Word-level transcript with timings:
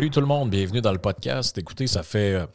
Salut 0.00 0.10
tout 0.10 0.20
le 0.20 0.26
monde, 0.26 0.48
bienvenue 0.48 0.80
dans 0.80 0.92
le 0.92 0.98
podcast. 0.98 1.58
Écoutez, 1.58 1.86
ça 1.86 2.02
fait 2.02 2.32
euh, 2.32 2.46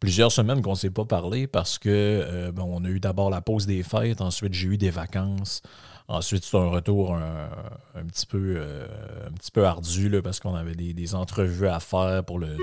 plusieurs 0.00 0.32
semaines 0.32 0.62
qu'on 0.62 0.72
ne 0.72 0.76
s'est 0.76 0.90
pas 0.90 1.04
parlé 1.04 1.46
parce 1.46 1.78
que 1.78 1.88
euh, 1.88 2.50
bon, 2.50 2.64
on 2.72 2.84
a 2.84 2.88
eu 2.88 2.98
d'abord 2.98 3.30
la 3.30 3.40
pause 3.40 3.68
des 3.68 3.84
fêtes, 3.84 4.20
ensuite 4.20 4.52
j'ai 4.52 4.66
eu 4.66 4.78
des 4.78 4.90
vacances. 4.90 5.62
Ensuite, 6.08 6.42
c'est 6.42 6.56
un 6.56 6.68
retour 6.68 7.14
un, 7.14 8.04
petit 8.08 8.26
peu 8.26 8.56
euh, 8.56 8.88
un 9.28 9.30
petit 9.30 9.52
peu 9.52 9.64
ardu 9.64 10.08
là, 10.08 10.22
parce 10.22 10.40
qu'on 10.40 10.56
avait 10.56 10.74
des, 10.74 10.92
des 10.92 11.14
entrevues 11.14 11.68
à 11.68 11.78
faire 11.78 12.24
pour 12.24 12.40
le, 12.40 12.56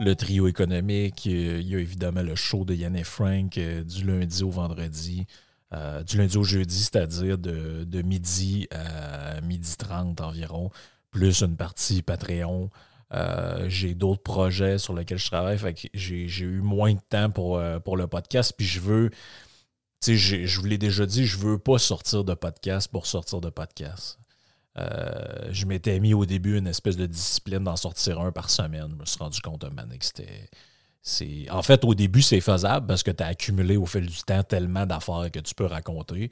le 0.00 0.14
trio 0.14 0.46
économique. 0.46 1.24
Il 1.24 1.66
y 1.66 1.74
a 1.74 1.78
évidemment 1.78 2.22
le 2.22 2.34
show 2.34 2.66
de 2.66 2.74
Yann 2.74 2.94
et 2.94 3.02
Frank 3.02 3.58
du 3.58 4.04
lundi 4.04 4.42
au 4.42 4.50
vendredi. 4.50 5.26
Du 6.06 6.18
lundi 6.18 6.36
au 6.36 6.44
jeudi, 6.44 6.80
c'est-à-dire 6.80 7.38
de, 7.38 7.84
de 7.84 8.02
midi 8.02 8.68
à 8.72 9.40
midi 9.40 9.74
30 9.78 10.20
environ, 10.20 10.68
plus 11.12 11.40
une 11.40 11.56
partie 11.56 12.02
Patreon. 12.02 12.68
Euh, 13.12 13.68
j'ai 13.68 13.94
d'autres 13.94 14.22
projets 14.22 14.78
sur 14.78 14.94
lesquels 14.94 15.18
je 15.18 15.26
travaille. 15.26 15.58
Fait 15.58 15.74
que 15.74 15.88
j'ai, 15.94 16.44
eu 16.44 16.60
moins 16.60 16.94
de 16.94 17.00
temps 17.08 17.30
pour, 17.30 17.58
euh, 17.58 17.80
pour 17.80 17.96
le 17.96 18.06
podcast. 18.06 18.54
Puis 18.56 18.66
je 18.66 18.80
veux. 18.80 19.10
Tu 20.02 20.18
sais, 20.18 20.46
je 20.46 20.60
vous 20.60 20.66
l'ai 20.66 20.78
déjà 20.78 21.04
dit, 21.04 21.26
je 21.26 21.36
veux 21.36 21.58
pas 21.58 21.78
sortir 21.78 22.24
de 22.24 22.32
podcast 22.32 22.88
pour 22.90 23.06
sortir 23.06 23.40
de 23.42 23.50
podcast. 23.50 24.18
Euh, 24.78 25.48
je 25.50 25.66
m'étais 25.66 25.98
mis 26.00 26.14
au 26.14 26.24
début 26.24 26.56
une 26.56 26.68
espèce 26.68 26.96
de 26.96 27.06
discipline 27.06 27.64
d'en 27.64 27.76
sortir 27.76 28.20
un 28.20 28.32
par 28.32 28.48
semaine. 28.48 28.88
Je 28.90 28.96
me 28.96 29.04
suis 29.04 29.18
rendu 29.18 29.40
compte, 29.40 29.64
man, 29.74 29.88
que 29.98 30.04
c'était. 30.04 30.48
C'est... 31.02 31.50
En 31.50 31.62
fait, 31.62 31.84
au 31.84 31.94
début, 31.94 32.22
c'est 32.22 32.40
faisable 32.40 32.86
parce 32.86 33.02
que 33.02 33.10
tu 33.10 33.22
as 33.22 33.26
accumulé 33.26 33.76
au 33.76 33.86
fil 33.86 34.06
du 34.06 34.22
temps 34.22 34.42
tellement 34.42 34.86
d'affaires 34.86 35.30
que 35.32 35.40
tu 35.40 35.54
peux 35.54 35.64
raconter. 35.64 36.30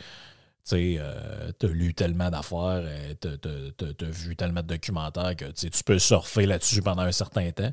Tu 0.69 0.97
euh, 0.99 1.51
t'as 1.59 1.69
lu 1.69 1.95
tellement 1.95 2.31
d'affaires, 2.31 2.83
euh, 2.85 3.15
t'as- 3.15 3.39
t'as 3.39 4.07
vu 4.11 4.37
tellement 4.37 4.61
de 4.63 4.67
documentaires 4.67 5.35
que 5.37 5.47
tu 5.47 5.71
tu 5.71 5.83
peux 5.85 5.99
surfer 5.99 6.45
là-dessus 6.47 6.83
pendant 6.83 7.03
un 7.03 7.13
certain 7.13 7.51
temps. 7.53 7.73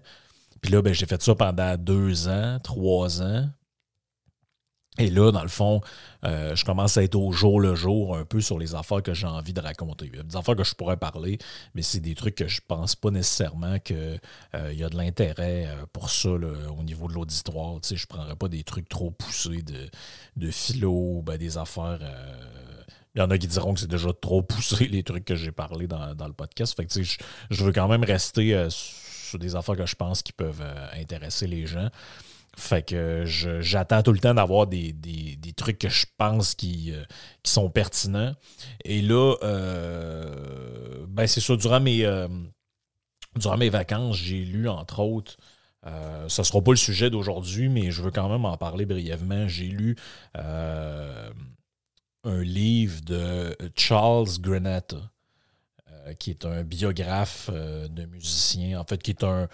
Puis 0.62 0.72
là, 0.72 0.82
ben, 0.82 0.94
j'ai 0.94 1.06
fait 1.06 1.22
ça 1.22 1.36
pendant 1.36 1.78
deux 1.78 2.28
ans, 2.30 2.60
trois 2.64 3.22
ans. 3.22 3.50
Et 4.98 5.10
là, 5.10 5.30
dans 5.34 5.42
le 5.42 5.50
fond, 5.50 5.82
euh, 6.24 6.56
je 6.56 6.64
commence 6.64 6.96
à 6.96 7.04
être 7.04 7.16
au 7.16 7.34
jour 7.34 7.60
le 7.60 7.76
jour 7.76 8.16
un 8.16 8.24
peu 8.24 8.40
sur 8.40 8.58
les 8.58 8.76
affaires 8.76 9.04
que 9.04 9.14
j'ai 9.14 9.28
envie 9.28 9.52
de 9.52 9.60
raconter. 9.60 10.06
Il 10.06 10.16
y 10.16 10.20
a 10.20 10.24
des 10.24 10.38
affaires 10.38 10.56
que 10.56 10.64
je 10.64 10.74
pourrais 10.74 10.96
parler, 10.96 11.38
mais 11.74 11.82
c'est 11.82 12.00
des 12.00 12.16
trucs 12.16 12.36
que 12.36 12.48
je 12.48 12.62
pense 12.66 12.96
pas 12.96 13.12
nécessairement 13.12 13.78
qu'il 13.80 14.22
y 14.54 14.84
a 14.86 14.90
de 14.90 14.96
l'intérêt 14.96 15.68
pour 15.92 16.10
ça 16.10 16.30
au 16.30 16.84
niveau 16.84 17.10
de 17.10 17.14
l'auditoire. 17.14 17.82
Tu 17.82 17.98
je 17.98 18.04
ne 18.04 18.08
prendrais 18.08 18.38
pas 18.38 18.48
des 18.48 18.64
trucs 18.64 18.88
trop 18.88 19.12
poussés 19.12 19.64
de, 20.38 20.52
philo, 20.52 21.22
ben, 21.24 21.38
des 21.38 21.58
affaires. 21.58 22.00
Il 23.16 23.20
y 23.20 23.22
en 23.22 23.30
a 23.32 23.38
qui 23.38 23.48
diront 23.48 23.74
que 23.74 23.80
c'est 23.80 23.90
déjà 23.90 24.12
trop 24.14 24.42
poussé, 24.44 24.88
les 24.88 25.04
trucs 25.04 25.26
que 25.26 25.36
j'ai 25.36 25.52
parlé 25.52 25.88
dans, 25.88 26.14
dans 26.16 26.28
le 26.28 26.34
podcast. 26.34 26.76
Fait 26.76 26.86
que, 26.86 27.02
je, 27.04 27.18
je 27.50 27.64
veux 27.64 27.72
quand 27.72 27.88
même 27.88 28.04
rester 28.04 28.54
euh, 28.54 28.70
sur 28.70 29.40
des 29.40 29.56
affaires 29.56 29.78
que 29.78 29.86
je 29.86 29.96
pense 29.96 30.22
qui 30.22 30.34
peuvent 30.34 30.62
euh, 30.62 30.88
intéresser 30.94 31.48
les 31.48 31.66
gens. 31.66 31.90
Fait 32.58 32.86
que 32.86 33.24
j'attends 33.26 34.02
tout 34.02 34.14
le 34.14 34.20
temps 34.20 34.34
d'avoir 34.34 34.66
des, 34.68 34.94
des- 34.94 35.36
des 35.36 35.52
trucs 35.54 35.78
que 35.80 35.90
je 35.90 36.06
pense 36.18 36.56
qui, 36.56 36.92
euh, 36.94 37.04
qui 37.44 37.52
sont 37.52 37.70
pertinents. 37.70 38.34
Et 38.86 39.02
là, 39.02 39.36
ben 41.10 41.28
c'est 41.28 41.42
ça, 41.42 41.56
durant 41.58 41.82
mes, 41.82 42.06
durant 43.36 43.58
mes 43.58 43.70
vacances, 43.70 44.16
j'ai 44.16 44.40
lu, 44.46 44.70
entre 44.70 45.00
autres, 45.02 45.36
ce 45.86 46.42
ne 46.42 46.44
sera 46.46 46.62
pas 46.62 46.72
le 46.72 46.78
sujet 46.78 47.10
d'aujourd'hui, 47.10 47.68
mais 47.68 47.92
je 47.92 48.02
veux 48.02 48.12
quand 48.12 48.30
même 48.30 48.46
en 48.46 48.56
parler 48.56 48.86
brièvement. 48.86 49.50
J'ai 49.50 49.68
lu 49.68 49.98
un 52.26 52.42
livre 52.42 53.02
de 53.06 53.56
Charles 53.76 54.28
Granata, 54.40 54.98
euh, 55.92 56.14
qui 56.14 56.32
est 56.32 56.46
un 56.46 56.64
biographe 56.64 57.50
euh, 57.54 57.88
de 57.88 58.06
musicien, 58.06 58.80
en 58.80 58.84
fait, 58.84 59.02
qui 59.02 59.12
est 59.12 59.24
un, 59.24 59.48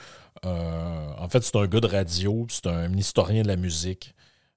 en 0.44 1.30
fait, 1.30 1.44
c'est 1.44 1.56
un 1.58 1.68
gars 1.68 1.82
de 1.82 1.88
radio, 1.88 2.48
c'est 2.50 2.68
un 2.68 2.92
historien 2.94 3.44
de 3.44 3.48
la 3.48 3.58
musique. 3.58 4.16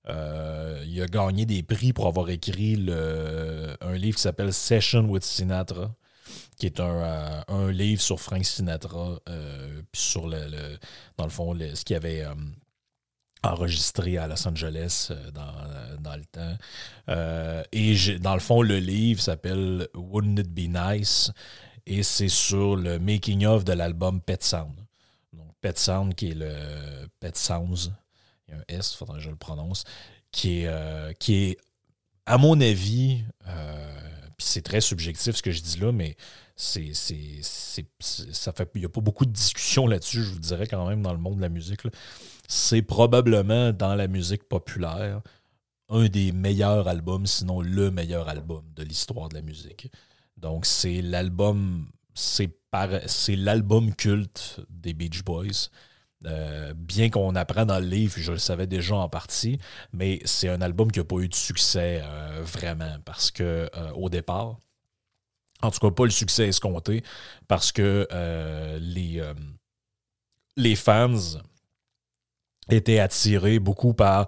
Euh, 0.09 0.83
il 0.87 1.01
a 1.03 1.07
gagné 1.07 1.47
des 1.47 1.63
prix 1.63 1.93
pour 1.93 2.07
avoir 2.07 2.29
écrit 2.31 2.77
le- 2.77 3.77
un 3.81 3.95
livre 3.95 4.17
qui 4.17 4.23
s'appelle 4.23 4.53
Session 4.53 5.05
with 5.09 5.25
Sinatra, 5.25 5.95
qui 6.59 6.67
est 6.67 6.81
un, 6.81 7.43
un 7.49 7.71
livre 7.71 8.01
sur 8.01 8.21
Frank 8.21 8.45
Sinatra, 8.45 9.19
puis 9.93 10.01
sur 10.03 10.27
le, 10.29 10.47
le- 10.49 10.79
dans 11.17 11.25
le 11.25 11.31
fond, 11.31 11.55
ce 11.75 11.85
qu'il 11.85 11.97
avait 11.97 12.25
enregistré 13.44 14.19
à 14.19 14.27
Los 14.27 14.47
Angeles 14.47 15.09
euh, 15.10 15.31
dans, 15.31 16.00
dans 16.00 16.16
le 16.16 16.25
temps. 16.25 16.56
Euh, 17.09 17.62
et 17.72 18.19
dans 18.19 18.34
le 18.34 18.41
fond, 18.41 18.62
le 18.62 18.78
livre 18.78 19.21
s'appelle 19.21 19.88
Wouldn't 19.94 20.41
It 20.41 20.49
Be 20.49 20.69
Nice? 20.69 21.32
Et 21.87 22.03
c'est 22.03 22.28
sur 22.28 22.77
le 22.77 22.99
making-of 22.99 23.65
de 23.65 23.72
l'album 23.72 24.21
Pet 24.21 24.43
Sound. 24.43 24.75
Donc, 25.33 25.49
Pet 25.60 25.78
Sound, 25.78 26.15
qui 26.15 26.31
est 26.31 26.34
le 26.34 27.06
Pet 27.21 27.37
Sounds, 27.37 27.93
il 28.49 28.54
y 28.54 28.56
a 28.56 28.60
un 28.60 28.65
S, 28.69 28.93
il 28.93 28.97
faudrait 28.97 29.19
que 29.19 29.25
je 29.25 29.31
le 29.31 29.37
prononce, 29.37 29.84
qui 30.31 30.60
est, 30.60 30.69
euh, 30.69 31.12
qui 31.12 31.34
est 31.34 31.59
à 32.27 32.38
mon 32.38 32.59
avis, 32.60 33.22
euh, 33.47 34.00
c'est 34.38 34.62
très 34.62 34.81
subjectif 34.81 35.37
ce 35.37 35.43
que 35.43 35.50
je 35.50 35.60
dis 35.60 35.78
là, 35.78 35.93
mais 35.93 36.16
c'est, 36.56 36.93
ça 36.94 38.53
fait, 38.53 38.71
il 38.75 38.81
n'y 38.81 38.87
a 38.87 38.88
pas 38.88 39.00
beaucoup 39.00 39.27
de 39.27 39.33
discussion 39.33 39.87
là-dessus, 39.87 40.22
je 40.22 40.31
vous 40.31 40.38
dirais 40.38 40.66
quand 40.66 40.87
même, 40.88 41.03
dans 41.03 41.12
le 41.12 41.19
monde 41.19 41.37
de 41.37 41.43
la 41.43 41.49
musique. 41.49 41.81
C'est 42.49 42.82
probablement 42.82 43.72
dans 43.72 43.94
la 43.94 44.06
musique 44.06 44.44
populaire 44.44 45.22
un 45.88 46.09
des 46.09 46.32
meilleurs 46.32 46.88
albums, 46.88 47.27
sinon 47.27 47.60
le 47.60 47.91
meilleur 47.91 48.28
album 48.28 48.62
de 48.75 48.82
l'histoire 48.82 49.28
de 49.28 49.34
la 49.34 49.43
musique. 49.43 49.91
Donc, 50.37 50.66
c'est 50.66 51.03
l'album, 51.03 51.87
c'est, 52.15 52.50
l'album 53.28 53.94
culte 53.94 54.60
des 54.69 54.94
Beach 54.94 55.22
Boys. 55.22 55.69
Euh, 56.27 56.72
bien 56.74 57.10
qu'on 57.10 57.34
apprend 57.34 57.66
dans 57.66 57.78
le 57.78 57.86
livre, 57.86 58.15
je 58.16 58.33
le 58.33 58.39
savais 58.39 58.66
déjà 58.66 58.97
en 58.97 59.09
partie, 59.10 59.59
mais 59.92 60.21
c'est 60.24 60.48
un 60.48 60.63
album 60.63 60.91
qui 60.91 60.98
n'a 60.98 61.04
pas 61.04 61.19
eu 61.19 61.28
de 61.28 61.34
succès 61.34 62.01
euh, 62.03 62.42
vraiment 62.45 62.97
parce 63.04 63.30
que 63.30 63.69
euh, 63.77 63.91
au 63.92 64.09
départ, 64.09 64.57
en 65.60 65.71
tout 65.71 65.80
cas 65.80 65.91
pas 65.91 66.04
le 66.04 66.10
succès 66.10 66.48
escompté, 66.48 67.03
parce 67.47 67.72
que 67.72 68.09
les 70.57 70.77
fans 70.77 71.41
étaient 72.71 72.99
attirés 72.99 73.59
beaucoup 73.59 73.95
par 73.95 74.27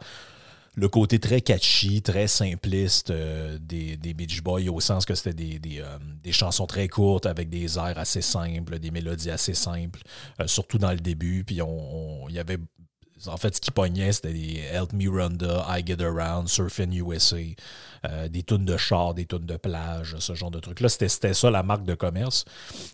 le 0.78 0.88
côté 0.90 1.18
très 1.18 1.40
catchy, 1.40 2.02
très 2.02 2.26
simpliste 2.26 3.10
euh, 3.10 3.56
des, 3.58 3.96
des 3.96 4.12
Beach 4.12 4.42
Boys, 4.42 4.68
au 4.68 4.78
sens 4.80 5.06
que 5.06 5.14
c'était 5.14 5.32
des, 5.58 5.80
euh, 5.80 5.96
des 6.22 6.32
chansons 6.32 6.66
très 6.66 6.86
courtes 6.88 7.24
avec 7.24 7.48
des 7.48 7.78
airs 7.78 7.96
assez 7.96 8.20
simples, 8.20 8.78
des 8.78 8.90
mélodies 8.90 9.30
assez 9.30 9.54
simples, 9.54 10.00
euh, 10.38 10.46
surtout 10.46 10.76
dans 10.76 10.90
le 10.90 10.98
début. 11.00 11.44
Puis 11.44 11.62
on, 11.62 12.24
on- 12.24 12.28
il 12.28 12.34
y 12.34 12.38
avait. 12.38 12.58
En 13.28 13.38
fait, 13.38 13.54
ce 13.56 13.60
qui 13.62 13.70
pognait, 13.70 14.12
c'était 14.12 14.34
des 14.34 14.58
Help 14.70 14.92
Me 14.92 15.08
Rhonda, 15.08 15.64
I 15.70 15.82
Get 15.86 16.02
Around, 16.04 16.48
Surfing 16.50 16.92
USA, 16.92 17.36
des 18.28 18.42
tunes 18.42 18.66
de 18.66 18.76
char, 18.76 19.14
des 19.14 19.24
tunes 19.24 19.46
de 19.46 19.56
plage, 19.56 20.16
ce 20.18 20.34
genre 20.34 20.50
de 20.50 20.60
trucs-là. 20.60 20.90
C'était 20.90 21.32
ça 21.32 21.50
la 21.50 21.62
marque 21.62 21.84
de 21.84 21.94
commerce. 21.94 22.44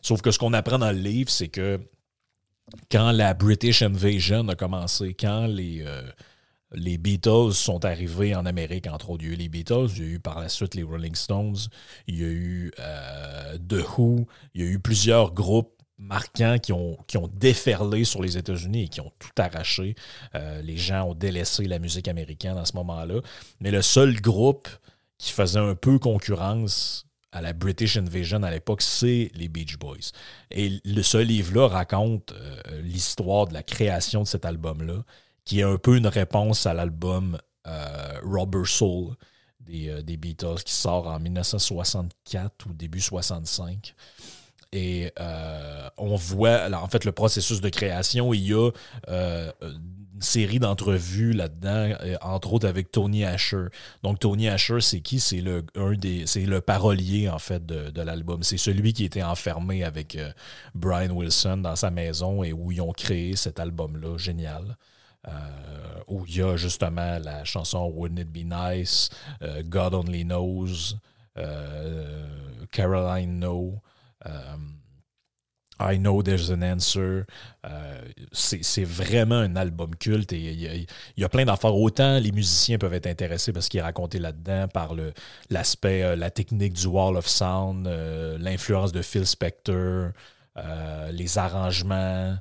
Sauf 0.01 0.23
que 0.23 0.31
ce 0.31 0.39
qu'on 0.39 0.53
apprend 0.53 0.79
dans 0.79 0.93
le 0.93 0.99
livre, 0.99 1.29
c'est 1.29 1.49
que 1.49 1.81
quand 2.91 3.13
la 3.13 3.35
British 3.35 3.83
Invasion 3.83 4.49
a 4.49 4.55
commencé, 4.55 5.15
quand 5.15 5.47
les, 5.47 5.85
les 6.73 6.99
Beatles 6.99 7.53
sont 7.53 7.85
arrivés 7.85 8.35
en 8.35 8.47
Amérique, 8.47 8.87
entre 8.87 9.11
autres. 9.11 9.25
Il 9.25 9.29
y 9.29 9.31
a 9.31 9.35
eu 9.35 9.37
les 9.37 9.49
Beatles, 9.49 9.89
il 9.97 10.03
y 10.03 10.07
a 10.07 10.11
eu 10.13 10.21
par 10.21 10.41
la 10.41 10.49
suite 10.49 10.75
les 10.75 10.83
Rolling 10.83 11.15
Stones, 11.15 11.57
il 12.07 12.21
y 12.21 12.25
a 12.25 12.29
eu 12.29 12.73
The 13.69 13.85
Who, 13.97 14.27
il 14.55 14.63
y 14.63 14.65
a 14.65 14.69
eu 14.69 14.79
plusieurs 14.79 15.33
groupes 15.33 15.73
marquants 15.99 16.59
qui 16.59 16.73
ont, 16.73 16.99
qui 17.07 17.17
ont 17.17 17.29
déferlé 17.29 18.05
sur 18.05 18.23
les 18.23 18.37
États-Unis 18.37 18.85
et 18.85 18.89
qui 18.89 19.01
ont 19.01 19.13
tout 19.19 19.31
arraché. 19.39 19.95
les 20.63 20.77
gens 20.77 21.05
ont 21.11 21.15
délaissé 21.15 21.65
la 21.65 21.79
musique 21.79 22.09
américaine 22.09 22.59
à 22.59 22.65
ce 22.65 22.75
moment-là. 22.77 23.21
Mais 23.61 23.71
le 23.71 23.83
seul 23.83 24.21
groupe 24.21 24.69
qui 25.19 25.33
faisait 25.33 25.61
un 25.61 25.75
peu 25.77 25.99
concurrence 25.99 27.07
à 27.33 27.41
la 27.41 27.55
British 27.55 27.97
Invasion 27.97 28.43
à 28.43 28.51
l'époque, 28.51 28.83
c'est 28.83 29.31
les 29.35 29.49
Beach 29.49 29.79
Boys. 29.79 30.13
Et 30.51 30.81
le, 30.85 31.03
ce 31.03 31.17
livre-là 31.17 31.69
raconte 31.69 32.33
euh, 32.33 32.83
l'histoire 32.83 33.49
de 33.49 33.55
la 33.55 33.63
création 33.63 34.23
de 34.23 34.27
cet 34.27 34.45
album-là, 34.45 35.03
qui 35.45 35.61
est 35.61 35.65
un 35.65 35.79
peu 35.79 35.97
une 35.97 36.07
réponse 36.07 36.67
à 36.67 36.75
l'album 36.75 37.39
euh, 37.67 38.21
Rubber 38.23 38.67
Soul 38.67 39.15
des, 39.61 39.89
euh, 39.89 40.03
des, 40.03 40.19
Beatles, 40.19 40.63
qui 40.65 40.75
sort 40.75 41.09
en 41.09 41.19
1964 41.19 42.67
ou 42.67 42.75
début 42.75 43.01
65. 43.01 43.95
Et 44.75 45.13
on 45.99 46.17
voit, 46.17 46.71
en 46.73 46.89
fait, 46.89 47.05
le 47.05 47.13
processus 47.13 47.61
de 47.61 47.69
création. 47.69 48.33
Il 48.33 48.47
y 48.47 48.55
a 48.55 48.71
série 50.23 50.59
d'entrevues 50.59 51.33
là-dedans, 51.33 51.97
euh, 52.03 52.17
entre 52.23 52.53
autres 52.55 52.69
avec 52.69 52.91
Tony 52.91 53.25
Asher. 53.25 53.67
Donc 54.03 54.19
Tony 54.21 54.49
Asher, 54.49 54.81
c'est 54.81 55.01
qui? 55.01 55.21
C'est 55.21 55.41
le 55.41 55.65
un 55.77 55.93
des 55.93 56.27
c'est 56.27 56.47
le 56.47 56.61
parolier 56.61 57.29
en 57.29 57.39
fait 57.39 57.65
de, 57.65 58.03
l'album. 58.03 58.43
C'est 58.43 58.57
celui 58.57 58.93
qui 58.93 59.05
était 59.05 59.23
enfermé 59.23 59.85
avec 59.85 60.17
euh, 60.17 60.33
Brian 60.75 61.11
Wilson 61.11 61.59
dans 61.59 61.77
sa 61.77 61.91
maison 61.91 62.43
et 62.43 62.53
où 62.53 62.73
ils 62.73 62.81
ont 62.81 62.93
créé 62.93 63.37
cet 63.37 63.61
album-là, 63.61 64.17
génial. 64.17 64.77
Euh, 65.29 65.31
où 66.09 66.27
il 66.27 66.37
y 66.37 66.43
a 66.43 66.57
justement 66.57 67.19
la 67.21 67.45
chanson 67.45 67.93
Wouldn't 67.95 68.19
It 68.19 68.33
Be 68.33 68.45
Nice, 68.45 69.09
God 69.67 69.95
Only 69.95 70.25
Knows, 70.25 70.97
Caroline 72.73 73.39
No. 73.39 73.81
I 75.91 75.99
Know 75.99 76.23
There's 76.23 76.51
an 76.51 76.63
Answer. 76.63 77.25
Euh, 77.65 78.01
c'est 78.33 78.85
vraiment 78.85 79.37
un 79.37 79.57
album 79.57 79.95
culte 79.97 80.33
et 80.33 80.39
il 80.39 80.87
y, 81.17 81.25
a 81.25 81.29
plein 81.29 81.45
d'affaires. 81.45 81.75
Autant 81.75 82.19
les 82.19 82.33
musiciens 82.33 82.79
peuvent 82.79 82.95
être 82.95 83.07
intéressés 83.07 83.53
parce 83.53 83.69
qu'il 83.69 83.81
est 83.81 83.83
raconté 83.83 84.19
là-dedans 84.19 84.69
par 84.69 84.95
l'aspect, 85.51 86.03
euh, 86.03 86.17
la 86.17 86.31
technique 86.31 86.73
du 86.73 86.87
Wall 86.87 87.17
of 87.17 87.29
Sound, 87.29 87.87
euh, 87.87 88.37
l'influence 88.39 88.93
de 88.93 89.03
Phil 89.03 89.27
Spector, 89.27 90.11
les 91.11 91.39
arrangements 91.39 92.37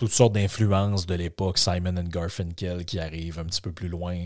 toutes 0.00 0.12
sortes 0.12 0.32
d'influences 0.32 1.04
de 1.04 1.14
l'époque, 1.14 1.58
Simon 1.58 1.98
and 1.98 2.08
Garfunkel 2.08 2.86
qui 2.86 2.98
arrivent 2.98 3.38
un 3.38 3.44
petit 3.44 3.60
peu 3.60 3.70
plus 3.70 3.88
loin. 3.88 4.16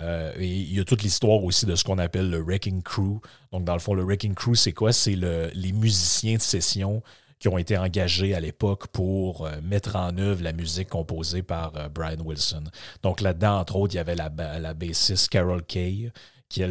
Euh, 0.00 0.34
et 0.36 0.46
il 0.46 0.74
y 0.74 0.78
a 0.78 0.84
toute 0.84 1.02
l'histoire 1.02 1.42
aussi 1.42 1.64
de 1.64 1.74
ce 1.76 1.82
qu'on 1.82 1.96
appelle 1.96 2.28
le 2.28 2.42
Wrecking 2.42 2.82
Crew. 2.82 3.20
Donc, 3.50 3.64
dans 3.64 3.72
le 3.72 3.78
fond, 3.78 3.94
le 3.94 4.04
Wrecking 4.04 4.34
Crew, 4.34 4.54
c'est 4.54 4.74
quoi? 4.74 4.92
C'est 4.92 5.16
le, 5.16 5.50
les 5.54 5.72
musiciens 5.72 6.36
de 6.36 6.42
session 6.42 7.02
qui 7.38 7.48
ont 7.48 7.56
été 7.56 7.78
engagés 7.78 8.34
à 8.34 8.40
l'époque 8.40 8.88
pour 8.88 9.46
euh, 9.46 9.62
mettre 9.62 9.96
en 9.96 10.14
œuvre 10.18 10.42
la 10.42 10.52
musique 10.52 10.90
composée 10.90 11.42
par 11.42 11.72
euh, 11.76 11.88
Brian 11.88 12.20
Wilson. 12.22 12.64
Donc 13.02 13.22
là-dedans, 13.22 13.60
entre 13.60 13.76
autres, 13.76 13.94
il 13.94 13.96
y 13.96 14.00
avait 14.00 14.16
la, 14.16 14.30
la 14.60 14.74
bassiste 14.74 15.30
Carol 15.30 15.64
Kay, 15.64 16.12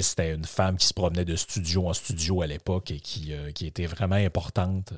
c'était 0.01 0.33
une 0.33 0.45
femme 0.45 0.77
qui 0.77 0.87
se 0.87 0.93
promenait 0.93 1.25
de 1.25 1.35
studio 1.35 1.87
en 1.87 1.93
studio 1.93 2.41
à 2.41 2.47
l'époque 2.47 2.91
et 2.91 2.99
qui, 2.99 3.33
euh, 3.33 3.51
était 3.61 3.85
vraiment 3.85 4.15
importante 4.15 4.93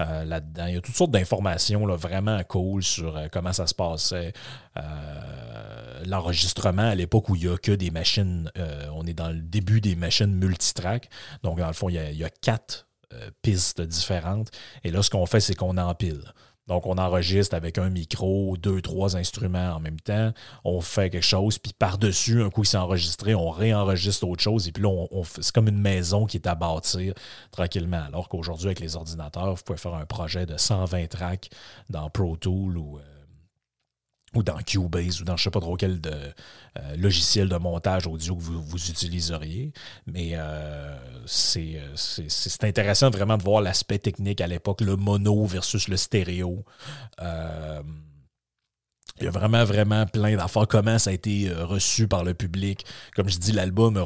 euh, 0.00 0.24
là-dedans. 0.24 0.66
Il 0.66 0.74
y 0.74 0.76
a 0.76 0.80
toutes 0.80 0.94
sortes 0.94 1.10
d'informations 1.10 1.86
vraiment 1.96 2.42
cool 2.44 2.82
sur 2.82 3.16
euh, 3.16 3.28
comment 3.30 3.52
ça 3.52 3.66
se 3.66 3.74
passait. 3.74 4.32
L'enregistrement 6.06 6.88
à 6.88 6.94
l'époque 6.94 7.28
où 7.28 7.34
il 7.34 7.48
n'y 7.48 7.52
a 7.52 7.56
que 7.58 7.72
des 7.72 7.90
machines, 7.90 8.48
on 8.94 9.04
est 9.06 9.14
dans 9.14 9.30
le 9.30 9.40
début 9.40 9.80
des 9.80 9.96
machines 9.96 10.32
multitrack. 10.32 11.08
Donc, 11.42 11.58
dans 11.58 11.66
le 11.66 11.72
fond, 11.72 11.88
il 11.88 11.96
y 11.96 11.98
a, 11.98 12.10
il 12.12 12.16
y 12.16 12.24
a 12.24 12.30
quatre 12.30 12.86
pistes 13.42 13.80
différentes. 13.80 14.50
Et 14.84 14.92
là, 14.92 15.02
ce 15.02 15.10
qu'on 15.10 15.26
fait, 15.26 15.40
c'est 15.40 15.54
qu'on 15.54 15.76
empile. 15.76 16.22
Donc, 16.68 16.86
on 16.86 16.98
enregistre 16.98 17.54
avec 17.54 17.78
un 17.78 17.90
micro, 17.90 18.56
deux, 18.56 18.80
trois 18.80 19.16
instruments 19.16 19.74
en 19.74 19.80
même 19.80 19.98
temps. 19.98 20.32
On 20.64 20.80
fait 20.80 21.10
quelque 21.10 21.22
chose, 21.22 21.58
puis 21.58 21.72
par-dessus, 21.76 22.42
un 22.42 22.50
coup 22.50 22.62
qui 22.62 22.70
s'est 22.70 22.76
enregistré, 22.76 23.34
on 23.34 23.50
réenregistre 23.50 24.28
autre 24.28 24.42
chose. 24.42 24.68
Et 24.68 24.72
puis 24.72 24.82
là, 24.82 24.90
c'est 25.40 25.52
comme 25.52 25.68
une 25.68 25.80
maison 25.80 26.26
qui 26.26 26.36
est 26.36 26.46
à 26.46 26.54
bâtir 26.54 27.14
tranquillement. 27.50 28.02
Alors 28.06 28.28
qu'aujourd'hui, 28.28 28.66
avec 28.66 28.80
les 28.80 28.96
ordinateurs, 28.96 29.54
vous 29.54 29.62
pouvez 29.64 29.78
faire 29.78 29.94
un 29.94 30.06
projet 30.06 30.46
de 30.46 30.56
120 30.56 31.08
tracks 31.08 31.50
dans 31.88 32.10
Pro 32.10 32.36
Tool. 32.36 32.78
Euh, 34.34 34.38
ou 34.38 34.42
dans 34.42 34.58
Cubase 34.58 35.20
ou 35.20 35.24
dans 35.24 35.36
je 35.36 35.44
sais 35.44 35.50
pas 35.50 35.60
trop 35.60 35.76
quel 35.76 36.00
de, 36.00 36.10
euh, 36.10 36.96
logiciel 36.96 37.48
de 37.48 37.56
montage 37.56 38.06
audio 38.06 38.36
que 38.36 38.42
vous, 38.42 38.90
utiliseriez. 38.90 39.72
Mais 40.06 40.30
euh, 40.34 40.96
c'est 41.26 42.64
intéressant 42.64 43.10
vraiment 43.10 43.36
de 43.36 43.42
voir 43.42 43.62
l'aspect 43.62 43.98
technique 43.98 44.40
à 44.40 44.46
l'époque, 44.46 44.80
le 44.80 44.96
mono 44.96 45.44
versus 45.46 45.88
le 45.88 45.96
stéréo. 45.96 46.64
Euh, 47.20 47.82
il 49.20 49.24
y 49.24 49.28
a 49.28 49.30
vraiment, 49.30 49.64
vraiment 49.64 50.06
plein 50.06 50.36
d'affaires. 50.36 50.66
Comment 50.68 50.98
ça 50.98 51.10
a 51.10 51.12
été 51.12 51.48
euh, 51.48 51.64
reçu 51.64 52.08
par 52.08 52.24
le 52.24 52.34
public? 52.34 52.84
Comme 53.14 53.28
je 53.28 53.38
dis, 53.38 53.52
l'album 53.52 53.96
a, 53.96 54.04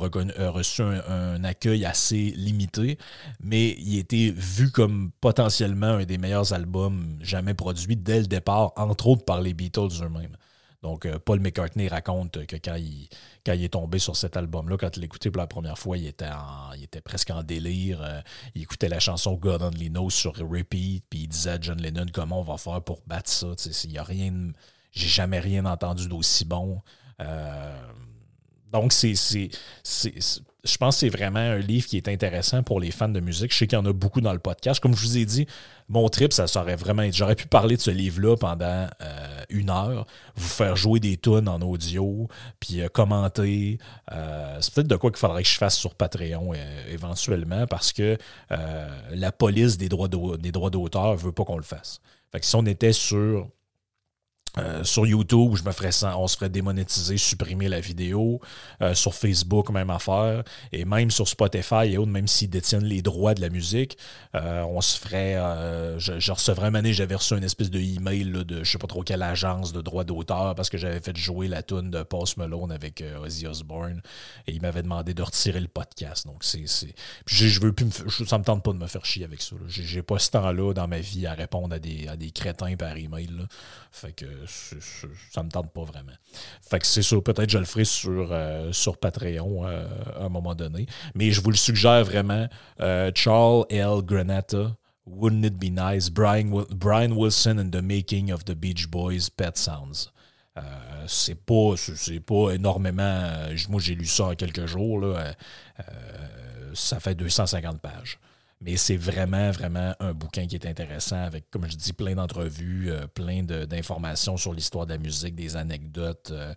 reçu 0.50 0.82
un, 0.82 1.44
accueil 1.44 1.85
assez 1.85 2.32
limité, 2.37 2.99
mais 3.41 3.76
il 3.79 3.99
été 3.99 4.31
vu 4.31 4.70
comme 4.70 5.11
potentiellement 5.20 5.87
un 5.87 6.05
des 6.05 6.19
meilleurs 6.19 6.53
albums 6.53 7.19
jamais 7.20 7.55
produits 7.55 7.97
dès 7.97 8.20
le 8.20 8.26
départ, 8.26 8.73
entre 8.76 9.06
autres 9.09 9.25
par 9.25 9.41
les 9.41 9.55
Beatles 9.55 10.03
eux-mêmes. 10.03 10.37
Donc, 10.82 11.06
euh, 11.06 11.19
Paul 11.20 11.38
McCartney 11.38 11.87
raconte 11.87 12.44
que 12.47 12.56
quand 12.56 12.75
il, 12.75 13.08
quand 13.47 13.53
il 13.53 13.62
est 13.65 13.73
tombé 13.73 14.00
sur 14.00 14.17
cet 14.17 14.37
album-là, 14.37 14.76
quand 14.76 14.97
il 14.97 15.00
l'écoutait 15.00 15.31
pour 15.31 15.41
la 15.41 15.47
première 15.47 15.79
fois, 15.79 15.97
il 15.97 16.08
était, 16.08 16.29
il 16.76 16.82
était 16.82 17.00
presque 17.00 17.31
en 17.31 17.44
délire. 17.44 18.03
Euh, 18.03 18.20
il 18.56 18.62
écoutait 18.62 18.88
la 18.88 18.99
chanson 18.99 19.35
God 19.35 19.62
Only 19.62 19.91
Knows 19.91 20.11
sur 20.11 20.35
repeat, 20.37 21.05
puis 21.08 21.20
il 21.20 21.29
disait 21.29 21.50
à 21.50 21.61
John 21.61 21.81
Lennon 21.81 22.06
comment 22.12 22.41
on 22.41 22.44
va 22.44 22.58
faire 22.58 22.82
pour 22.82 23.00
battre 23.06 23.31
ça. 23.31 23.47
Il 23.85 23.91
n'y 23.91 23.99
a 23.99 24.03
rien 24.03 24.50
j'ai 24.93 25.09
jamais 25.09 25.41
rien 25.41 25.65
entendu 25.65 26.09
d'aussi 26.09 26.44
bon. 26.44 26.81
Euh, 27.21 27.77
donc, 28.73 28.93
je 28.93 30.77
pense 30.79 30.94
que 30.94 31.00
c'est 31.00 31.09
vraiment 31.09 31.41
un 31.41 31.59
livre 31.59 31.87
qui 31.87 31.97
est 31.97 32.09
intéressant 32.09 32.62
pour 32.62 32.79
les 32.79 32.91
fans 32.91 33.09
de 33.09 33.21
musique. 33.21 33.53
Je 33.53 33.59
sais 33.59 33.67
qu'il 33.67 33.77
y 33.79 33.81
en 33.81 33.85
a 33.87 33.93
beaucoup 33.93 34.21
dans 34.21 34.33
le 34.33 34.39
podcast. 34.39 34.81
Comme 34.81 34.94
je 34.94 35.00
vous 35.00 35.19
ai 35.19 35.25
dit, 35.25 35.47
mon 35.89 36.09
trip, 36.09 36.33
ça 36.33 36.47
serait 36.47 36.77
vraiment. 36.77 37.03
J'aurais 37.11 37.35
pu 37.35 37.47
parler 37.47 37.77
de 37.77 37.81
ce 37.81 37.91
livre-là 37.91 38.37
pendant 38.37 38.87
euh, 39.00 39.44
une 39.51 39.70
heure, 39.70 40.06
vous 40.37 40.49
faire 40.49 40.77
jouer 40.77 41.01
des 41.01 41.17
tunes 41.17 41.49
en 41.49 41.61
audio, 41.61 42.29
puis 42.61 42.81
euh, 42.81 42.89
commenter. 42.89 43.79
c'est 44.61 44.75
peut-être 44.75 44.89
de 44.89 44.96
quoi 44.96 45.11
qu'il 45.11 45.19
faudrait 45.19 45.43
que 45.43 45.49
je 45.49 45.58
fasse 45.58 45.77
sur 45.77 45.94
Patreon 45.94 46.53
éventuellement, 46.91 47.67
parce 47.67 47.93
que 47.93 48.17
la 48.51 49.32
police 49.32 49.77
des 49.77 49.89
droits, 49.89 50.08
d'auteur 50.08 51.13
ne 51.13 51.17
veut 51.17 51.32
pas 51.32 51.44
qu'on 51.44 51.56
le 51.56 51.63
fasse. 51.63 52.01
Fait 52.31 52.41
que 52.41 52.46
si 52.46 52.56
on 52.56 52.65
était 52.65 52.94
sur 52.94 53.49
euh, 54.59 54.85
sur 54.85 55.06
YouTube, 55.06 55.55
je 55.55 55.65
me 55.65 55.73
ferais 55.73 55.91
on 56.17 56.27
se 56.27 56.37
ferait 56.37 56.51
démonétiser, 56.51 57.17
supprimer 57.17 57.69
la 57.69 57.81
vidéo. 57.81 58.41
Euh, 58.81 58.94
sur 58.94 59.15
Facebook, 59.15 59.71
même 59.71 59.91
affaire. 59.91 60.43
Et 60.73 60.85
même 60.85 61.11
sur 61.11 61.29
Spotify 61.29 61.93
et 61.93 61.99
autres, 61.99 62.11
même 62.11 62.27
s'ils 62.27 62.51
détiennent 62.51 62.85
les 62.85 63.03
droits 63.03 63.35
de 63.35 63.41
la 63.41 63.49
musique, 63.49 63.97
euh, 64.35 64.63
on 64.65 64.81
se 64.81 64.99
ferait. 64.99 65.35
je, 65.99 66.32
recevrais 66.32 66.69
une 66.69 66.77
année, 66.77 66.93
j'avais 66.93 67.15
reçu 67.15 67.37
une 67.37 67.44
espèce 67.44 67.71
de 67.71 67.79
email 67.79 68.44
de 68.44 68.65
je 68.65 68.71
sais 68.71 68.79
pas 68.79 68.87
trop 68.87 69.03
quelle 69.03 69.23
agence 69.23 69.73
de 69.73 69.81
droits 69.81 70.05
d'auteur 70.05 70.55
parce 70.55 70.71
que 70.71 70.79
j'avais 70.79 71.01
fait 71.01 71.17
jouer 71.17 71.49
la 71.49 71.63
tune 71.63 71.91
de 71.91 72.03
Post 72.03 72.37
Malone 72.37 72.73
avec 72.73 73.03
Ozzy 73.23 73.47
Osbourne. 73.47 74.03
Et 74.47 74.53
il 74.53 74.63
m'avait 74.63 74.82
demandé 74.82 75.15
de 75.15 75.23
retirer 75.23 75.61
le 75.61 75.69
podcast. 75.69 76.27
Donc 76.27 76.44
c'est. 76.44 76.65
Je, 77.27 77.47
je 77.47 77.61
veux 77.61 77.73
plus 77.73 77.87
me, 77.87 77.91
ça 78.27 78.39
me 78.39 78.44
tente 78.44 78.63
pas 78.63 78.73
de 78.73 78.79
me 78.79 78.87
faire 78.87 79.05
chier 79.05 79.25
avec 79.25 79.43
ça. 79.43 79.56
J'ai 79.69 80.03
pas 80.03 80.19
ce 80.19 80.31
temps-là 80.31 80.73
dans 80.73 80.89
ma 80.89 80.99
vie 80.99 81.27
à 81.27 81.35
répondre 81.35 81.75
à 81.75 81.79
des, 81.79 82.09
à 82.09 82.17
des 82.17 82.31
crétins 82.31 82.77
par 82.77 82.97
email. 82.97 83.31
Fait 83.91 84.13
que 84.13 84.27
ça 84.46 85.43
me 85.43 85.51
tente 85.51 85.72
pas 85.72 85.84
vraiment. 85.84 86.13
Fait 86.63 86.79
que 86.79 86.87
c'est 86.87 87.03
sûr, 87.03 87.22
peut-être 87.22 87.51
je 87.51 87.58
le 87.58 87.65
ferai 87.65 87.84
sur, 87.84 88.29
euh, 88.31 88.72
sur 88.72 88.99
Patreon 88.99 89.67
euh, 89.67 89.87
à 90.17 90.25
un 90.25 90.29
moment 90.29 90.55
donné. 90.55 90.87
Mais 91.15 91.31
je 91.31 91.41
vous 91.41 91.51
le 91.51 91.56
suggère 91.56 92.05
vraiment. 92.05 92.49
Euh, 92.81 93.11
Charles 93.15 93.67
L. 93.70 94.03
Granata, 94.03 94.77
Wouldn't 95.06 95.44
It 95.44 95.56
Be 95.58 95.70
Nice? 95.70 96.11
Brian, 96.11 96.65
Brian 96.70 97.13
Wilson 97.13 97.58
and 97.58 97.70
the 97.70 97.82
Making 97.82 98.32
of 98.32 98.44
the 98.44 98.55
Beach 98.55 98.89
Boys 98.89 99.29
Pet 99.34 99.56
Sounds. 99.56 100.11
c'est 101.06 101.34
pas 101.34 101.75
pas 102.27 102.51
énormément 102.51 103.31
moi 103.70 103.81
j'ai 103.81 103.94
lu 103.94 104.05
ça 104.05 104.27
en 104.27 104.34
quelques 104.34 104.67
jours 104.67 105.01
là, 105.01 105.34
ça 106.75 107.01
fait 107.01 107.15
250 107.15 107.81
pages 107.81 108.19
mais 108.63 108.77
c'est 108.77 108.97
vraiment, 108.97 109.51
vraiment 109.51 109.95
un 109.99 110.15
bouquin 110.15 110.47
qui 110.47 110.55
est 110.55 110.67
intéressant 110.67 111.23
avec, 111.23 111.51
comme 111.51 111.69
je 111.69 111.77
dis, 111.77 111.93
plein 111.93 112.15
d'entrevues, 112.15 112.91
euh, 112.91 113.07
plein 113.09 113.43
d'informations 113.43 114.37
sur 114.37 114.55
l'histoire 114.55 114.87
de 114.87 114.93
la 114.93 114.99
musique, 114.99 115.35
des 115.35 115.57
anecdotes. 115.57 116.31
Euh, 116.31 116.55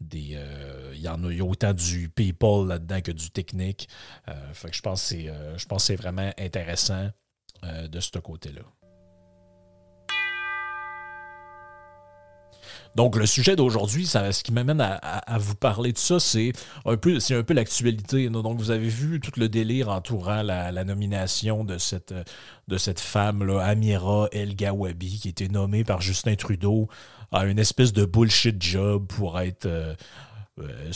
des, 0.00 0.30
euh, 0.32 0.92
il 0.94 1.00
y 1.00 1.08
en 1.08 1.22
a, 1.24 1.32
y 1.32 1.40
a 1.40 1.44
autant 1.44 1.74
du 1.74 2.08
people 2.08 2.66
là-dedans 2.66 3.02
que 3.02 3.12
du 3.12 3.30
technique. 3.30 3.86
fait 4.54 4.70
que 4.70 4.76
je 4.76 4.80
pense 4.80 5.12
que 5.12 5.78
c'est 5.78 5.96
vraiment 5.96 6.32
intéressant 6.38 7.10
de 7.62 8.00
ce 8.00 8.18
côté-là. 8.18 8.62
Donc, 12.96 13.16
le 13.16 13.26
sujet 13.26 13.56
d'aujourd'hui, 13.56 14.06
ce 14.06 14.42
qui 14.42 14.52
m'amène 14.52 14.80
à, 14.80 15.38
vous 15.38 15.54
parler 15.54 15.92
de 15.92 15.98
ça, 15.98 16.18
c'est 16.18 16.52
un 16.84 16.96
peu, 16.96 17.18
l'actualité. 17.50 18.28
Donc, 18.28 18.58
vous 18.58 18.70
avez 18.70 18.88
vu 18.88 19.20
tout 19.20 19.32
le 19.36 19.48
délire 19.48 19.88
entourant 19.90 20.42
la, 20.42 20.84
nomination 20.84 21.64
de 21.64 21.78
cette, 21.78 23.00
femme, 23.00 23.44
là, 23.44 23.62
Amira 23.62 24.28
El 24.32 24.56
Gawabi, 24.56 25.20
qui 25.20 25.28
été 25.28 25.48
nommée 25.48 25.84
par 25.84 26.00
Justin 26.00 26.34
Trudeau 26.34 26.88
à 27.32 27.46
une 27.46 27.58
espèce 27.58 27.92
de 27.92 28.04
bullshit 28.04 28.60
job 28.60 29.06
pour 29.06 29.38
être. 29.40 29.66
Euh, 29.66 29.94
euh, 30.60 30.90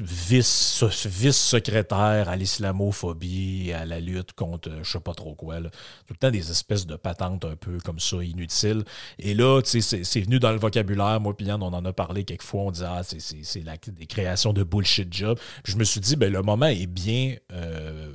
vice-secrétaire 0.00 2.28
à 2.28 2.36
l'islamophobie, 2.36 3.72
à 3.72 3.84
la 3.84 4.00
lutte 4.00 4.32
contre 4.32 4.70
je 4.82 4.90
sais 4.90 5.00
pas 5.00 5.14
trop 5.14 5.34
quoi. 5.34 5.60
Tout 5.60 5.70
le 6.10 6.16
temps 6.16 6.30
des 6.30 6.50
espèces 6.50 6.86
de 6.86 6.96
patentes 6.96 7.44
un 7.44 7.56
peu 7.56 7.78
comme 7.84 8.00
ça, 8.00 8.22
inutiles. 8.22 8.84
Et 9.18 9.34
là, 9.34 9.60
c'est 9.64 10.20
venu 10.20 10.38
dans 10.38 10.52
le 10.52 10.58
vocabulaire. 10.58 11.20
Moi, 11.20 11.36
puis 11.36 11.50
on 11.50 11.62
en 11.62 11.84
a 11.84 11.92
parlé 11.92 12.24
quelquefois. 12.24 12.62
On 12.62 12.70
disait, 12.70 12.86
ah, 12.88 13.02
c'est 13.02 13.90
des 13.90 14.06
créations 14.06 14.52
de 14.52 14.62
bullshit 14.62 15.12
job. 15.12 15.38
je 15.64 15.76
me 15.76 15.84
suis 15.84 16.00
dit, 16.00 16.16
ben, 16.16 16.32
le 16.32 16.42
moment 16.42 16.66
est 16.66 16.86
bien. 16.86 17.36
Euh, 17.52 18.12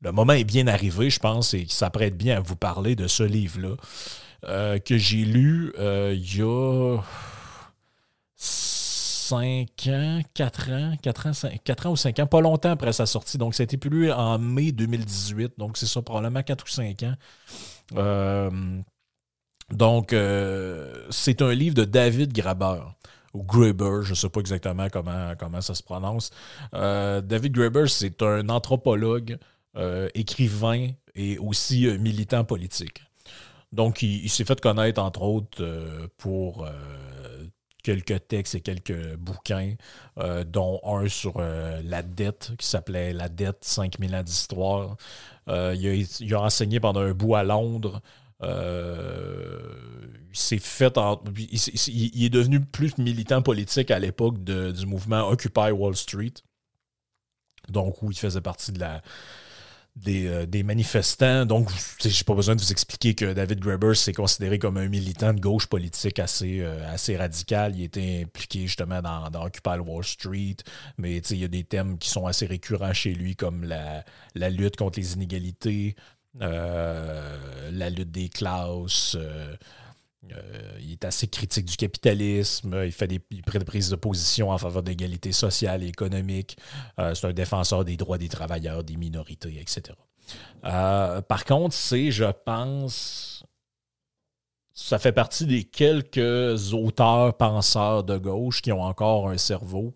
le 0.00 0.12
moment 0.12 0.32
est 0.32 0.44
bien 0.44 0.66
arrivé, 0.66 1.10
je 1.10 1.20
pense, 1.20 1.54
et 1.54 1.64
qui 1.64 1.74
s'apprête 1.74 2.16
bien 2.16 2.38
à 2.38 2.40
vous 2.40 2.56
parler 2.56 2.96
de 2.96 3.06
ce 3.06 3.22
livre-là, 3.22 3.76
euh, 4.48 4.78
que 4.80 4.98
j'ai 4.98 5.24
lu 5.24 5.72
il 5.78 6.36
y 6.36 6.42
a 6.42 6.98
5 9.22 9.68
ans, 9.88 10.20
4 10.34 10.70
ans, 10.70 10.92
4 11.00 11.26
ans, 11.26 11.50
4 11.64 11.86
ans 11.86 11.90
ou 11.92 11.96
5 11.96 12.18
ans, 12.18 12.26
pas 12.26 12.40
longtemps 12.40 12.70
après 12.70 12.92
sa 12.92 13.06
sortie. 13.06 13.38
Donc, 13.38 13.54
ça 13.54 13.62
a 13.62 13.64
été 13.64 13.76
publié 13.76 14.12
en 14.12 14.38
mai 14.38 14.72
2018. 14.72 15.54
Donc, 15.58 15.76
c'est 15.76 15.86
ça, 15.86 16.02
probablement 16.02 16.42
4 16.42 16.64
ou 16.64 16.68
5 16.68 17.02
ans. 17.04 17.14
Euh, 17.96 18.50
donc, 19.70 20.12
euh, 20.12 21.06
c'est 21.10 21.40
un 21.40 21.52
livre 21.54 21.74
de 21.74 21.84
David 21.84 22.32
Graber 22.32 22.80
ou 23.32 23.44
Graeber, 23.44 24.02
je 24.02 24.10
ne 24.10 24.14
sais 24.14 24.28
pas 24.28 24.40
exactement 24.40 24.88
comment, 24.92 25.32
comment 25.38 25.60
ça 25.60 25.74
se 25.74 25.82
prononce. 25.82 26.30
Euh, 26.74 27.20
David 27.20 27.52
Graeber, 27.52 27.86
c'est 27.88 28.22
un 28.22 28.48
anthropologue, 28.48 29.38
écrivain 30.14 30.90
et 31.14 31.38
aussi 31.38 31.86
militant 31.98 32.44
politique. 32.44 33.02
Donc, 33.72 34.02
il 34.02 34.28
s'est 34.28 34.44
fait 34.44 34.60
connaître, 34.60 35.00
entre 35.00 35.22
autres, 35.22 35.64
pour 36.18 36.68
quelques 37.82 38.28
textes 38.28 38.54
et 38.54 38.60
quelques 38.60 39.16
bouquins, 39.16 39.74
euh, 40.18 40.44
dont 40.44 40.80
un 40.84 41.08
sur 41.08 41.34
euh, 41.36 41.80
la 41.84 42.02
dette 42.02 42.52
qui 42.58 42.66
s'appelait 42.66 43.12
La 43.12 43.28
dette 43.28 43.64
5000 43.64 44.14
ans 44.14 44.22
d'histoire. 44.22 44.96
Euh, 45.48 45.74
il, 45.76 46.34
a, 46.34 46.40
enseigné 46.40 46.80
pendant 46.80 47.00
un 47.00 47.12
bout 47.12 47.34
à 47.34 47.42
Londres. 47.42 48.00
il 48.42 48.48
s'est 50.32 50.58
fait 50.58 50.98
il, 51.36 52.24
est 52.24 52.30
devenu 52.30 52.60
plus 52.60 52.96
militant 52.98 53.42
politique 53.42 53.90
à 53.90 53.98
l'époque 53.98 54.42
du 54.42 54.86
mouvement 54.86 55.28
Occupy 55.28 55.70
Wall 55.70 55.96
Street. 55.96 56.34
Donc, 57.68 58.02
où 58.02 58.10
il 58.10 58.18
faisait 58.18 58.40
partie 58.40 58.72
de 58.72 58.80
la, 58.80 59.02
euh, 60.08 60.46
des, 60.46 60.62
manifestants. 60.62 61.44
Donc, 61.44 61.68
je 62.00 62.08
n'ai 62.08 62.14
pas 62.26 62.34
besoin 62.34 62.56
de 62.56 62.62
vous 62.62 62.72
expliquer 62.72 63.14
que 63.14 63.34
David 63.34 63.60
Graeber 63.60 63.94
s'est 63.94 64.14
considéré 64.14 64.58
comme 64.58 64.78
un 64.78 64.88
militant 64.88 65.34
de 65.34 65.40
gauche 65.40 65.66
politique 65.66 66.18
assez, 66.18 66.60
euh, 66.60 66.90
assez 66.90 67.14
radical. 67.14 67.76
Il 67.76 67.84
était 67.84 68.22
impliqué 68.24 68.62
justement 68.62 69.02
dans, 69.02 69.44
Occupy 69.44 69.78
Wall 69.78 70.02
Street, 70.02 70.56
mais 70.96 71.18
il 71.18 71.36
y 71.36 71.44
a 71.44 71.48
des 71.48 71.64
thèmes 71.64 71.98
qui 71.98 72.08
sont 72.08 72.26
assez 72.26 72.46
récurrents 72.46 72.94
chez 72.94 73.12
lui, 73.12 73.36
comme 73.36 73.64
la, 73.64 74.50
lutte 74.50 74.76
contre 74.76 74.98
les 74.98 75.12
inégalités, 75.12 75.94
euh, 76.40 77.70
la 77.70 77.90
lutte 77.90 78.10
des 78.10 78.30
classes. 78.30 79.16
Il 80.80 80.92
est 80.92 81.04
assez 81.04 81.26
critique 81.26 81.64
du 81.64 81.76
capitalisme, 81.76 82.82
il 82.84 82.92
fait 82.92 83.08
des 83.08 83.18
prises 83.66 83.90
de 83.90 83.96
position 83.96 84.50
en 84.50 84.58
faveur 84.58 84.82
d'égalité 84.82 85.32
sociale 85.32 85.82
et 85.82 85.88
économique. 85.88 86.56
c'est 86.96 87.24
un 87.24 87.32
défenseur 87.32 87.84
des 87.84 87.96
droits 87.96 88.18
des 88.18 88.28
travailleurs, 88.28 88.84
des 88.84 88.96
minorités, 88.96 89.60
etc. 89.60 89.94
Euh, 90.64 91.20
par 91.22 91.44
contre, 91.44 91.74
c'est, 91.74 92.10
je 92.10 92.24
pense, 92.44 93.44
ça 94.74 94.98
fait 94.98 95.12
partie 95.12 95.46
des 95.46 95.64
quelques 95.64 96.72
auteurs, 96.72 97.36
penseurs 97.36 98.04
de 98.04 98.18
gauche 98.18 98.62
qui 98.62 98.72
ont 98.72 98.82
encore 98.82 99.28
un 99.28 99.38
cerveau. 99.38 99.94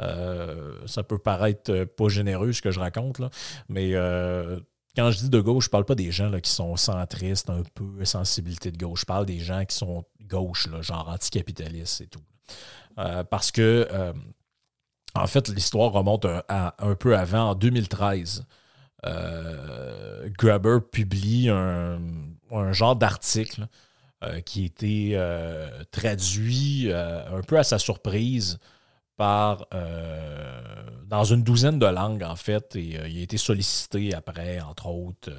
Euh, 0.00 0.74
ça 0.86 1.02
peut 1.02 1.18
paraître 1.18 1.84
pas 1.84 2.08
généreux 2.08 2.52
ce 2.52 2.62
que 2.62 2.70
je 2.70 2.78
raconte, 2.78 3.20
mais 3.68 3.94
euh, 3.94 4.60
quand 4.98 5.10
je 5.12 5.18
dis 5.20 5.30
de 5.30 5.40
gauche, 5.40 5.66
je 5.66 5.70
parle 5.70 5.84
pas 5.84 5.94
des 5.94 6.10
gens 6.10 6.30
qui 6.40 6.50
sont 6.50 6.76
centristes, 6.76 7.50
un 7.50 7.62
peu 7.74 8.04
sensibilité 8.04 8.72
de 8.72 8.78
gauche. 8.78 9.00
Je 9.00 9.06
parle 9.06 9.26
des 9.26 9.38
gens 9.38 9.64
qui 9.64 9.76
sont 9.76 10.04
gauche, 10.28 10.68
genre 10.80 11.08
anticapitalistes 11.08 12.00
et 12.00 12.06
tout. 12.08 12.22
parce 13.30 13.52
que, 13.52 13.86
en 15.14 15.26
fait, 15.26 15.48
l'histoire 15.48 15.92
remonte 15.92 16.24
un, 16.24 16.72
un, 16.78 16.94
peu 16.94 17.16
avant, 17.16 17.50
en 17.50 17.54
2013. 17.54 18.44
Euh, 19.06 20.28
Grabber 20.36 20.78
publie 20.90 21.48
un, 21.48 22.00
genre 22.72 22.96
d'article 22.96 23.68
euh, 24.24 24.40
qui 24.40 24.62
a 24.62 24.66
été 24.66 25.10
euh, 25.14 25.84
traduit 25.90 26.90
un 26.92 27.42
peu 27.46 27.58
à 27.58 27.62
sa 27.62 27.78
surprise 27.78 28.58
par 29.18 29.66
dans 31.06 31.24
une 31.24 31.42
douzaine 31.42 31.78
de 31.78 31.86
langues 31.86 32.22
en 32.22 32.36
fait 32.36 32.74
et 32.76 32.98
il 33.08 33.18
a 33.18 33.22
été 33.22 33.36
sollicité 33.36 34.14
après 34.14 34.60
entre 34.60 34.86
autres 34.86 35.30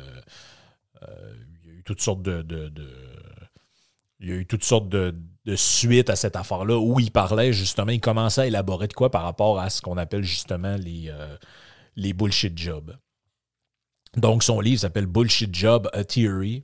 il 1.01 1.67
y 1.67 1.71
a 1.71 1.73
eu 1.79 1.83
toutes 1.83 2.01
sortes 2.01 2.21
de, 2.21 2.45
il 4.19 4.29
y 4.29 4.31
a 4.31 4.35
eu 4.35 4.45
toutes 4.45 4.63
sortes 4.63 4.89
de, 4.89 5.15
suites 5.55 6.11
à 6.11 6.15
cette 6.15 6.35
affaire-là 6.35 6.77
où 6.77 6.99
il 6.99 7.09
parlait 7.09 7.53
justement, 7.53 7.91
il 7.91 7.99
commençait 7.99 8.41
à 8.41 8.47
élaborer 8.47 8.87
de 8.87 8.93
quoi 8.93 9.09
par 9.09 9.23
rapport 9.23 9.59
à 9.59 9.71
ce 9.71 9.81
qu'on 9.81 9.97
appelle 9.97 10.23
justement 10.23 10.75
les, 10.75 11.11
les 11.95 12.13
bullshit 12.13 12.55
jobs. 12.55 12.95
Donc, 14.17 14.43
son 14.43 14.59
livre 14.59 14.81
s'appelle 14.81 15.05
Bullshit 15.05 15.53
Job, 15.53 15.89
A 15.93 16.03
Theory. 16.03 16.63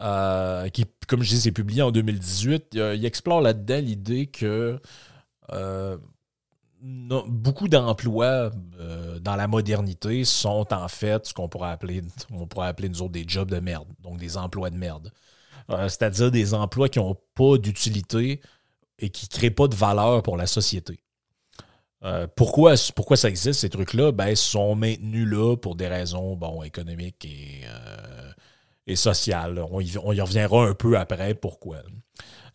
Euh, 0.00 0.68
qui, 0.68 0.84
comme 1.06 1.22
je 1.22 1.28
dis, 1.30 1.40
c'est 1.40 1.52
publié 1.52 1.82
en 1.82 1.92
2018. 1.92 2.74
il 2.74 3.04
explore 3.04 3.40
là-dedans 3.40 3.80
l'idée 3.80 4.26
que 4.26 4.80
euh, 5.52 5.96
beaucoup 6.82 7.68
d'emplois 7.68 8.50
euh, 8.80 9.18
dans 9.20 9.36
la 9.36 9.46
modernité 9.46 10.24
sont 10.24 10.66
en 10.72 10.88
fait 10.88 11.26
ce 11.26 11.34
qu'on 11.34 11.48
pourrait 11.48 11.70
appeler, 11.70 12.02
on 12.32 12.46
pourrait 12.46 12.68
appeler 12.68 12.88
nous 12.88 13.02
autres 13.02 13.12
des 13.12 13.24
jobs 13.26 13.50
de 13.50 13.60
merde, 13.60 13.88
donc 14.00 14.18
des 14.18 14.36
emplois 14.36 14.70
de 14.70 14.76
merde. 14.76 15.12
C'est-à-dire 15.68 16.30
des 16.30 16.54
emplois 16.54 16.88
qui 16.88 16.98
n'ont 16.98 17.16
pas 17.34 17.56
d'utilité 17.56 18.42
et 18.98 19.10
qui 19.10 19.26
ne 19.26 19.30
créent 19.30 19.50
pas 19.50 19.68
de 19.68 19.74
valeur 19.74 20.22
pour 20.22 20.36
la 20.36 20.46
société. 20.46 21.02
Euh, 22.04 22.26
pourquoi, 22.34 22.76
ça 22.76 23.28
existe, 23.28 23.60
ces 23.60 23.70
trucs-là? 23.70 24.12
Ben, 24.12 24.34
sont 24.34 24.74
maintenus 24.74 25.28
là 25.28 25.56
pour 25.56 25.76
des 25.76 25.86
raisons 25.86 26.34
bon, 26.34 26.62
économiques 26.62 27.24
et, 27.24 27.62
euh, 27.66 28.96
sociales. 28.96 29.64
On 29.70 29.80
y, 29.80 30.20
reviendra 30.20 30.66
un 30.66 30.74
peu 30.74 30.98
après 30.98 31.34
pourquoi. 31.34 31.78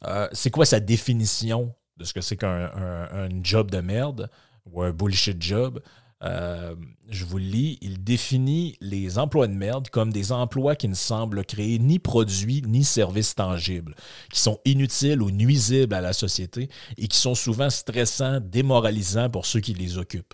Euh, 0.06 0.28
c'est 0.34 0.52
quoi 0.52 0.66
sa 0.66 0.80
définition 0.80 1.74
de 1.98 2.06
ce 2.06 2.14
que 2.14 2.22
c'est 2.22 2.38
qu'un 2.38 3.30
job 3.44 3.72
de 3.72 3.80
merde 3.80 4.30
ou 4.66 4.82
un 4.82 4.92
bullshit 4.92 5.42
job? 5.42 5.82
Euh, 6.24 6.74
je 7.10 7.26
vous 7.26 7.38
le 7.38 7.44
lis, 7.44 7.78
il 7.82 8.04
définit 8.04 8.76
les 8.82 9.20
emplois 9.20 9.48
de 9.48 9.54
merde 9.54 9.90
comme 9.90 10.12
des 10.12 10.32
emplois 10.32 10.76
qui 10.76 10.88
ne 10.88 10.96
semblent 10.96 11.46
créer 11.46 11.78
ni 11.78 12.00
produits 12.00 12.64
ni 12.66 12.84
services 12.84 13.36
tangibles, 13.36 13.96
qui 14.32 14.40
sont 14.40 14.60
inutiles 14.66 15.22
ou 15.22 15.30
nuisibles 15.30 15.94
à 15.94 16.02
la 16.02 16.14
société 16.14 16.70
et 16.98 17.08
qui 17.08 17.18
sont 17.18 17.36
souvent 17.36 17.70
stressants, 17.70 18.40
démoralisants 18.40 19.30
pour 19.30 19.46
ceux 19.46 19.60
qui 19.60 19.76
les 19.76 19.98
occupent. 19.98 20.34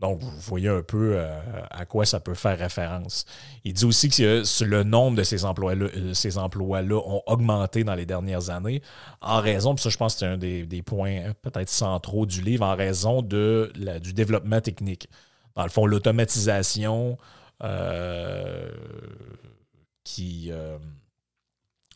Donc, 0.00 0.20
vous 0.20 0.30
voyez 0.40 0.68
un 0.68 0.82
peu 0.82 1.16
euh, 1.16 1.40
à 1.70 1.84
quoi 1.84 2.06
ça 2.06 2.20
peut 2.20 2.34
faire 2.34 2.56
référence. 2.56 3.24
Il 3.64 3.72
dit 3.72 3.84
aussi 3.84 4.08
que 4.08 4.64
le 4.64 4.82
nombre 4.84 5.16
de 5.16 5.24
ces 5.24 5.44
emplois-là 5.44 5.86
euh, 5.96 6.36
emplois 6.36 6.82
ont 6.82 7.22
augmenté 7.26 7.82
dans 7.82 7.96
les 7.96 8.06
dernières 8.06 8.50
années 8.50 8.80
en 9.20 9.40
raison, 9.40 9.74
puis 9.74 9.82
ça, 9.82 9.90
je 9.90 9.96
pense 9.96 10.14
que 10.14 10.20
c'est 10.20 10.26
un 10.26 10.38
des, 10.38 10.82
points 10.82 11.32
peut-être 11.42 11.68
centraux 11.68 12.26
du 12.26 12.42
livre, 12.42 12.64
en 12.64 12.76
raison 12.76 13.22
du 13.22 14.12
développement 14.14 14.60
technique. 14.60 15.08
Dans 15.56 15.64
le 15.64 15.70
fond, 15.70 15.84
l'automatisation 15.84 17.18
euh, 17.64 18.70
qui 20.04 20.52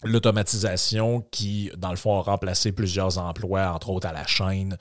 l'automatisation 0.04 1.24
qui, 1.30 1.70
dans 1.76 1.90
le 1.90 1.96
fond, 1.96 2.18
a 2.18 2.22
remplacé 2.22 2.72
plusieurs 2.72 3.18
emplois, 3.18 3.72
entre 3.72 3.90
autres 3.90 4.06
à 4.06 4.12
la 4.12 4.26
chaîne, 4.26 4.76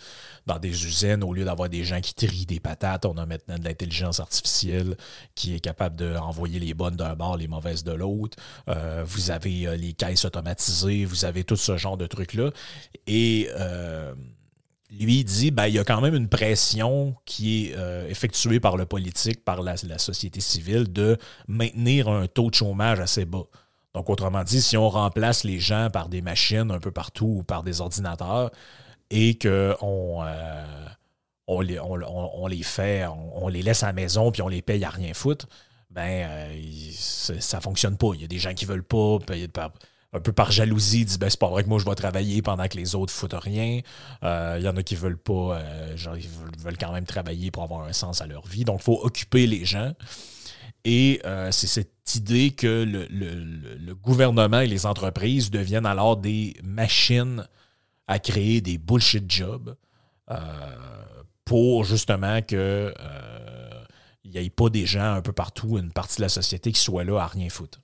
dans 0.46 0.60
des 0.60 0.86
usines. 0.86 1.24
Au 1.24 1.34
lieu 1.34 1.46
d'avoir 1.46 1.70
des 1.70 1.84
gens 1.84 2.02
qui 2.02 2.14
trient 2.14 2.46
des 2.46 2.60
patates, 2.60 3.06
on 3.06 3.18
a 3.18 3.26
maintenant 3.26 3.58
de 3.58 3.64
l'intelligence 3.64 4.20
artificielle 4.20 4.96
qui 5.36 5.56
est 5.56 5.60
capable 5.60 5.96
d'envoyer 5.96 6.60
les 6.60 6.74
bonnes 6.74 6.96
d'un 6.96 7.16
bord, 7.16 7.38
les 7.38 7.48
mauvaises 7.48 7.84
de 7.84 7.92
l'autre. 7.92 8.38
Euh, 8.68 9.04
vous 9.06 9.32
avez 9.32 9.68
euh, 9.68 9.76
les 9.76 9.94
caisses 9.94 10.26
automatisées, 10.26 11.06
vous 11.06 11.26
avez 11.26 11.44
tout 11.44 11.56
ce 11.56 11.78
genre 11.78 11.98
de 11.98 12.08
trucs-là. 12.08 12.52
Et 13.08 13.50
euh, 13.56 14.14
lui 14.90 15.24
dit, 15.24 15.52
ben, 15.52 15.68
il 15.68 15.76
y 15.76 15.80
a 15.80 15.84
quand 15.84 16.02
même 16.02 16.16
une 16.16 16.30
pression 16.30 17.16
qui 17.26 17.68
est 17.68 17.76
effectuée 18.10 18.60
par 18.60 18.76
le 18.76 18.86
politique, 18.86 19.46
par 19.46 19.62
la 19.62 19.78
société 19.78 20.42
civile, 20.42 20.92
de 20.92 21.18
maintenir 21.48 22.10
un 22.10 22.28
taux 22.28 22.50
de 22.50 22.56
chômage 22.56 23.00
assez 23.00 23.24
bas. 23.24 23.46
Donc, 23.94 24.10
autrement 24.10 24.44
dit, 24.44 24.62
si 24.62 24.78
on 24.78 24.90
remplace 24.90 25.44
les 25.44 25.60
gens 25.60 25.90
par 25.92 26.08
des 26.08 26.22
machines 26.22 26.72
un 26.72 26.80
peu 26.80 26.92
partout 26.92 27.36
ou 27.40 27.44
par 27.44 27.64
des 27.64 27.82
ordinateurs 27.82 28.52
et 29.10 29.38
qu'on 29.38 30.24
euh, 30.24 30.66
on 31.48 31.60
les, 31.60 31.80
on, 31.80 32.48
les 32.48 32.64
fait, 32.64 33.06
on, 33.06 33.50
les 33.50 33.62
laisse 33.62 33.84
à 33.84 33.88
la 33.88 33.94
maison 33.94 34.32
puis 34.32 34.42
on 34.42 34.48
les 34.48 34.62
paye 34.62 34.84
à 34.86 34.90
rien 34.90 35.14
foutre, 35.14 35.48
ben 35.90 36.26
euh, 36.30 36.62
ça 36.94 37.60
fonctionne 37.60 37.98
pas. 37.98 38.12
Il 38.16 38.22
y 38.22 38.24
a 38.24 38.28
des 38.28 38.40
gens 38.40 38.54
qui 38.54 38.64
veulent 38.64 38.84
pas 38.84 39.20
payer 39.20 39.50
un 40.14 40.20
peu 40.22 40.32
par 40.32 40.52
jalousie, 40.52 41.04
disent 41.04 41.20
ben, 41.20 41.30
c'est 41.30 41.40
pas 41.40 41.50
vrai 41.50 41.64
que 41.64 41.70
moi 41.70 41.78
je 41.78 41.86
vais 41.86 41.96
travailler 41.96 42.42
pendant 42.42 42.68
que 42.70 42.78
les 42.78 42.96
autres 42.96 43.12
foutent 43.12 43.34
rien. 43.34 43.82
Euh, 44.24 44.56
il 44.58 44.64
y 44.64 44.70
en 44.70 44.78
a 44.78 44.84
qui 44.84 44.96
veulent 44.96 45.18
pas, 45.18 45.60
genre, 45.98 46.16
ils 46.16 46.30
veulent, 46.60 46.78
quand 46.78 46.94
même 46.94 47.06
travailler 47.06 47.52
pour 47.52 47.64
avoir 47.64 47.86
un 47.86 47.94
sens 47.94 48.22
à 48.22 48.28
leur 48.28 48.48
vie. 48.48 48.64
Donc, 48.64 48.80
il 48.80 48.84
faut 48.84 49.02
occuper 49.04 49.48
les 49.48 49.66
gens. 49.66 49.92
Et 50.84 51.22
c'est 51.52 51.68
cette 51.68 52.16
idée 52.16 52.52
que 52.52 52.86
le, 52.86 53.94
gouvernement 53.96 54.62
et 54.62 54.68
les 54.68 54.86
entreprises 54.86 55.52
deviennent 55.52 55.86
alors 55.86 56.18
des 56.18 56.56
machines 56.64 57.48
à 58.08 58.20
créer 58.20 58.62
des 58.62 58.78
bullshit 58.78 59.32
jobs 59.32 59.76
euh, 60.32 60.36
pour 61.46 61.84
justement 61.84 62.42
que 62.42 62.94
il 64.24 64.32
n'y 64.32 64.38
ait 64.38 64.50
pas 64.50 64.70
des 64.70 64.86
gens 64.86 65.14
un 65.14 65.22
peu 65.22 65.34
partout, 65.34 65.78
une 65.78 65.92
partie 65.92 66.18
de 66.18 66.22
la 66.24 66.30
société 66.30 66.72
qui 66.72 66.80
soit 66.80 67.04
là 67.04 67.20
à 67.20 67.28
rien 67.28 67.50
foutre. 67.50 67.82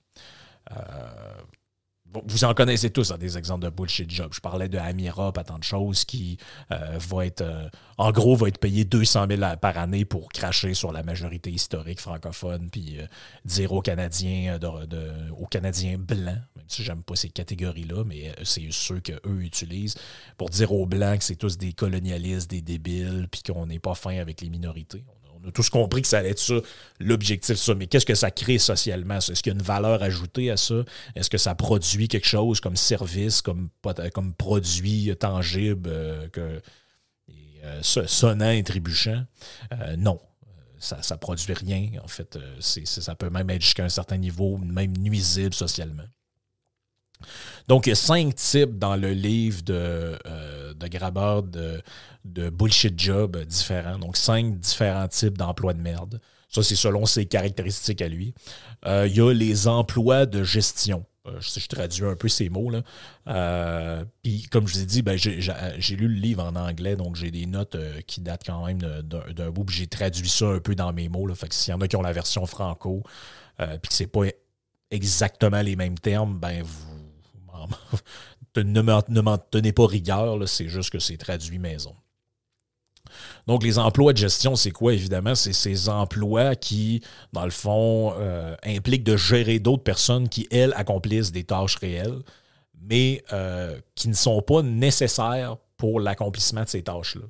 Vous 2.13 2.45
en 2.45 2.53
connaissez 2.53 2.89
tous 2.89 3.11
hein, 3.11 3.17
des 3.17 3.37
exemples 3.37 3.65
de 3.65 3.69
bullshit 3.69 4.09
job. 4.09 4.31
Je 4.33 4.39
parlais 4.39 4.69
de 4.69 4.77
Amira, 4.77 5.33
pas 5.33 5.43
tant 5.43 5.59
de 5.59 5.63
choses, 5.63 6.05
qui 6.05 6.37
euh, 6.71 6.97
va 6.97 7.25
être, 7.25 7.41
euh, 7.41 7.69
en 7.97 8.11
gros, 8.11 8.35
va 8.35 8.47
être 8.47 8.59
payé 8.59 8.85
200 8.85 9.27
000 9.29 9.41
par 9.61 9.77
année 9.77 10.05
pour 10.05 10.29
cracher 10.29 10.73
sur 10.73 10.91
la 10.91 11.03
majorité 11.03 11.51
historique 11.51 11.99
francophone, 11.99 12.69
puis 12.71 12.99
euh, 12.99 13.05
dire 13.45 13.73
aux 13.73 13.81
Canadiens, 13.81 14.57
aux 15.37 15.47
Canadiens 15.47 15.97
blancs, 15.97 16.41
même 16.55 16.65
si 16.67 16.83
j'aime 16.83 17.03
pas 17.03 17.15
ces 17.15 17.29
catégories-là, 17.29 18.03
mais 18.05 18.33
c'est 18.43 18.67
ceux 18.71 18.99
qu'eux 18.99 19.41
utilisent, 19.41 19.95
pour 20.37 20.49
dire 20.49 20.71
aux 20.71 20.85
blancs 20.85 21.19
que 21.19 21.23
c'est 21.25 21.35
tous 21.35 21.57
des 21.57 21.73
colonialistes, 21.73 22.49
des 22.49 22.61
débiles, 22.61 23.27
puis 23.29 23.43
qu'on 23.43 23.65
n'est 23.65 23.79
pas 23.79 23.95
fin 23.95 24.17
avec 24.17 24.41
les 24.41 24.49
minorités 24.49 25.03
on 25.47 25.49
a 25.49 25.51
tous 25.53 25.69
compris 25.69 26.01
que 26.01 26.07
ça 26.09 26.19
allait 26.19 26.31
être 26.31 26.39
ça, 26.39 26.55
l'objectif 26.99 27.55
ça. 27.55 27.73
Mais 27.73 27.87
qu'est-ce 27.87 28.05
que 28.05 28.15
ça 28.15 28.31
crée 28.31 28.57
socialement? 28.57 29.17
Est-ce 29.17 29.41
qu'il 29.41 29.53
y 29.53 29.55
a 29.55 29.57
une 29.57 29.65
valeur 29.65 30.03
ajoutée 30.03 30.51
à 30.51 30.57
ça? 30.57 30.83
Est-ce 31.15 31.29
que 31.29 31.37
ça 31.37 31.55
produit 31.55 32.09
quelque 32.09 32.27
chose 32.27 32.59
comme 32.59 32.75
service, 32.75 33.41
comme, 33.41 33.69
comme 34.13 34.33
produit 34.33 35.15
tangible, 35.17 35.89
euh, 35.89 36.27
que, 36.29 36.61
euh, 37.63 37.81
sonnant 37.81 38.51
et 38.51 38.63
trébuchant? 38.63 39.23
Euh, 39.71 39.95
non. 39.95 40.19
Ça 40.79 40.99
ne 41.11 41.15
produit 41.15 41.53
rien, 41.53 41.89
en 42.03 42.07
fait. 42.07 42.37
ça 42.59 43.15
peut 43.15 43.29
même 43.29 43.49
être 43.49 43.61
jusqu'à 43.63 43.85
un 43.85 43.89
certain 43.89 44.17
niveau, 44.17 44.57
même 44.57 44.95
nuisible 44.97 45.53
socialement. 45.53 46.03
Donc, 47.67 47.85
il 47.85 47.89
y 47.89 47.93
a 47.93 47.95
cinq 47.95 48.35
types 48.35 48.77
dans 48.77 48.95
le 48.95 49.11
livre 49.11 49.61
de, 49.63 50.17
euh, 50.25 50.73
de 50.73 50.87
de, 52.27 52.49
bullshit 52.49 52.99
job 52.99 53.37
différents. 53.43 53.97
Donc, 53.97 54.17
cinq 54.17 54.59
différents 54.59 55.07
types 55.07 55.37
d'emplois 55.37 55.73
de 55.73 55.81
merde. 55.81 56.19
Ça, 56.49 56.63
c'est 56.63 56.75
selon 56.75 57.05
ses 57.05 57.25
caractéristiques 57.25 58.01
à 58.01 58.07
lui. 58.07 58.33
Euh, 58.85 59.07
il 59.07 59.15
y 59.15 59.21
a 59.21 59.33
les 59.33 59.67
emplois 59.67 60.25
de 60.25 60.43
gestion. 60.43 61.05
Euh, 61.27 61.31
je, 61.39 61.59
je, 61.59 61.67
traduis 61.67 62.05
un 62.05 62.15
peu 62.15 62.29
ces 62.29 62.49
mots. 62.49 62.69
là. 62.69 64.05
Puis, 64.23 64.43
comme 64.43 64.67
je 64.67 64.75
vous 64.75 64.81
ai 64.81 64.85
dit, 64.85 65.01
ben, 65.01 65.17
j'ai 65.17 65.95
lu 65.95 66.07
le 66.07 66.19
livre 66.19 66.43
en 66.43 66.55
anglais, 66.55 66.95
donc 66.95 67.15
j'ai 67.15 67.31
des 67.31 67.45
notes 67.45 67.77
qui 68.05 68.21
datent 68.21 68.45
quand 68.45 68.65
même 68.65 68.79
d'un 68.79 69.51
bout. 69.51 69.65
J'ai 69.69 69.87
traduit 69.87 70.29
ça 70.29 70.47
un 70.47 70.59
peu 70.59 70.75
dans 70.75 70.93
mes 70.93 71.09
mots. 71.09 71.27
Là. 71.27 71.35
Fait 71.35 71.49
que 71.49 71.55
s'il 71.55 71.71
y 71.71 71.75
en 71.75 71.81
a 71.81 71.87
qui 71.87 71.95
ont 71.95 72.01
la 72.01 72.13
version 72.13 72.45
franco, 72.45 73.03
puis 73.57 73.89
que 73.89 73.93
c'est 73.93 74.07
pas 74.07 74.25
exactement 74.89 75.61
les 75.61 75.75
mêmes 75.75 75.99
termes, 75.99 76.39
ben 76.39 76.63
vous 76.63 76.97
ne 78.55 79.21
m'en 79.21 79.37
tenez 79.37 79.73
pas 79.73 79.87
rigueur, 79.87 80.47
c'est 80.47 80.69
juste 80.69 80.89
que 80.89 80.99
c'est 80.99 81.17
traduit 81.17 81.59
maison. 81.59 81.95
Donc, 83.47 83.63
les 83.63 83.79
emplois 83.79 84.11
de 84.11 84.17
gestion, 84.17 84.57
c'est 84.57 84.71
quoi, 84.71 84.93
évidemment? 84.93 85.33
C'est 85.33 85.53
ces 85.53 85.87
emplois 85.87 86.55
qui, 86.55 87.01
dans 87.31 87.45
le 87.45 87.51
fond, 87.51 88.13
euh, 88.17 88.55
impliquent 88.63 89.05
de 89.05 89.15
gérer 89.15 89.59
d'autres 89.59 89.83
personnes 89.83 90.27
qui, 90.27 90.47
elles, 90.51 90.73
accomplissent 90.75 91.31
des 91.31 91.45
tâches 91.45 91.77
réelles, 91.77 92.19
mais 92.81 93.23
euh, 93.31 93.79
qui 93.95 94.09
ne 94.09 94.13
sont 94.13 94.41
pas 94.41 94.61
nécessaires 94.61 95.55
pour 95.77 96.01
l'accomplissement 96.01 96.63
de 96.63 96.69
ces 96.69 96.83
tâches-là. 96.83 97.21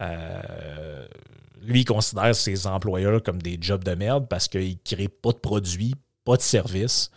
Euh, 0.00 1.06
lui, 1.62 1.82
il 1.82 1.84
considère 1.84 2.34
ses 2.34 2.66
employeurs 2.66 3.22
comme 3.22 3.40
des 3.40 3.56
jobs 3.60 3.84
de 3.84 3.94
merde 3.94 4.26
parce 4.28 4.48
qu'ils 4.48 4.70
ne 4.70 4.78
créent 4.84 5.08
pas 5.08 5.30
de 5.30 5.38
produits, 5.38 5.94
pas 6.24 6.36
de 6.36 6.42
services, 6.42 7.12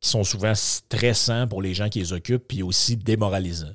qui 0.00 0.08
sont 0.08 0.24
souvent 0.24 0.54
stressants 0.54 1.46
pour 1.46 1.60
les 1.60 1.74
gens 1.74 1.90
qui 1.90 1.98
les 1.98 2.14
occupent, 2.14 2.48
puis 2.48 2.62
aussi 2.62 2.96
démoralisants. 2.96 3.74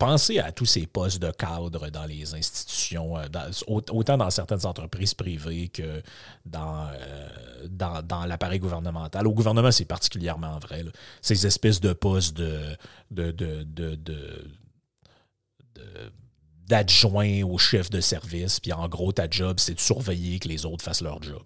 Pensez 0.00 0.38
à 0.38 0.50
tous 0.50 0.64
ces 0.64 0.86
postes 0.86 1.20
de 1.20 1.30
cadre 1.30 1.90
dans 1.90 2.06
les 2.06 2.34
institutions, 2.34 3.18
euh, 3.18 3.26
autant 3.68 4.16
dans 4.16 4.30
certaines 4.30 4.64
entreprises 4.64 5.12
privées 5.14 5.68
que 5.68 6.02
dans, 6.46 6.88
euh, 6.88 7.68
dans, 7.68 8.24
l'appareil 8.26 8.58
gouvernemental. 8.58 9.26
Au 9.26 9.32
gouvernement, 9.32 9.70
c'est 9.70 9.84
particulièrement 9.84 10.58
vrai. 10.58 10.84
Ces 11.20 11.46
espèces 11.46 11.80
de 11.80 11.92
postes 11.92 12.34
de, 12.36 12.76
de, 13.10 13.30
de, 13.30 13.98
d'adjoint 16.66 17.42
au 17.42 17.58
chef 17.58 17.90
de 17.90 18.00
service, 18.00 18.58
puis 18.58 18.72
en 18.72 18.88
gros, 18.88 19.12
ta 19.12 19.28
job, 19.28 19.60
c'est 19.60 19.74
de 19.74 19.80
surveiller 19.80 20.38
que 20.38 20.48
les 20.48 20.64
autres 20.64 20.82
fassent 20.82 21.02
leur 21.02 21.22
job 21.22 21.44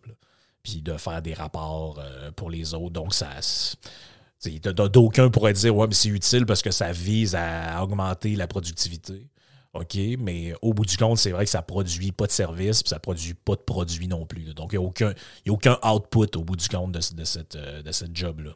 puis 0.63 0.81
de 0.81 0.97
faire 0.97 1.21
des 1.21 1.35
rapports 1.35 1.99
euh, 1.99 2.31
pour 2.31 2.49
les 2.49 2.73
autres. 2.73 2.95
Donc, 2.95 3.13
ça. 3.13 3.29
D'aucuns 4.49 5.31
pourraient 5.31 5.53
dire, 5.53 5.75
ouais, 5.77 5.87
mais 5.87 5.95
c'est 5.95 6.09
utile 6.09 6.47
parce 6.47 6.63
que 6.63 6.71
ça 6.71 6.93
vise 6.93 7.35
à 7.35 7.83
augmenter 7.83 8.37
la 8.37 8.47
productivité. 8.47 9.29
OK, 9.75 9.99
mais 10.19 10.55
au 10.63 10.73
bout 10.73 10.87
du 10.87 10.97
compte, 10.97 11.19
c'est 11.19 11.33
vrai 11.33 11.45
que 11.45 11.51
ça 11.51 11.59
ne 11.59 11.65
produit 11.65 12.13
pas 12.13 12.27
de 12.27 12.33
service, 12.33 12.83
puis 12.83 12.91
ça 12.91 12.97
ne 12.97 13.01
produit 13.01 13.35
pas 13.35 13.57
de 13.57 13.61
produit 13.61 14.07
non 14.07 14.25
plus. 14.25 14.55
Donc, 14.55 14.73
il 14.73 14.79
n'y 14.79 14.85
a, 14.85 14.87
aucun, 14.87 15.11
a 15.11 15.51
aucun 15.51 15.79
output 15.83 16.37
au 16.37 16.45
bout 16.45 16.57
du 16.57 16.69
compte 16.69 16.93
de, 16.93 17.01
de 17.17 17.25
cette, 17.25 17.57
euh, 17.57 17.83
de 17.83 17.91
cette 17.91 18.17
job-là. 18.17 18.53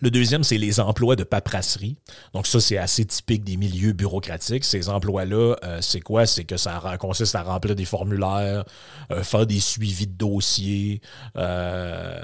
Le 0.00 0.10
deuxième, 0.10 0.44
c'est 0.44 0.58
les 0.58 0.80
emplois 0.80 1.16
de 1.16 1.24
paperasserie. 1.24 1.96
Donc 2.34 2.46
ça, 2.46 2.60
c'est 2.60 2.78
assez 2.78 3.04
typique 3.04 3.44
des 3.44 3.56
milieux 3.56 3.92
bureaucratiques. 3.92 4.64
Ces 4.64 4.88
emplois-là, 4.88 5.56
euh, 5.64 5.78
c'est 5.80 6.00
quoi? 6.00 6.26
C'est 6.26 6.44
que 6.44 6.56
ça 6.56 6.80
consiste 6.98 7.34
à 7.34 7.42
remplir 7.42 7.74
des 7.74 7.84
formulaires, 7.84 8.64
euh, 9.10 9.22
faire 9.22 9.46
des 9.46 9.60
suivis 9.60 10.06
de 10.06 10.12
dossiers, 10.12 11.00
euh, 11.36 12.20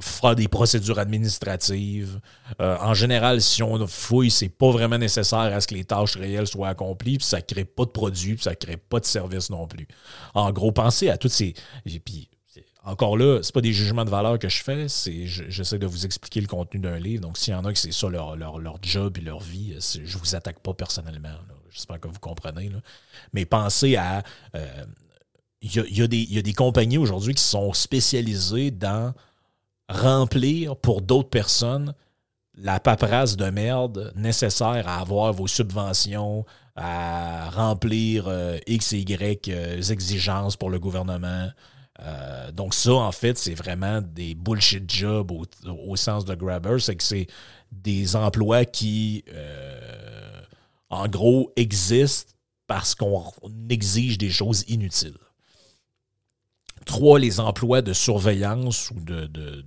faire 0.00 0.34
des 0.34 0.48
procédures 0.48 0.98
administratives. 0.98 2.20
en 2.58 2.94
général, 2.94 3.40
si 3.40 3.62
on 3.62 3.86
fouille, 3.86 4.30
c'est 4.30 4.48
pas 4.48 4.70
vraiment 4.70 4.98
nécessaire 4.98 5.38
à 5.38 5.60
ce 5.60 5.66
que 5.66 5.74
les 5.74 5.84
tâches 5.84 6.16
réelles 6.16 6.46
soient 6.46 6.68
accomplies, 6.68 7.18
puis 7.18 7.26
ça 7.26 7.40
crée 7.40 7.64
pas 7.64 7.84
de 7.84 7.90
produits, 7.90 8.34
puis 8.34 8.44
ça 8.44 8.54
crée 8.54 8.76
pas 8.76 9.00
de 9.00 9.04
services 9.04 9.50
non 9.50 9.66
plus. 9.66 9.86
En 10.34 10.50
gros, 10.52 10.72
pensez 10.72 11.10
à 11.10 11.16
toutes 11.16 11.32
ces... 11.32 11.54
Puis, 12.04 12.28
encore 12.88 13.18
là, 13.18 13.42
ce 13.42 13.52
pas 13.52 13.60
des 13.60 13.72
jugements 13.72 14.04
de 14.04 14.10
valeur 14.10 14.38
que 14.38 14.48
je 14.48 14.62
fais, 14.62 14.88
c'est 14.88 15.26
j'essaie 15.26 15.78
de 15.78 15.86
vous 15.86 16.06
expliquer 16.06 16.40
le 16.40 16.46
contenu 16.46 16.80
d'un 16.80 16.98
livre. 16.98 17.22
Donc, 17.22 17.36
s'il 17.36 17.52
y 17.52 17.56
en 17.56 17.64
a 17.64 17.72
qui 17.72 17.80
c'est 17.80 17.92
ça 17.92 18.08
leur, 18.08 18.36
job 18.82 19.18
et 19.18 19.20
leur 19.20 19.40
vie, 19.40 19.74
je 19.78 20.00
ne 20.00 20.20
vous 20.20 20.34
attaque 20.34 20.60
pas 20.60 20.72
personnellement. 20.72 21.28
J'espère 21.70 22.00
que 22.00 22.08
vous 22.08 22.18
comprenez. 22.18 22.70
Mais 23.32 23.44
pensez 23.44 23.96
à. 23.96 24.22
Euh, 24.54 24.84
il 25.60 25.74
y, 25.74 26.02
a, 26.02 26.06
des 26.42 26.52
compagnies 26.52 26.98
aujourd'hui 26.98 27.34
qui 27.34 27.42
sont 27.42 27.72
spécialisées 27.72 28.70
dans 28.70 29.12
remplir 29.88 30.76
pour 30.76 31.02
d'autres 31.02 31.30
personnes 31.30 31.94
la 32.54 32.80
paperasse 32.80 33.36
de 33.36 33.50
merde 33.50 34.12
nécessaire 34.16 34.88
à 34.88 35.00
avoir 35.00 35.32
vos 35.32 35.46
subventions, 35.46 36.44
à 36.76 37.50
remplir 37.50 38.26
euh, 38.28 38.58
X 38.66 38.92
et 38.92 38.98
Y 38.98 39.48
euh, 39.48 39.82
exigences 39.82 40.56
pour 40.56 40.70
le 40.70 40.78
gouvernement. 40.78 41.48
Euh, 42.00 42.52
donc 42.52 42.74
ça, 42.74 42.94
en 42.94 43.12
fait, 43.12 43.38
c'est 43.38 43.54
vraiment 43.54 44.00
des 44.00 44.34
bullshit 44.34 44.90
jobs 44.90 45.32
au, 45.32 45.96
sens 45.96 46.24
de 46.24 46.34
grabber. 46.34 46.78
C'est 46.78 46.96
que 46.96 47.02
c'est 47.02 47.26
des 47.72 48.16
emplois 48.16 48.64
qui, 48.64 49.24
euh, 49.32 50.40
en 50.90 51.08
gros, 51.08 51.52
existent 51.56 52.32
parce 52.66 52.94
qu'on 52.94 53.24
exige 53.68 54.18
des 54.18 54.30
choses 54.30 54.64
inutiles. 54.68 55.18
Trois, 56.84 57.18
les 57.18 57.40
emplois 57.40 57.82
de 57.82 57.92
surveillance 57.92 58.90
ou 58.90 59.00
de 59.00 59.26
de 59.26 59.64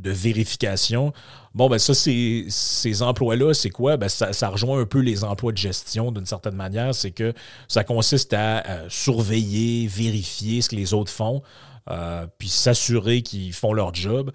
vérification. 0.00 1.12
Bon, 1.54 1.68
ben 1.68 1.78
ça, 1.78 1.94
ces 1.94 3.02
emplois-là, 3.02 3.54
c'est 3.54 3.70
quoi? 3.70 3.96
Ben 3.96 4.08
ça, 4.08 4.48
rejoint 4.48 4.80
un 4.80 4.86
peu 4.86 5.00
les 5.00 5.24
emplois 5.24 5.52
de 5.52 5.58
gestion 5.58 6.12
d'une 6.12 6.26
certaine 6.26 6.54
manière. 6.54 6.94
C'est 6.94 7.10
que 7.10 7.32
ça 7.66 7.84
consiste 7.84 8.32
à, 8.32 8.88
surveiller, 8.88 9.86
vérifier 9.86 10.62
ce 10.62 10.68
que 10.68 10.76
les 10.76 10.94
autres 10.94 11.12
font, 11.12 11.42
euh, 11.90 12.26
puis 12.38 12.48
s'assurer 12.48 13.22
qu'ils 13.22 13.52
font 13.52 13.72
leur 13.72 13.94
job. 13.94 14.30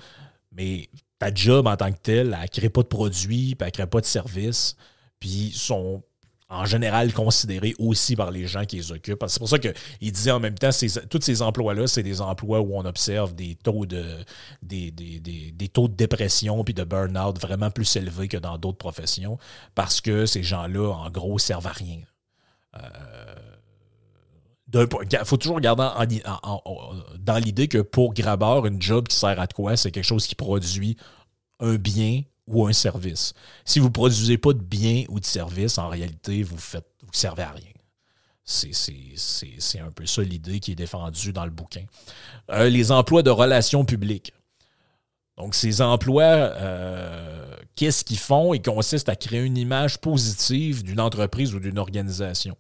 Mais 0.52 0.90
ta 1.20 1.34
job 1.34 1.68
en 1.68 1.78
tant 1.78 1.92
que 1.92 2.00
telle, 2.00 2.36
elle 2.38 2.42
ne 2.42 2.48
crée 2.48 2.70
pas 2.70 2.82
de 2.82 2.88
produits, 2.88 3.56
puis 3.56 3.58
elle 3.62 3.68
ne 3.68 3.72
crée 3.72 3.88
pas 3.88 4.02
de 4.02 4.06
services. 4.06 4.76
Puis 5.20 5.52
son, 5.56 6.04
en 6.54 6.66
général 6.66 7.14
considérés 7.14 7.74
aussi 7.80 8.16
par 8.16 8.32
les 8.32 8.48
gens 8.48 8.66
qui 8.66 8.78
les 8.78 8.92
occupent. 8.92 9.24
C'est 9.28 9.40
pour 9.40 9.50
ça 9.50 9.60
qu'il 9.60 10.12
disait 10.12 10.32
en 10.32 10.40
même 10.40 10.58
temps, 10.58 10.70
tous 11.10 11.22
ces 11.22 11.42
emplois-là, 11.42 11.88
c'est 11.88 12.04
des 12.04 12.22
emplois 12.22 12.62
où 12.62 12.76
on 12.76 12.86
observe 12.86 13.34
des 13.34 13.56
taux 13.56 13.86
de, 13.86 14.04
des, 14.62 14.92
des 14.92 15.68
taux 15.70 15.88
de 15.88 15.96
dépression 15.96 16.64
puis 16.64 16.74
de 16.74 16.84
burn-out 16.84 17.40
vraiment 17.40 17.72
plus 17.72 17.96
élevés 17.96 18.28
que 18.28 18.38
dans 18.38 18.58
d'autres 18.58 18.78
professions 18.78 19.38
parce 19.76 20.02
que 20.02 20.26
ces 20.26 20.44
gens-là, 20.44 20.90
en 20.90 21.10
gros, 21.10 21.40
servent 21.40 21.68
à 21.68 21.72
rien. 21.72 22.00
Il 24.74 24.88
faut 25.26 25.38
toujours 25.38 25.60
garder 25.60 26.22
dans 27.20 27.38
l'idée 27.38 27.68
que 27.68 27.80
pour 27.80 28.14
Grabber, 28.14 28.68
une 28.68 28.82
job 28.82 29.08
qui 29.08 29.16
sert 29.16 29.40
à 29.40 29.48
quoi, 29.48 29.78
c'est 29.78 29.92
quelque 29.92 30.04
chose 30.04 30.26
qui 30.26 30.36
produit 30.36 30.98
un 31.60 31.76
bien 31.76 32.24
ou 32.48 32.68
un 32.68 32.74
service. 32.74 33.34
Si 33.66 33.80
vous 33.80 33.88
ne 33.88 33.94
produisez 33.94 34.38
pas 34.38 34.54
de 34.54 34.62
bien 34.62 35.06
ou 35.10 35.20
de 35.20 35.26
service, 35.26 35.78
en 35.78 35.90
réalité, 35.90 36.44
vous 36.44 36.56
ne 36.56 36.80
vous 36.80 37.14
servez 37.14 37.44
à 37.44 37.52
rien. 37.52 37.72
C'est 38.46 39.80
un 39.80 39.92
peu 39.92 40.06
ça 40.06 40.22
l'idée 40.22 40.60
qui 40.60 40.74
est 40.74 40.76
défendue 40.76 41.32
dans 41.32 41.46
le 41.46 41.52
bouquin. 41.52 41.86
Euh, 42.52 42.70
les 42.70 42.92
emplois 42.92 43.24
de 43.24 43.30
relations 43.30 43.86
publiques. 43.86 44.34
Donc, 45.38 45.56
ces 45.56 45.82
emplois, 45.82 46.24
euh, 46.24 47.56
qu'est-ce 47.76 48.04
qu'ils 48.04 48.20
font? 48.20 48.54
Ils 48.54 48.62
consistent 48.62 49.10
à 49.10 49.16
créer 49.16 49.42
une 49.42 49.58
image 49.58 49.98
positive 49.98 50.84
d'une 50.84 51.00
entreprise 51.00 51.56
ou 51.56 51.60
d'une 51.60 51.80
organisation. 51.80 52.56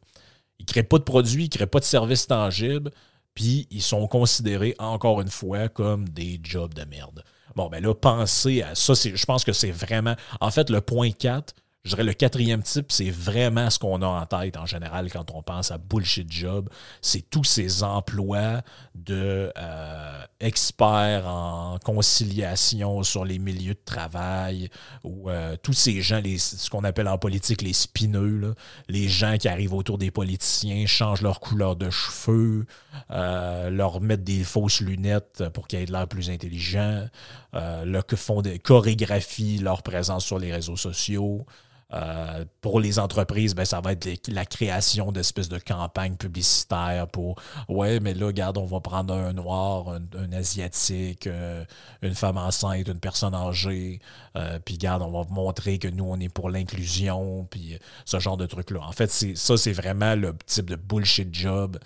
Ils 0.60 0.64
ne 0.64 0.68
créent 0.68 0.84
pas 0.84 0.98
de 0.98 1.04
produits, 1.04 1.44
ils 1.44 1.48
ne 1.48 1.52
créent 1.52 1.68
pas 1.68 1.80
de 1.80 1.86
services 1.86 2.28
tangibles, 2.28 2.92
puis 3.36 3.68
ils 3.70 3.82
sont 3.82 4.08
considérés, 4.08 4.76
encore 4.80 5.22
une 5.22 5.30
fois, 5.30 5.68
comme 5.68 6.08
des 6.10 6.40
jobs 6.42 6.74
de 6.74 6.86
merde. 6.86 7.24
Bon, 7.56 7.70
ben 7.70 7.84
là, 7.84 7.94
pensez 7.94 8.62
à 8.64 8.76
ça. 8.76 8.94
Je 8.94 9.26
pense 9.26 9.44
que 9.44 9.54
c'est 9.54 9.72
vraiment. 9.72 10.16
En 10.42 10.52
fait, 10.52 10.70
le 10.70 10.82
point 10.82 11.12
4, 11.12 11.54
je 11.86 11.90
dirais 11.90 12.06
le 12.06 12.14
quatrième 12.14 12.64
type, 12.64 12.94
c'est 12.94 13.10
vraiment 13.10 13.70
ce 13.70 13.78
qu'on 13.78 14.02
a 14.02 14.08
en 14.08 14.26
tête 14.26 14.56
en 14.56 14.66
général 14.66 15.12
quand 15.12 15.32
on 15.32 15.44
pense 15.44 15.70
à 15.70 15.78
bullshit 15.78 16.32
job. 16.32 16.70
C'est 17.02 17.30
tous 17.30 17.44
ces 17.44 17.84
emplois 17.84 18.62
de 18.96 19.52
euh, 19.58 20.24
experts 20.40 21.28
en 21.28 21.78
conciliation 21.84 23.04
sur 23.04 23.26
les 23.26 23.38
milieux 23.38 23.74
de 23.74 23.82
travail 23.84 24.70
ou 25.04 25.30
euh, 25.30 25.58
tous 25.62 25.74
ces 25.74 26.02
gens, 26.02 26.22
ce 26.24 26.70
qu'on 26.70 26.86
appelle 26.86 27.10
en 27.10 27.18
politique 27.18 27.62
les 27.62 27.74
spineux, 27.74 28.56
les 28.88 29.10
gens 29.10 29.36
qui 29.38 29.50
arrivent 29.50 29.74
autour 29.74 29.98
des 29.98 30.10
politiciens, 30.10 30.86
changent 30.86 31.22
leur 31.22 31.42
couleur 31.42 31.76
de 31.76 31.90
cheveux, 31.90 32.66
euh, 33.12 33.70
leur 33.70 34.00
mettent 34.00 34.24
des 34.24 34.46
fausses 34.46 34.80
lunettes 34.80 35.44
pour 35.54 35.68
qu'ils 35.68 35.80
aient 35.80 35.86
de 35.86 35.92
l'air 35.92 36.08
plus 36.08 36.30
intelligent, 36.30 37.08
leur, 37.52 38.06
font 38.16 38.42
des 38.42 38.58
chorégraphies 38.58 39.58
leur 39.58 39.84
présence 39.84 40.24
sur 40.24 40.40
les 40.40 40.54
réseaux 40.54 40.78
sociaux. 40.78 41.46
Euh, 41.94 42.46
pour 42.62 42.80
les 42.80 42.98
entreprises, 42.98 43.54
ben, 43.54 43.66
ça 43.66 43.80
va 43.80 43.92
être 43.92 44.28
la 44.28 44.46
création 44.46 45.12
d'espèces 45.12 45.50
de 45.50 45.60
campagnes 45.60 46.16
publicitaires 46.16 47.08
pour 47.08 47.40
Ouais, 47.70 48.00
mais 48.00 48.14
là, 48.14 48.28
regarde, 48.28 48.58
on 48.58 48.66
va 48.66 48.80
prendre 48.80 49.14
un 49.14 49.34
noir, 49.34 49.90
un, 49.90 50.32
asiatique, 50.34 51.28
euh, 51.28 51.64
une 52.02 52.16
femme 52.16 52.38
enceinte, 52.38 52.88
une 52.88 53.00
personne 53.00 53.36
âgée, 53.36 54.00
euh, 54.36 54.60
puis 54.64 54.76
regarde, 54.76 55.04
on 55.04 55.12
va 55.12 55.30
montrer 55.30 55.78
que 55.78 55.88
nous, 55.88 56.06
on 56.06 56.20
est 56.20 56.30
pour 56.30 56.50
l'inclusion, 56.50 57.46
puis 57.50 57.78
ce 58.06 58.20
genre 58.20 58.38
de 58.38 58.48
trucs-là. 58.48 58.82
En 58.82 58.92
fait, 58.92 59.12
ça, 59.12 59.58
c'est 59.58 59.74
vraiment 59.74 60.16
le 60.16 60.36
type 60.46 60.70
de 60.70 60.76
bullshit 60.76 61.34
job 61.34 61.78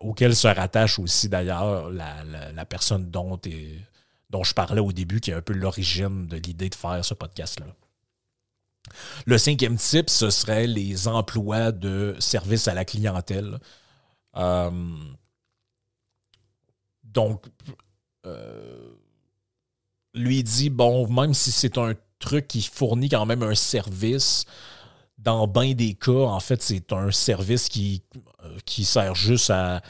auquel 0.00 0.34
se 0.34 0.48
rattache 0.48 0.98
aussi 0.98 1.28
d'ailleurs 1.28 1.90
la, 1.90 2.64
personne 2.64 3.10
dont, 3.10 3.38
dont 4.30 4.44
je 4.44 4.54
parlais 4.54 4.80
au 4.80 4.92
début, 4.92 5.20
qui 5.20 5.30
est 5.30 5.34
un 5.34 5.42
peu 5.42 5.52
l'origine 5.52 6.26
de 6.26 6.36
l'idée 6.38 6.70
de 6.70 6.74
faire 6.74 7.04
ce 7.04 7.12
podcast-là. 7.12 7.66
Le 9.26 9.38
cinquième 9.38 9.76
type, 9.76 10.10
ce 10.10 10.30
serait 10.30 10.66
les 10.66 11.08
emplois 11.08 11.72
de 11.72 12.16
service 12.18 12.68
à 12.68 12.74
la 12.74 12.84
clientèle. 12.84 13.58
Euh, 14.36 14.70
donc, 17.04 17.44
euh, 18.26 18.90
lui 20.14 20.42
dit, 20.42 20.70
bon, 20.70 21.08
même 21.08 21.34
si 21.34 21.50
c'est 21.52 21.78
un 21.78 21.94
truc 22.18 22.48
qui 22.48 22.62
fournit 22.62 23.08
quand 23.08 23.26
même 23.26 23.42
un 23.42 23.54
service, 23.54 24.44
dans 25.18 25.46
bien 25.46 25.74
des 25.74 25.94
cas, 25.94 26.12
en 26.12 26.40
fait, 26.40 26.62
c'est 26.62 26.92
un 26.92 27.10
service 27.10 27.68
qui, 27.68 28.02
euh, 28.44 28.58
sert 28.84 29.14
juste 29.14 29.50
à, 29.50 29.80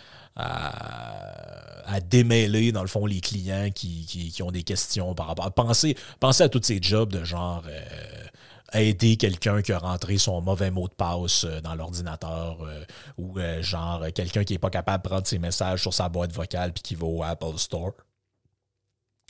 démêler, 2.11 2.73
dans 2.73 2.83
le 2.83 2.89
fond, 2.89 3.07
les 3.07 3.21
clients 3.21 3.71
qui, 3.75 4.37
ont 4.43 4.51
des 4.51 4.63
questions 4.63 5.15
par 5.15 5.29
rapport 5.29 5.47
à... 5.47 5.51
Pensez, 5.51 5.97
pensez 6.21 6.43
à 6.43 6.49
tous 6.49 6.63
ces 6.63 6.79
jobs 6.81 7.11
de 7.11 7.25
genre 7.25 7.65
aider 8.73 9.17
quelqu'un 9.17 9.63
qui 9.63 9.73
a 9.73 9.79
rentré 9.79 10.19
son 10.19 10.41
mauvais 10.41 10.71
mot 10.71 10.89
de 10.89 10.95
passe 10.95 11.45
euh, 11.45 11.61
dans 11.61 11.75
l'ordinateur 11.75 12.59
euh, 12.63 12.85
ou 13.17 13.39
euh, 13.39 13.63
genre 13.63 14.05
quelqu'un 14.15 14.45
qui 14.45 14.55
n'est 14.55 14.59
pas 14.59 14.71
capable 14.71 15.05
de 15.05 15.09
prendre 15.09 15.27
ses 15.27 15.39
messages 15.39 15.83
sur 15.83 15.95
sa 15.95 16.09
boîte 16.09 16.33
vocale 16.33 16.73
puis 16.73 16.83
qui 16.83 16.95
va 16.95 17.07
au 17.07 17.23
Apple 17.23 17.59
Store. 17.59 17.93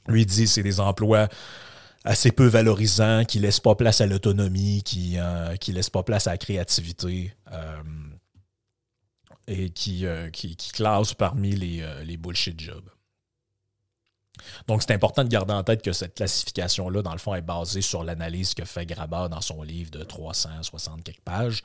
Lui 0.08 0.24
dit 0.24 0.46
c'est 0.46 0.62
des 0.62 0.80
emplois 0.80 1.28
assez 2.04 2.30
peu 2.30 2.46
valorisants, 2.46 3.24
qui 3.24 3.40
laissent 3.40 3.60
pas 3.60 3.74
place 3.74 4.00
à 4.00 4.06
l'autonomie, 4.06 4.84
qui 4.84 5.16
ne 5.16 5.72
laissent 5.72 5.90
pas 5.90 6.04
place 6.04 6.28
à 6.28 6.30
la 6.30 6.38
créativité 6.38 7.34
et 9.48 9.70
qui, 9.70 10.04
qui, 10.32 10.54
qui, 10.54 10.70
classent 10.70 11.14
parmi 11.14 11.56
les, 11.56 11.84
les 12.04 12.16
bullshit 12.16 12.60
jobs. 12.60 12.88
Donc, 14.66 14.82
c'est 14.82 14.92
important 14.92 15.24
de 15.24 15.28
garder 15.28 15.54
en 15.54 15.62
tête 15.62 15.82
que 15.82 15.92
cette 15.92 16.14
classification-là, 16.14 17.02
dans 17.02 17.12
le 17.12 17.18
fond, 17.18 17.34
est 17.34 17.42
basée 17.42 17.82
sur 17.82 18.04
l'analyse 18.04 18.54
que 18.54 18.64
fait 18.64 18.86
Grabat 18.86 19.28
dans 19.28 19.40
son 19.40 19.62
livre 19.62 19.90
de 19.90 20.02
360 20.02 21.04
quelques 21.04 21.20
pages. 21.20 21.62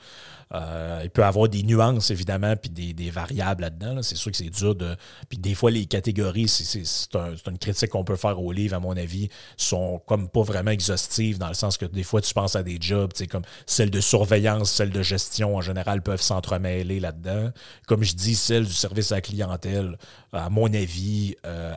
Euh, 0.54 1.00
il 1.04 1.10
peut 1.10 1.24
avoir 1.24 1.48
des 1.48 1.62
nuances, 1.62 2.10
évidemment, 2.10 2.56
puis 2.56 2.70
des, 2.70 3.10
variables 3.10 3.62
là-dedans. 3.62 4.02
C'est 4.02 4.16
sûr 4.16 4.30
que 4.30 4.36
c'est 4.36 4.50
dur 4.50 4.74
de. 4.74 4.96
Puis 5.28 5.38
des 5.38 5.54
fois, 5.54 5.70
les 5.70 5.86
catégories, 5.86 6.48
c'est 6.48 6.82
une 7.46 7.58
critique 7.58 7.90
qu'on 7.90 8.04
peut 8.04 8.16
faire 8.16 8.40
au 8.40 8.52
livre, 8.52 8.76
à 8.76 8.80
mon 8.80 8.96
avis, 8.96 9.28
sont 9.56 10.00
comme 10.06 10.28
pas 10.28 10.42
vraiment 10.42 10.70
exhaustives, 10.70 11.38
dans 11.38 11.48
le 11.48 11.54
sens 11.54 11.76
que 11.76 11.86
des 11.86 12.02
fois, 12.02 12.20
tu 12.20 12.32
penses 12.34 12.56
à 12.56 12.62
des 12.62 12.78
jobs, 12.80 13.12
comme 13.30 13.42
celles 13.66 13.90
de 13.90 14.00
surveillance, 14.00 14.70
celles 14.70 14.90
de 14.90 15.02
gestion, 15.02 15.56
en 15.56 15.60
général, 15.60 16.02
peuvent 16.02 16.22
s'entremêler 16.22 17.00
là-dedans. 17.00 17.50
Comme 17.86 18.02
je 18.02 18.14
dis, 18.14 18.34
celle 18.34 18.66
du 18.66 18.72
service 18.72 19.12
à 19.12 19.16
la 19.16 19.20
clientèle, 19.20 19.96
à 20.32 20.48
mon 20.48 20.72
avis, 20.72 21.36
euh, 21.44 21.74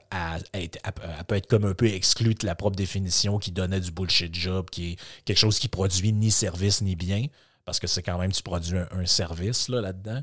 peut 1.28 1.36
être 1.36 1.48
comme 1.48 1.66
un 1.66 1.74
peu 1.74 1.88
exclue 1.88 2.36
de 2.36 2.46
la 2.46 2.56
propre 2.56 2.76
définition 2.76 3.38
qui 3.38 3.52
donnait 3.52 3.82
du 3.82 3.92
bullshit 3.92 4.34
job, 4.34 4.70
qui 4.70 4.94
est 4.94 4.96
quelque 5.26 5.38
chose 5.38 5.60
qui 5.60 5.68
produit 5.68 6.14
ni 6.14 6.32
service 6.32 6.82
ni 6.82 6.96
bien, 6.96 7.28
parce 7.66 7.80
que 7.80 7.88
c'est 7.88 8.02
quand 8.02 8.18
même, 8.18 8.32
tu 8.32 8.44
produis 8.44 8.78
un, 8.78 9.06
service 9.06 9.68
là, 9.68 9.82
là-dedans. 9.82 10.22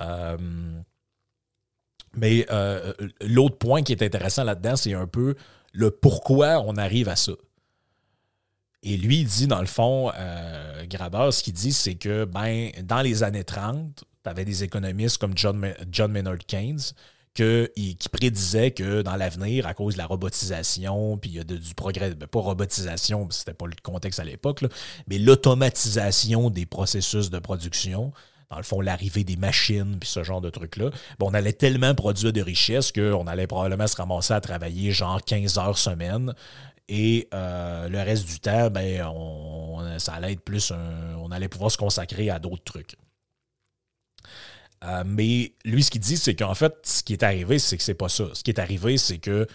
Euh, 0.00 0.38
mais 2.14 2.46
euh, 2.50 2.92
l'autre 3.20 3.58
point 3.58 3.82
qui 3.82 3.92
est 3.92 4.02
intéressant 4.02 4.44
là-dedans, 4.44 4.76
c'est 4.76 4.94
un 4.94 5.06
peu 5.06 5.34
le 5.72 5.90
pourquoi 5.90 6.60
on 6.60 6.76
arrive 6.76 7.08
à 7.08 7.16
ça. 7.16 7.32
Et 8.84 8.96
lui, 8.96 9.20
il 9.20 9.26
dit, 9.26 9.46
dans 9.46 9.60
le 9.60 9.66
fond, 9.66 10.12
euh, 10.16 10.84
ce 11.30 11.42
qu'il 11.42 11.52
dit, 11.54 11.72
c'est 11.72 11.94
que 11.94 12.24
ben, 12.24 12.70
dans 12.82 13.00
les 13.00 13.22
années 13.22 13.44
30, 13.44 14.04
tu 14.24 14.30
avais 14.30 14.44
des 14.44 14.64
économistes 14.64 15.18
comme 15.18 15.34
John 15.36 16.12
Maynard 16.12 16.38
Keynes 16.46 16.80
qui 17.34 18.08
prédisait 18.10 18.72
que 18.72 19.02
dans 19.02 19.16
l'avenir, 19.16 19.66
à 19.66 19.74
cause 19.74 19.94
de 19.94 19.98
la 19.98 20.06
robotisation, 20.06 21.16
puis 21.16 21.30
y 21.30 21.40
a 21.40 21.44
du 21.44 21.74
progrès, 21.74 22.14
ben, 22.14 22.26
pas 22.26 22.40
robotisation, 22.40 23.28
c'était 23.30 23.54
pas 23.54 23.66
le 23.66 23.74
contexte 23.82 24.20
à 24.20 24.24
l'époque, 24.24 24.62
mais 25.06 25.18
l'automatisation 25.18 26.50
des 26.50 26.66
processus 26.66 27.30
de 27.30 27.38
production, 27.38 28.12
dans 28.50 28.58
le 28.58 28.62
fond, 28.62 28.82
l'arrivée 28.82 29.24
des 29.24 29.36
machines, 29.36 29.96
puis 29.98 30.10
ce 30.10 30.22
genre 30.22 30.42
de 30.42 30.50
trucs-là, 30.50 30.90
ben, 30.90 31.26
on 31.26 31.34
allait 31.34 31.54
tellement 31.54 31.94
produire 31.94 32.32
de 32.32 32.42
richesses 32.42 32.92
qu'on 32.92 33.26
allait 33.26 33.46
probablement 33.46 33.86
se 33.86 33.96
ramasser 33.96 34.34
à 34.34 34.40
travailler 34.40 34.92
genre 34.92 35.22
15 35.24 35.58
heures 35.58 35.78
semaine. 35.78 36.34
Et 36.88 37.28
euh, 37.32 37.88
le 37.88 37.98
reste 38.00 38.26
du 38.26 38.40
temps, 38.40 38.68
ben, 38.68 39.06
on, 39.06 39.98
ça 39.98 40.14
allait 40.14 40.32
être 40.32 40.44
plus 40.44 40.70
on 41.18 41.30
allait 41.30 41.48
pouvoir 41.48 41.70
se 41.70 41.78
consacrer 41.78 42.28
à 42.28 42.38
d'autres 42.38 42.64
trucs. 42.64 42.96
Euh, 44.84 45.04
mais 45.06 45.52
lui, 45.64 45.82
ce 45.82 45.90
qu'il 45.90 46.00
dit, 46.00 46.16
c'est 46.16 46.34
qu'en 46.34 46.54
fait, 46.54 46.74
ce 46.82 47.02
qui 47.02 47.12
est 47.12 47.22
arrivé, 47.22 47.58
c'est 47.58 47.76
que 47.76 47.82
c'est 47.82 47.94
pas 47.94 48.08
ça. 48.08 48.24
Ce 48.34 48.42
qui 48.42 48.50
est 48.50 48.58
arrivé, 48.58 48.96
c'est 48.98 49.18
que 49.18 49.46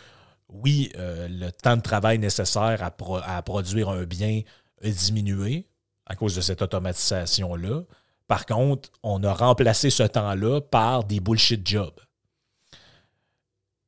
oui, 0.50 0.92
euh, 0.98 1.28
le 1.30 1.52
temps 1.52 1.76
de 1.76 1.82
travail 1.82 2.20
nécessaire 2.20 2.82
à, 2.82 3.42
produire 3.42 3.90
un 3.90 4.04
bien 4.04 4.42
a 4.82 4.90
diminué 4.90 5.68
à 6.06 6.16
cause 6.16 6.36
de 6.36 6.42
cette 6.42 6.62
automatisation-là. 6.62 7.84
Par 8.28 8.46
contre, 8.46 8.90
on 9.04 9.24
a 9.24 9.34
remplacé 9.34 9.90
ce 9.90 10.04
temps-là 10.04 10.62
par 10.62 11.04
des 11.04 11.20
bullshit 11.20 11.68
jobs. 11.68 12.00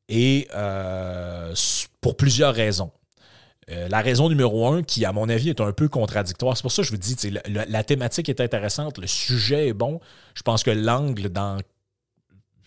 Et 0.10 0.48
euh, 0.54 1.54
pour 2.02 2.18
plusieurs 2.18 2.54
raisons. 2.54 2.92
Euh, 3.72 3.88
la 3.88 4.02
raison 4.02 4.30
numéro 4.30 4.68
un, 4.68 4.82
qui 4.82 5.06
à 5.06 5.12
mon 5.12 5.30
avis 5.30 5.50
est 5.50 5.62
un 5.62 5.72
peu 5.72 5.88
contradictoire, 5.90 6.58
c'est 6.58 6.64
pour 6.64 6.72
ça 6.72 6.82
que 6.82 6.88
je 6.88 6.92
vous 6.92 6.98
dis, 6.98 7.16
la 7.46 7.84
thématique 7.84 8.30
est 8.30 8.42
intéressante, 8.42 8.98
le 8.98 9.08
sujet 9.08 9.68
est 9.68 9.74
bon. 9.74 10.00
Je 10.34 10.42
pense 10.42 10.64
que 10.64 10.72
l'angle 10.72 11.30
dans 11.30 11.60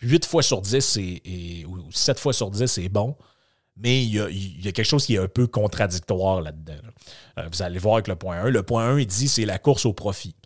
8 0.03 0.27
fois 0.27 0.43
sur 0.43 0.61
10 0.61 0.99
ou 1.67 1.91
7 1.91 2.21
fois 2.21 2.33
sur 2.33 2.51
10 2.51 2.79
est 2.79 2.89
bon, 2.89 3.17
mais 3.77 4.05
il 4.05 4.15
y, 4.15 4.69
a, 4.69 4.73
quelque 4.73 4.85
chose 4.85 5.07
qui 5.07 5.17
est 5.17 5.19
un 5.19 5.29
peu 5.29 5.47
contradictoire 5.49 6.41
là-dedans. 6.41 6.75
Euh, 7.39 7.49
vous 7.51 7.63
allez 7.63 7.79
voir 7.79 7.95
avec 7.95 8.07
le 8.07 8.17
point 8.17 8.37
1. 8.37 8.51
Le 8.51 8.63
point 8.63 8.85
1, 8.91 9.01
il 9.01 9.07
dit 9.07 9.29
c'est 9.29 9.47
la 9.47 9.59
course 9.59 9.87
au 9.87 9.93
profit. 9.93 10.37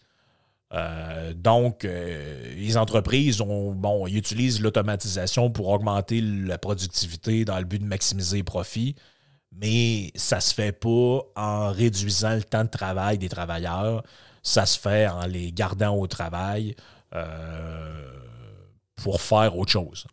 Euh, 0.73 1.35
donc, 1.35 1.83
les 1.85 2.77
entreprises 2.77 3.41
ont, 3.41 3.73
bon, 3.73 4.07
utilisent 4.07 4.61
l'automatisation 4.61 5.51
pour 5.51 5.69
augmenter 5.69 6.21
la 6.23 6.57
productivité 6.57 7.45
dans 7.45 7.59
le 7.59 7.65
but 7.65 7.81
de 7.81 7.87
maximiser 7.87 8.39
les 8.39 8.43
profits, 8.43 8.95
mais 9.61 10.13
ça 10.15 10.41
se 10.41 10.55
fait 10.55 10.73
pas 10.73 11.21
en 11.37 11.71
réduisant 11.71 12.35
le 12.35 12.43
temps 12.43 12.65
de 12.65 12.71
travail 12.71 13.19
des 13.19 13.29
travailleurs, 13.29 14.03
ça 14.43 14.67
se 14.67 14.79
fait 14.79 15.09
en 15.09 15.27
les 15.27 15.53
gardant 15.53 15.97
au 15.97 16.07
travail 16.07 16.75
euh, 17.15 18.13
pour 18.97 19.21
faire 19.21 19.57
autre 19.57 19.73
chose. 19.73 20.07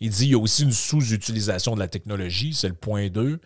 Il 0.00 0.10
dit 0.10 0.24
qu'il 0.24 0.30
y 0.30 0.34
a 0.34 0.38
aussi 0.38 0.62
une 0.62 0.72
sous-utilisation 0.72 1.74
de 1.74 1.80
la 1.80 1.88
technologie, 1.88 2.54
c'est 2.54 2.68
le 2.68 2.74
point 2.74 3.08
2. 3.08 3.40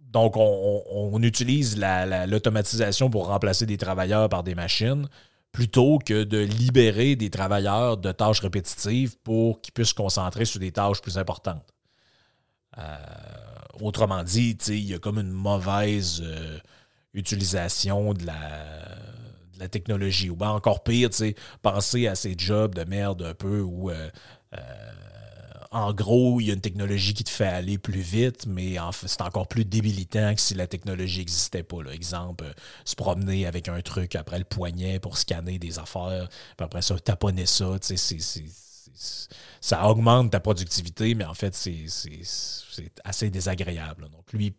Donc, 0.00 0.34
on, 0.36 1.22
utilise 1.22 1.78
l'automatisation 2.26 3.10
pour 3.10 3.26
remplacer 3.26 3.66
des 3.66 3.76
travailleurs 3.76 4.28
par 4.28 4.42
des 4.42 4.54
machines 4.54 5.06
plutôt 5.52 5.98
que 5.98 6.24
de 6.24 6.38
libérer 6.38 7.16
des 7.16 7.30
travailleurs 7.30 7.96
de 7.96 8.12
tâches 8.12 8.40
répétitives 8.40 9.16
pour 9.22 9.60
qu'ils 9.60 9.72
puissent 9.72 9.88
se 9.88 9.94
concentrer 9.94 10.44
sur 10.44 10.60
des 10.60 10.72
tâches 10.72 11.00
plus 11.00 11.18
importantes. 11.18 11.74
Euh, 12.78 12.96
autrement 13.80 14.22
dit, 14.22 14.56
il 14.68 14.84
y 14.84 14.94
a 14.94 14.98
comme 14.98 15.18
une 15.18 15.32
mauvaise 15.32 16.22
euh, 16.22 16.58
utilisation 17.14 18.14
de 18.14 18.26
la, 18.26 19.68
technologie. 19.68 20.30
Ou 20.30 20.36
bien 20.36 20.50
encore 20.50 20.84
pire, 20.84 21.10
penser 21.62 22.06
à 22.06 22.14
ces 22.14 22.34
jobs 22.38 22.76
de 22.76 22.84
merde 22.84 23.22
un 23.22 23.34
peu 23.34 23.60
où 23.60 23.90
en 25.70 25.92
gros, 25.92 26.40
il 26.40 26.46
y 26.46 26.50
a 26.50 26.54
une 26.54 26.60
technologie 26.60 27.12
qui 27.14 27.24
te 27.24 27.30
fait 27.30 27.46
aller 27.46 27.78
plus 27.78 28.00
vite, 28.00 28.46
mais 28.46 28.76
c'est 28.92 29.20
encore 29.20 29.48
plus 29.48 29.64
débilitant 29.64 30.34
que 30.34 30.40
si 30.40 30.54
la 30.54 30.66
technologie 30.66 31.20
n'existait 31.20 31.62
pas. 31.62 31.78
Exemple, 31.92 32.44
euh, 32.44 32.52
se 32.84 32.94
promener 32.94 33.46
avec 33.46 33.68
un 33.68 33.80
truc 33.82 34.14
après 34.16 34.38
le 34.38 34.44
poignet 34.44 34.98
pour 34.98 35.18
scanner 35.18 35.58
des 35.58 35.78
affaires, 35.78 36.28
puis 36.56 36.64
après 36.64 36.82
ça, 36.82 36.98
taponner 36.98 37.46
ça, 37.46 37.76
ça 39.60 39.88
augmente 39.88 40.30
ta 40.32 40.40
productivité, 40.40 41.14
mais 41.14 41.24
en 41.24 41.34
fait, 41.34 41.54
c'est 41.54 41.84
assez 43.04 43.30
désagréable. 43.30 44.08
Donc, 44.10 44.32
lui, 44.32 44.54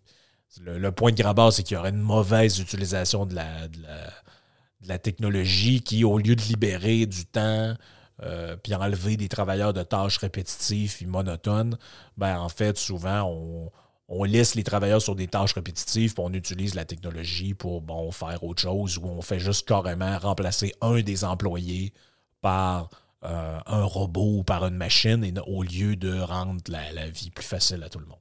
le, 0.62 0.92
point 0.92 1.12
de 1.12 1.18
grabard, 1.18 1.52
c'est 1.54 1.64
qu'il 1.64 1.76
y 1.76 1.78
aurait 1.78 1.90
une 1.90 1.98
mauvaise 1.98 2.60
utilisation 2.60 3.26
de 3.26 3.36
la 3.36 5.00
technologie 5.00 5.82
qui, 5.82 6.04
au 6.04 6.20
lieu 6.20 6.36
de 6.36 6.42
libérer 6.42 7.06
du 7.08 7.26
temps, 7.26 7.76
euh, 8.24 8.58
puis 8.58 8.76
enlever 8.76 9.16
des 9.16 9.30
travailleurs 9.30 9.74
de 9.74 9.84
tâches 9.84 10.18
répétitives 10.18 10.98
et 11.02 11.06
monotones, 11.06 11.78
ben 12.18 12.40
en 12.40 12.50
fait, 12.50 12.78
souvent, 12.78 13.72
on, 14.10 14.24
laisse 14.24 14.56
les 14.56 14.64
travailleurs 14.64 15.02
sur 15.02 15.16
des 15.16 15.28
tâches 15.28 15.54
répétitives, 15.54 16.14
puis 16.14 16.24
on 16.26 16.34
utilise 16.34 16.76
la 16.76 16.84
technologie 16.84 17.54
pour 17.54 17.82
bon, 17.82 18.12
faire 18.12 18.44
autre 18.44 18.62
chose, 18.62 18.98
ou 18.98 19.06
on 19.06 19.22
fait 19.22 19.40
juste 19.40 19.68
carrément 19.68 20.18
remplacer 20.18 20.74
un 20.82 21.02
des 21.02 21.24
employés 21.24 21.94
par 22.42 22.90
euh, 23.24 23.60
un 23.66 23.84
robot 23.84 24.40
ou 24.40 24.44
par 24.44 24.66
une 24.66 24.76
machine, 24.76 25.24
et, 25.24 25.34
au 25.46 25.64
lieu 25.64 25.96
de 25.96 26.20
rendre 26.20 26.62
la, 26.68 27.10
vie 27.10 27.32
plus 27.32 27.46
facile 27.46 27.84
à 27.84 27.90
tout 27.90 28.00
le 28.00 28.06
monde. 28.06 28.18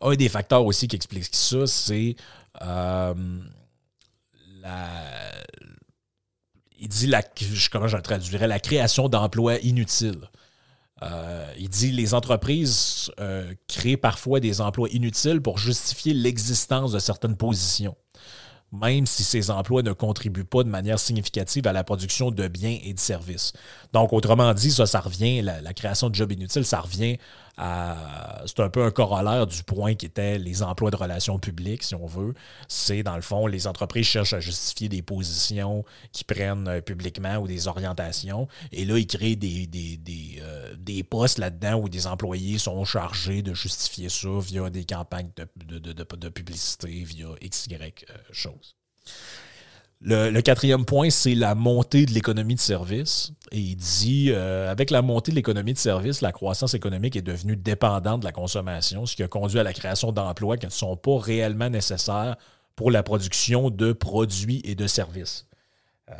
Un 0.00 0.14
des 0.14 0.28
facteurs 0.28 0.64
aussi 0.64 0.88
qui 0.88 0.96
explique 0.96 1.32
ça, 1.32 1.66
c'est 1.66 2.16
euh, 2.62 3.14
la, 4.60 5.13
dit, 6.94 7.06
la, 7.06 7.22
comment 7.70 7.88
je 7.88 7.96
traduirais, 7.96 8.46
la 8.46 8.60
création 8.60 9.08
d'emplois 9.08 9.58
inutiles. 9.60 10.30
Euh, 11.02 11.46
il 11.58 11.68
dit 11.68 11.90
les 11.90 12.14
entreprises 12.14 13.10
euh, 13.20 13.52
créent 13.68 13.96
parfois 13.96 14.40
des 14.40 14.60
emplois 14.60 14.88
inutiles 14.90 15.40
pour 15.40 15.58
justifier 15.58 16.14
l'existence 16.14 16.92
de 16.92 16.98
certaines 16.98 17.36
positions, 17.36 17.96
même 18.72 19.04
si 19.04 19.24
ces 19.24 19.50
emplois 19.50 19.82
ne 19.82 19.92
contribuent 19.92 20.44
pas 20.44 20.62
de 20.62 20.68
manière 20.68 20.98
significative 20.98 21.66
à 21.66 21.72
la 21.72 21.84
production 21.84 22.30
de 22.30 22.48
biens 22.48 22.78
et 22.82 22.94
de 22.94 23.00
services. 23.00 23.52
Donc, 23.92 24.12
autrement 24.12 24.54
dit, 24.54 24.70
ça, 24.70 24.86
ça 24.86 25.00
revient, 25.00 25.42
la, 25.42 25.60
la 25.60 25.74
création 25.74 26.08
de 26.08 26.14
jobs 26.14 26.32
inutiles, 26.32 26.64
ça 26.64 26.80
revient 26.80 27.18
c'est 27.56 28.60
un 28.60 28.68
peu 28.68 28.84
un 28.84 28.90
corollaire 28.90 29.46
du 29.46 29.62
point 29.62 29.94
qui 29.94 30.06
était 30.06 30.38
les 30.38 30.62
emplois 30.62 30.90
de 30.90 30.96
relations 30.96 31.38
publiques, 31.38 31.82
si 31.82 31.94
on 31.94 32.06
veut. 32.06 32.34
C'est, 32.68 33.02
dans 33.02 33.16
le 33.16 33.22
fond, 33.22 33.46
les 33.46 33.66
entreprises 33.66 34.06
cherchent 34.06 34.32
à 34.32 34.40
justifier 34.40 34.88
des 34.88 35.02
positions 35.02 35.84
qu'ils 36.12 36.26
prennent 36.26 36.68
euh, 36.68 36.80
publiquement 36.80 37.36
ou 37.36 37.46
des 37.46 37.68
orientations. 37.68 38.48
Et 38.72 38.84
là, 38.84 38.98
ils 38.98 39.06
créent 39.06 39.36
des, 39.36 39.66
des, 39.66 40.42
euh, 40.42 41.02
postes 41.08 41.38
là-dedans 41.38 41.74
où 41.74 41.88
des 41.88 42.06
employés 42.06 42.58
sont 42.58 42.84
chargés 42.84 43.42
de 43.42 43.54
justifier 43.54 44.08
ça 44.08 44.28
via 44.40 44.70
des 44.70 44.84
campagnes 44.84 45.30
de, 45.56 45.78
de, 45.78 46.28
publicité, 46.28 46.88
via 47.04 47.28
XY 47.42 47.74
euh, 47.74 47.88
choses. 48.32 48.74
Le, 50.06 50.38
quatrième 50.42 50.84
point, 50.84 51.08
c'est 51.08 51.34
la 51.34 51.54
montée 51.54 52.04
de 52.04 52.12
l'économie 52.12 52.54
de 52.54 52.60
service. 52.60 53.32
Et 53.52 53.58
il 53.58 53.76
dit, 53.76 54.30
euh, 54.30 54.70
avec 54.70 54.90
la 54.90 55.00
montée 55.00 55.30
de 55.30 55.36
l'économie 55.36 55.72
de 55.72 55.78
service, 55.78 56.20
la 56.20 56.30
croissance 56.30 56.74
économique 56.74 57.16
est 57.16 57.22
devenue 57.22 57.56
dépendante 57.56 58.20
de 58.20 58.26
la 58.26 58.32
consommation, 58.32 59.06
ce 59.06 59.16
qui 59.16 59.22
a 59.22 59.28
conduit 59.28 59.58
à 59.58 59.62
la 59.62 59.72
création 59.72 60.12
d'emplois 60.12 60.58
qui 60.58 60.66
ne 60.66 60.70
sont 60.70 60.94
pas 60.98 61.18
réellement 61.18 61.70
nécessaires 61.70 62.36
pour 62.76 62.90
la 62.90 63.02
production 63.02 63.70
de 63.70 63.92
produits 63.94 64.60
et 64.64 64.74
de 64.74 64.86
services. 64.86 65.46
Euh, 66.10 66.14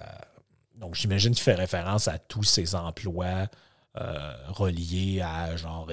donc, 0.77 0.94
j'imagine 0.94 1.35
qu'il 1.35 1.42
fait 1.42 1.55
référence 1.55 2.09
à 2.09 2.16
tous 2.16 2.44
ces 2.44 2.75
emplois 2.75 3.49
euh, 4.01 4.35
reliés 4.49 5.20
à 5.20 5.57
genre 5.57 5.87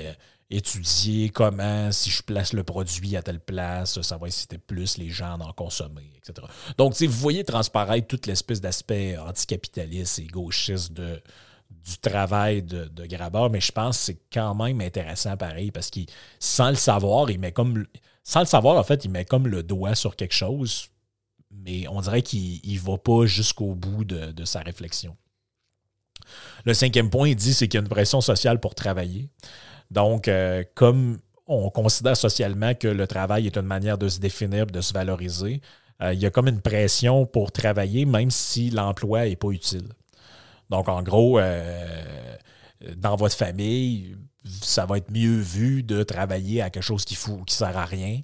étudier 0.52 1.30
comment, 1.30 1.92
si 1.92 2.10
je 2.10 2.22
place 2.22 2.54
le 2.54 2.64
produit 2.64 3.16
à 3.16 3.24
telle 3.24 3.40
place, 3.40 4.02
ça 4.02 4.18
va 4.18 4.28
inciter 4.28 4.58
plus 4.58 4.98
les 4.98 5.10
gens 5.10 5.40
à 5.40 5.46
en 5.46 5.54
consommer, 5.54 6.12
etc. 6.18 6.46
Donc, 6.78 7.02
vous 7.02 7.20
voyez 7.20 7.44
transparaître 7.44 8.08
toute 8.08 8.28
l'espèce 8.28 8.62
d'aspect 8.62 9.18
anticapitaliste 9.18 10.20
et 10.20 10.28
gauchiste 10.28 10.92
du 10.92 11.98
travail 12.02 12.62
de, 12.62 12.86
de 12.86 13.50
mais 13.50 13.62
je 13.62 13.72
pense 13.72 13.98
que 13.98 14.04
c'est 14.04 14.22
quand 14.32 14.54
même 14.56 14.82
intéressant 14.82 15.38
pareil 15.38 15.72
parce 15.72 15.90
qu'il, 15.90 16.06
sans 16.40 16.70
le 16.70 16.76
savoir, 16.76 17.32
il 17.32 17.40
met 17.40 17.52
comme. 17.52 17.86
Sans 18.24 18.42
le 18.42 18.46
savoir, 18.46 18.78
en 18.78 18.84
fait, 18.84 19.04
il 19.04 19.10
met 19.10 19.26
comme 19.26 19.48
le 19.48 19.64
doigt 19.64 19.96
sur 19.96 20.16
quelque 20.16 20.36
chose, 20.36 20.90
mais 21.50 21.88
on 21.88 22.02
dirait 22.02 22.22
qu'il 22.22 22.62
ne 22.64 22.80
va 22.80 22.98
pas 22.98 23.26
jusqu'au 23.26 23.74
bout 23.74 24.06
de, 24.06 24.46
sa 24.46 24.60
réflexion. 24.62 25.16
Le 26.66 26.74
cinquième 26.74 27.10
point, 27.10 27.30
il 27.30 27.36
dit 27.36 27.54
c'est 27.54 27.68
qu'il 27.68 27.80
y 27.80 27.82
a 27.82 27.84
une 27.84 27.90
pression 27.90 28.22
sociale 28.22 28.60
pour 28.60 28.76
travailler. 28.76 29.30
Donc, 29.90 30.28
euh, 30.28 30.64
comme 30.74 31.20
on 31.48 31.70
considère 31.70 32.16
socialement 32.16 32.74
que 32.74 32.88
le 32.88 33.08
travail 33.08 33.48
est 33.48 33.58
une 33.58 33.64
manière 33.64 33.98
de 33.98 34.08
se 34.08 34.20
définir, 34.20 34.66
de 34.66 34.82
se 34.82 34.94
valoriser, 34.94 35.62
euh, 36.02 36.14
il 36.14 36.20
y 36.20 36.26
a 36.26 36.30
comme 36.30 36.48
une 36.48 36.62
pression 36.62 37.26
pour 37.26 37.52
travailler, 37.52 38.06
même 38.06 38.32
si 38.32 38.70
l'emploi 38.70 39.26
n'est 39.26 39.36
pas 39.36 39.50
utile. 39.50 39.90
Donc, 40.70 40.88
en 40.88 41.04
gros, 41.04 41.40
euh, 41.40 42.38
dans 42.96 43.18
votre 43.18 43.36
famille, 43.36 44.16
ça 44.46 44.86
va 44.86 44.98
être 44.98 45.12
mieux 45.12 45.40
vu 45.40 45.84
de 45.84 46.04
travailler 46.04 46.62
à 46.62 46.70
quelque 46.70 46.84
chose 46.84 47.04
qui 47.04 47.18
ne 47.30 47.44
qui 47.44 47.54
sert 47.54 47.78
à 47.78 47.86
rien 47.86 48.22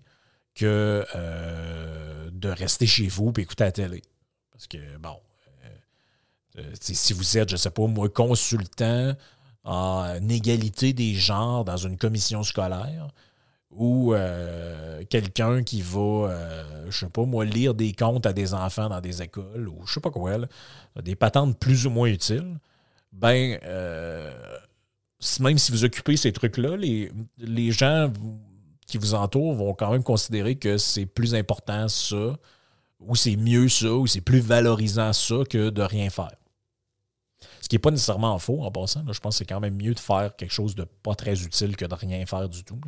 que 0.55 1.05
de 2.31 2.49
rester 2.49 2.87
chez 2.87 3.07
vous 3.07 3.31
et 3.37 3.41
écouter 3.41 3.65
la 3.65 3.71
télé. 3.71 4.01
Parce 4.51 4.65
que, 4.65 4.97
bon, 4.97 5.17
si 6.79 7.13
vous 7.13 7.37
êtes, 7.37 7.49
je 7.49 7.55
ne 7.55 7.57
sais 7.57 7.71
pas, 7.71 7.87
moi, 7.87 8.09
consultant 8.09 9.13
en 9.63 10.29
égalité 10.29 10.93
des 10.93 11.13
genres 11.13 11.65
dans 11.65 11.77
une 11.77 11.97
commission 11.97 12.43
scolaire 12.43 13.09
ou 13.69 14.13
euh, 14.13 15.03
quelqu'un 15.09 15.61
qui 15.61 15.81
va, 15.81 15.99
euh, 15.99 16.85
je 16.89 16.97
sais 16.97 17.09
pas 17.09 17.25
moi, 17.25 17.45
lire 17.45 17.73
des 17.73 17.91
contes 17.91 18.25
à 18.25 18.33
des 18.33 18.53
enfants 18.53 18.89
dans 18.89 19.01
des 19.01 19.21
écoles 19.21 19.67
ou 19.67 19.85
je 19.85 19.93
sais 19.93 19.99
pas 19.99 20.09
quoi, 20.09 20.37
des 21.03 21.15
patentes 21.15 21.59
plus 21.59 21.85
ou 21.85 21.89
moins 21.89 22.07
utiles, 22.07 22.57
ben, 23.11 23.59
euh, 23.63 24.31
même 25.41 25.57
si 25.57 25.71
vous 25.71 25.83
occupez 25.83 26.17
ces 26.17 26.31
trucs-là, 26.31 26.77
les 26.77 27.71
gens 27.71 28.11
qui 28.85 28.97
vous 28.97 29.13
entourent 29.13 29.53
vont 29.53 29.73
quand 29.73 29.91
même 29.91 30.03
considérer 30.03 30.55
que 30.55 30.77
c'est 30.77 31.05
plus 31.05 31.35
important 31.35 31.87
ça, 31.89 32.37
ou 32.99 33.15
c'est 33.15 33.35
mieux 33.35 33.69
ça, 33.69 33.91
ou 33.93 34.07
c'est 34.07 34.21
plus 34.21 34.39
valorisant 34.39 35.13
ça 35.13 35.43
que 35.49 35.69
de 35.69 35.81
rien 35.81 36.09
faire. 36.09 36.35
Ce 37.67 37.69
qui 37.69 37.75
n'est 37.75 37.79
pas 37.79 37.91
nécessairement 37.91 38.39
faux 38.39 38.63
en 38.63 38.71
passant. 38.71 39.03
je 39.11 39.19
pense 39.19 39.35
que 39.35 39.39
c'est 39.39 39.45
quand 39.45 39.59
même 39.59 39.75
mieux 39.75 39.93
de 39.93 39.99
faire 39.99 40.33
quelque 40.37 40.53
chose 40.53 40.73
de 40.73 40.85
pas 40.85 41.15
très 41.15 41.43
utile 41.43 41.75
que 41.75 41.83
de 41.83 41.93
rien 41.93 42.25
faire 42.25 42.47
du 42.47 42.63
tout. 42.63 42.79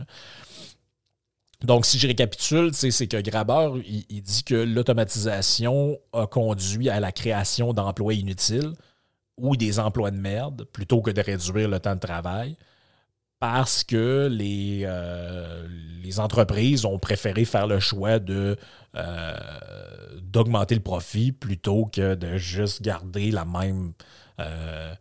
Donc, 1.65 1.85
si 1.85 1.99
je 1.99 2.07
récapitule, 2.07 2.73
c'est 2.73 3.07
que 3.07 3.19
Graber, 3.19 3.81
il, 3.85 4.21
dit 4.21 4.45
que 4.45 4.55
l'automatisation 4.55 5.99
a 6.13 6.27
conduit 6.27 6.89
à 6.89 7.01
la 7.01 7.11
création 7.11 7.73
d'emplois 7.73 8.13
inutiles 8.13 8.71
ou 9.35 9.57
des 9.57 9.79
emplois 9.79 10.11
de 10.11 10.17
merde 10.17 10.63
plutôt 10.71 11.01
que 11.01 11.11
de 11.11 11.19
réduire 11.19 11.67
le 11.67 11.81
temps 11.81 11.95
de 11.95 11.99
travail 11.99 12.55
parce 13.39 13.83
que 13.83 14.29
les, 14.31 14.83
euh, 14.85 15.67
les 16.01 16.21
entreprises 16.21 16.85
ont 16.85 16.99
préféré 16.99 17.43
faire 17.43 17.67
le 17.67 17.81
choix 17.81 18.19
de 18.19 18.55
euh, 18.95 19.37
d'augmenter 20.21 20.75
le 20.75 20.81
profit 20.81 21.33
plutôt 21.33 21.85
que 21.85 22.15
de 22.15 22.37
juste 22.37 22.81
garder 22.81 23.31
la 23.31 23.43
même 23.43 23.91
euh, 24.39 24.95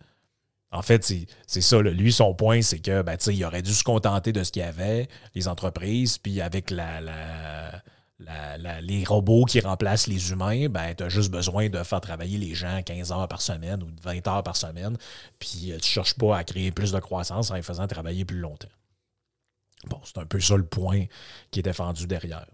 en 0.71 0.83
fait, 0.83 1.03
c'est 1.47 1.61
ça. 1.61 1.81
Lui, 1.81 2.13
son 2.13 2.35
point, 2.35 2.61
c'est 2.61 2.81
que 2.81 3.03
ben, 3.03 3.17
il 3.29 3.45
aurait 3.45 3.63
dû 3.63 3.73
se 3.73 3.83
contenter 3.83 4.33
de 4.33 4.45
ce 4.45 4.53
qu'il 4.53 4.61
y 4.61 4.65
avait, 4.65 5.09
les 5.35 5.49
entreprises, 5.49 6.19
puis 6.19 6.43
avec 6.43 6.71
les 8.21 9.05
robots 9.07 9.47
qui 9.47 9.61
remplacent 9.61 10.09
les 10.09 10.31
humains, 10.31 10.69
ben, 10.69 10.95
tu 10.95 11.05
as 11.05 11.09
juste 11.09 11.31
besoin 11.31 11.71
de 11.71 11.83
faire 11.83 12.03
travailler 12.03 12.37
les 12.37 12.55
gens 12.55 12.83
15 12.83 13.13
heures 13.13 13.29
par 13.29 13.41
semaine 13.41 13.83
ou 13.83 13.89
20 14.03 14.27
heures 14.29 14.43
par 14.43 14.57
semaine, 14.57 14.99
puis 15.39 15.69
tu 15.69 15.73
ne 15.73 15.79
cherches 15.79 16.15
pas 16.15 16.37
à 16.37 16.45
créer 16.45 16.71
plus 16.71 16.93
de 16.93 17.01
croissance 17.01 17.51
en 17.51 17.55
les 17.55 17.63
faisant 17.63 17.87
travailler 17.87 18.27
plus 18.27 18.41
longtemps. 18.41 18.69
Bon, 19.87 20.01
c'est 20.05 20.19
un 20.19 20.27
peu 20.27 20.41
ça 20.41 20.57
le 20.57 20.67
point 20.67 21.05
qui 21.51 21.61
est 21.61 21.63
défendu 21.63 22.07
derrière. 22.07 22.47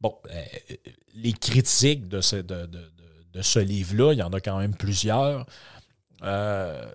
Bon, 0.00 0.16
les 1.14 1.32
critiques 1.32 2.06
de 2.06 2.20
ce 2.20 3.58
livre-là, 3.58 4.12
il 4.12 4.18
y 4.18 4.22
en 4.22 4.32
a 4.32 4.40
quand 4.40 4.58
même 4.58 4.76
plusieurs. 4.76 5.46
Euh, 6.22 6.90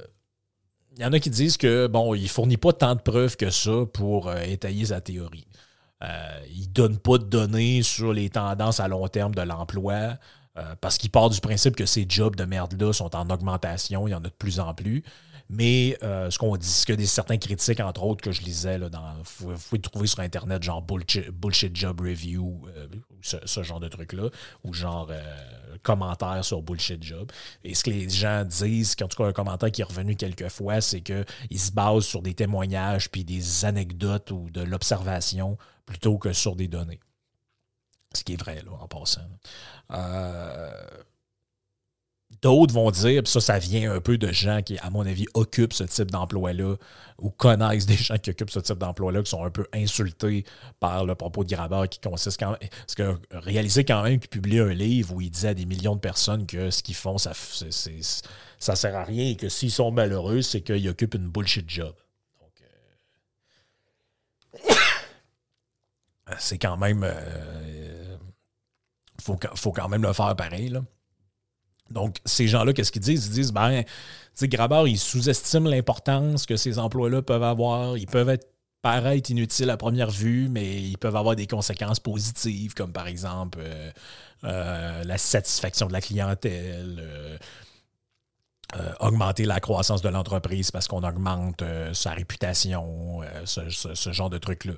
il 0.97 1.01
y 1.01 1.05
en 1.05 1.13
a 1.13 1.19
qui 1.19 1.29
disent 1.29 1.57
que 1.57 1.87
bon, 1.87 2.13
il 2.15 2.29
fournit 2.29 2.57
pas 2.57 2.73
tant 2.73 2.95
de 2.95 3.01
preuves 3.01 3.35
que 3.35 3.49
ça 3.49 3.85
pour 3.93 4.27
euh, 4.27 4.41
étayer 4.43 4.85
sa 4.85 5.01
théorie. 5.01 5.47
Euh, 6.03 6.39
il 6.53 6.67
ne 6.67 6.73
donne 6.73 6.97
pas 6.97 7.17
de 7.17 7.23
données 7.23 7.83
sur 7.83 8.13
les 8.13 8.29
tendances 8.29 8.79
à 8.79 8.87
long 8.87 9.07
terme 9.07 9.33
de 9.33 9.41
l'emploi 9.41 10.17
parce 10.79 10.97
qu'il 10.97 11.11
part 11.11 11.29
du 11.29 11.41
principe 11.41 11.75
que 11.75 11.85
ces 11.85 12.05
jobs 12.07 12.37
de 12.37 12.45
merde-là 12.45 12.93
sont 12.93 13.13
en 13.13 13.29
augmentation, 13.29 14.07
il 14.07 14.11
y 14.11 14.13
en 14.13 14.19
a 14.19 14.21
de 14.21 14.29
plus 14.29 14.61
en 14.61 14.73
plus. 14.73 15.03
Mais 15.49 15.97
euh, 16.01 16.31
ce 16.31 16.39
qu'on 16.39 16.57
dit, 16.57 16.67
ce 16.67 16.85
que 16.85 16.93
des 16.93 17.05
certains 17.05 17.37
critiques, 17.37 17.79
entre 17.79 18.03
autres, 18.03 18.23
que 18.23 18.31
je 18.31 18.41
lisais, 18.41 18.77
là, 18.79 18.89
dans, 18.89 19.13
vous, 19.39 19.53
pouvez 19.55 19.79
trouver 19.79 20.07
sur 20.07 20.19
Internet, 20.21 20.63
genre 20.63 20.81
Bullshit, 20.81 21.75
Job 21.75 22.01
Review, 22.01 22.67
euh, 22.75 22.87
ce, 23.21 23.61
genre 23.61 23.79
de 23.79 23.87
trucs-là, 23.87 24.29
ou 24.63 24.73
genre 24.73 25.07
euh, 25.11 25.77
commentaires 25.83 26.43
sur 26.43 26.63
Bullshit 26.63 27.03
Job. 27.03 27.31
Et 27.63 27.75
ce 27.75 27.83
que 27.83 27.91
les 27.91 28.09
gens 28.09 28.43
disent, 28.43 28.95
en 29.03 29.07
tout 29.07 29.17
cas 29.17 29.29
un 29.29 29.33
commentaire 29.33 29.71
qui 29.71 29.81
est 29.81 29.85
revenu 29.85 30.15
quelques 30.15 30.49
fois, 30.49 30.81
c'est 30.81 31.01
qu'ils 31.01 31.59
se 31.59 31.71
basent 31.71 32.05
sur 32.05 32.23
des 32.23 32.33
témoignages 32.33 33.11
puis 33.11 33.23
des 33.23 33.65
anecdotes 33.65 34.31
ou 34.31 34.49
de 34.49 34.61
l'observation 34.61 35.57
plutôt 35.85 36.17
que 36.17 36.33
sur 36.33 36.55
des 36.55 36.67
données. 36.67 36.99
Ce 38.15 38.23
qui 38.23 38.33
est 38.33 38.39
vrai, 38.41 38.63
là, 38.63 38.71
en 38.79 38.87
passant. 38.87 39.21
Euh, 39.91 40.83
D'autres 42.41 42.73
vont 42.73 42.91
dire, 42.91 43.23
puis 43.23 43.31
ça, 43.31 43.39
ça 43.39 43.59
vient 43.59 43.91
un 43.91 44.01
peu 44.01 44.17
de 44.17 44.31
gens 44.31 44.61
qui, 44.61 44.77
à 44.79 44.89
mon 44.89 45.05
avis, 45.05 45.25
occupent 45.33 45.73
ce 45.73 45.83
type 45.83 46.11
d'emploi-là 46.11 46.75
ou 47.19 47.29
connaissent 47.29 47.85
des 47.87 47.95
gens 47.95 48.17
qui 48.17 48.29
occupent 48.31 48.49
ce 48.49 48.59
type 48.59 48.77
d'emploi-là, 48.77 49.23
qui 49.23 49.29
sont 49.29 49.43
un 49.43 49.51
peu 49.51 49.65
insultés 49.73 50.43
par 50.79 51.05
le 51.05 51.15
propos 51.15 51.43
de 51.43 51.49
Grabeur 51.49 51.87
qui 51.87 51.99
consiste 51.99 52.39
quand 52.39 52.51
même. 52.51 52.69
Parce 52.69 52.95
que 52.95 53.19
réaliser 53.31 53.85
quand 53.85 54.03
même 54.03 54.19
qu'il 54.19 54.29
publie 54.29 54.59
un 54.59 54.73
livre 54.73 55.13
où 55.13 55.21
il 55.21 55.29
disait 55.29 55.49
à 55.49 55.53
des 55.53 55.65
millions 55.65 55.95
de 55.95 55.99
personnes 55.99 56.45
que 56.45 56.71
ce 56.71 56.83
qu'ils 56.83 56.95
font, 56.95 57.17
ça, 57.17 57.31
ça 58.59 58.75
sert 58.75 58.95
à 58.95 59.03
rien 59.03 59.29
et 59.29 59.35
que 59.35 59.49
s'ils 59.49 59.71
sont 59.71 59.91
malheureux, 59.91 60.41
c'est 60.41 60.61
qu'ils 60.61 60.89
occupent 60.89 61.15
une 61.15 61.29
bullshit 61.29 61.69
job. 61.69 61.93
Donc, 62.41 62.63
euh, 64.69 64.73
c'est 66.39 66.57
quand 66.57 66.77
même. 66.77 67.03
Euh, 67.03 68.17
faut, 69.21 69.39
faut 69.55 69.71
quand 69.71 69.89
même 69.89 70.03
le 70.03 70.13
faire 70.13 70.35
pareil, 70.35 70.69
là. 70.69 70.81
Donc, 71.91 72.17
ces 72.25 72.47
gens-là, 72.47 72.73
qu'est-ce 72.73 72.91
qu'ils 72.91 73.01
disent? 73.01 73.27
Ils 73.27 73.33
disent, 73.33 73.51
ben, 73.51 73.83
tu 73.83 73.89
sais, 74.33 74.47
Grabeur, 74.47 74.87
il 74.87 74.97
sous-estime 74.97 75.67
l'importance 75.67 76.45
que 76.45 76.55
ces 76.55 76.79
emplois-là 76.79 77.21
peuvent 77.21 77.43
avoir. 77.43 77.97
Ils 77.97 78.07
peuvent 78.07 78.29
être 78.29 78.47
paraître 78.85 79.31
inutiles 79.31 79.71
à 79.71 79.77
première 79.77 80.11
vue, 80.11 80.47
mais 80.47 80.79
ils 80.79 80.97
peuvent 80.99 81.15
avoir 81.15 81.35
des 81.35 81.47
conséquences 81.47 81.99
positives, 81.99 82.75
comme 82.75 82.91
par 82.91 83.07
exemple 83.07 83.57
euh, 83.59 83.91
euh, 84.43 85.03
la 85.03 85.17
satisfaction 85.17 85.87
de 85.87 85.93
la 85.93 86.01
clientèle, 86.01 87.03
euh, 88.75 88.93
augmenter 88.99 89.45
la 89.45 89.59
croissance 89.59 90.03
de 90.03 90.09
l'entreprise 90.09 90.69
parce 90.69 90.87
qu'on 90.87 91.01
augmente 91.01 91.63
sa 91.93 92.11
réputation, 92.11 93.21
ce, 93.45 93.69
ce, 93.71 94.11
genre 94.11 94.29
de 94.29 94.37
trucs-là. 94.37 94.73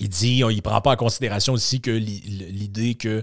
Il 0.00 0.08
dit, 0.08 0.38
il 0.38 0.56
ne 0.56 0.60
prend 0.60 0.80
pas 0.80 0.92
en 0.92 0.96
considération 0.96 1.52
aussi 1.52 1.80
que 1.80 1.90
l'idée 1.90 2.94
qu'un 2.94 3.22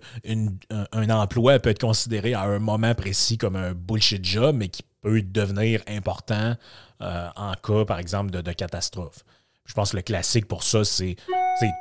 un 0.92 1.10
emploi 1.10 1.60
peut 1.60 1.72
être 1.72 1.82
considéré 1.82 2.34
à 2.36 2.44
un 2.44 2.60
moment 2.60 2.94
précis 2.94 3.38
comme 3.38 3.56
un 3.56 3.74
bullshit 3.74 4.24
job, 4.24 4.56
mais 4.56 4.68
qui 4.68 4.84
peut 5.02 5.22
devenir 5.22 5.82
important 5.88 6.56
euh, 7.02 7.30
en 7.36 7.54
cas, 7.54 7.86
par 7.86 8.00
exemple, 8.00 8.30
de, 8.30 8.52
catastrophe. 8.52 9.24
Je 9.66 9.74
pense 9.74 9.92
que 9.92 9.98
le 9.98 10.04
classique 10.04 10.48
pour 10.48 10.64
ça, 10.64 10.84
c'est 10.84 11.16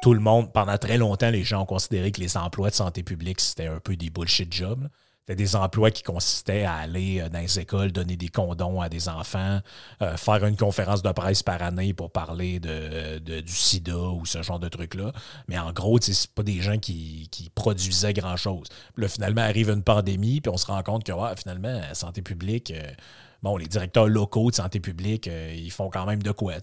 tout 0.03 0.15
le 0.15 0.21
monde, 0.21 0.53
pendant 0.53 0.77
très 0.79 0.99
longtemps, 0.99 1.31
les 1.31 1.45
gens 1.45 1.63
ont 1.63 1.67
considéré 1.67 2.11
que 2.13 2.21
les 2.21 2.37
emplois 2.37 2.71
de 2.71 2.75
santé 2.75 3.03
publique, 3.03 3.41
c'était 3.41 3.67
un 3.67 3.81
peu 3.81 3.97
des 3.97 4.11
bullshit 4.11 4.53
jobs. 4.53 4.89
C'était 5.29 5.43
des 5.43 5.57
emplois 5.57 5.91
qui 5.91 6.03
consistaient 6.03 6.65
à 6.65 6.77
aller 6.77 7.21
euh, 7.21 7.29
dans 7.29 7.41
les 7.41 7.59
écoles, 7.59 7.93
donner 7.93 8.17
des 8.17 8.31
condoms 8.31 8.81
à 8.81 8.89
des 8.89 9.11
enfants, 9.11 9.61
euh, 10.01 10.17
faire 10.17 10.47
une 10.47 10.57
conférence 10.57 11.03
de 11.03 11.13
presse 11.13 11.43
par 11.43 11.61
année 11.61 11.93
pour 11.93 12.11
parler 12.11 12.61
de, 12.61 13.19
du 13.19 13.53
sida 13.53 13.95
ou 13.95 14.25
ce 14.25 14.43
genre 14.43 14.59
de 14.59 14.71
trucs-là. 14.71 15.13
Mais 15.47 15.59
en 15.59 15.71
gros, 15.73 15.99
c'est 16.01 16.31
pas 16.31 16.43
des 16.43 16.63
gens 16.63 16.79
qui, 16.79 17.29
produisaient 17.55 18.15
grand-chose. 18.15 18.69
Là, 18.97 19.07
finalement, 19.07 19.43
arrive 19.43 19.69
une 19.69 19.83
pandémie, 19.83 20.41
puis 20.41 20.51
on 20.51 20.57
se 20.57 20.65
rend 20.65 20.83
compte 20.83 21.05
que 21.05 21.13
finalement, 21.37 21.79
santé 21.93 22.23
publique, 22.23 22.71
euh, 22.71 22.91
bon, 23.43 23.59
les 23.59 23.67
directeurs 23.67 24.09
locaux 24.09 24.51
de 24.51 24.57
santé 24.57 24.81
publique, 24.81 25.27
ils 25.27 25.71
font 25.71 25.91
quand 25.91 26.07
même 26.07 26.23
de 26.23 26.33
quoi. 26.33 26.55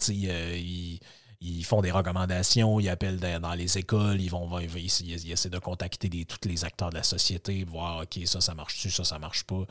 Ils 1.42 1.64
font 1.64 1.82
des 1.82 1.92
recommandations, 1.92 2.80
ils 2.80 2.90
appellent 2.90 3.20
dans 3.20 3.54
les 3.54 3.78
écoles, 3.78 4.22
ils 4.22 4.30
vont 4.30 4.60
ils, 4.60 5.32
essaient 5.32 5.50
de 5.50 5.60
contacter 5.60 6.10
tous 6.26 6.48
les 6.48 6.66
acteurs 6.66 6.90
de 6.90 6.96
la 6.96 7.04
société, 7.04 7.64
voir 7.64 8.04
OK, 8.04 8.20
ça, 8.26 8.42
ça 8.42 8.54
marche-tu, 8.54 8.90
ça, 8.90 9.04
ça 9.04 9.20
marche 9.20 9.44
pas. 9.44 9.64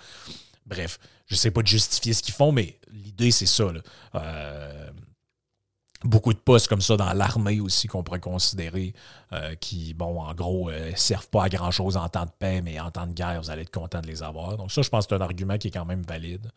Bref, 0.66 0.98
je 1.26 1.34
ne 1.34 1.38
sais 1.38 1.50
pas 1.50 1.62
de 1.62 1.66
justifier 1.66 2.12
ce 2.12 2.22
qu'ils 2.22 2.34
font, 2.34 2.52
mais 2.52 2.78
l'idée, 2.90 3.30
c'est 3.30 3.46
ça. 3.46 3.70
Euh, 4.14 4.90
beaucoup 6.04 6.32
de 6.32 6.38
postes 6.38 6.68
comme 6.68 6.80
ça 6.80 6.96
dans 6.96 7.12
l'armée 7.12 7.60
aussi 7.60 7.86
qu'on 7.86 8.02
pourrait 8.02 8.20
considérer 8.20 8.94
euh, 9.32 9.54
qui, 9.56 9.94
bon, 9.94 10.20
en 10.20 10.34
gros, 10.34 10.70
euh, 10.70 10.92
servent 10.96 11.28
pas 11.28 11.44
à 11.44 11.48
grand-chose 11.48 11.96
en 11.96 12.08
temps 12.08 12.26
de 12.26 12.30
paix, 12.38 12.62
mais 12.62 12.80
en 12.80 12.90
temps 12.90 13.06
de 13.06 13.12
guerre, 13.12 13.40
vous 13.42 13.50
allez 13.50 13.62
être 13.62 13.74
content 13.74 14.00
de 14.00 14.06
les 14.06 14.22
avoir. 14.22 14.56
Donc 14.56 14.72
ça, 14.72 14.82
je 14.82 14.88
pense 14.88 15.06
que 15.06 15.14
c'est 15.14 15.20
un 15.20 15.24
argument 15.24 15.58
qui 15.58 15.68
est 15.68 15.72
quand 15.72 15.86
même 15.86 16.02
valide. 16.02 16.50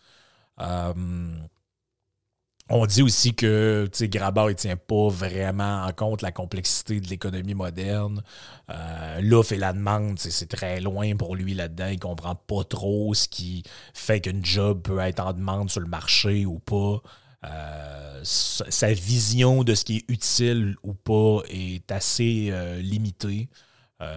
On 2.69 2.85
dit 2.85 3.01
aussi 3.01 3.33
que 3.33 3.89
Grabber 4.01 4.47
ne 4.47 4.53
tient 4.53 4.75
pas 4.75 5.07
vraiment 5.07 5.85
en 5.85 5.93
compte 5.93 6.21
la 6.21 6.33
complexité 6.33 6.99
de 6.99 7.07
l'économie 7.07 7.53
moderne. 7.53 8.21
Euh, 8.69 9.21
L'offre 9.21 9.53
et 9.53 9.57
la 9.57 9.71
demande, 9.71 10.19
c'est 10.19 10.47
très 10.49 10.81
loin 10.81 11.15
pour 11.15 11.37
lui 11.37 11.53
là-dedans. 11.53 11.87
Il 11.87 11.95
ne 11.95 11.99
comprend 11.99 12.35
pas 12.35 12.65
trop 12.65 13.13
ce 13.13 13.29
qui 13.29 13.63
fait 13.93 14.19
qu'une 14.19 14.43
job 14.43 14.81
peut 14.81 14.99
être 14.99 15.21
en 15.21 15.31
demande 15.31 15.69
sur 15.69 15.79
le 15.79 15.87
marché 15.87 16.45
ou 16.45 16.59
pas. 16.59 17.01
Euh, 17.45 18.19
sa 18.23 18.91
vision 18.91 19.63
de 19.63 19.73
ce 19.73 19.85
qui 19.85 19.97
est 19.97 20.05
utile 20.09 20.75
ou 20.83 20.93
pas 20.93 21.43
est 21.49 21.89
assez 21.91 22.49
euh, 22.51 22.81
limitée. 22.81 23.47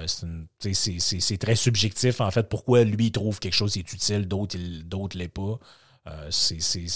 C'est 0.06 1.38
très 1.38 1.54
subjectif, 1.56 2.20
en 2.20 2.30
fait, 2.30 2.48
pourquoi 2.48 2.84
lui 2.84 3.12
trouve 3.12 3.38
quelque 3.38 3.54
chose 3.54 3.74
qui 3.74 3.78
est 3.78 3.92
utile, 3.92 4.26
d'autres 4.26 4.58
ne 4.58 5.18
l'est 5.18 5.28
pas. 5.28 5.58
Euh, 6.06 6.30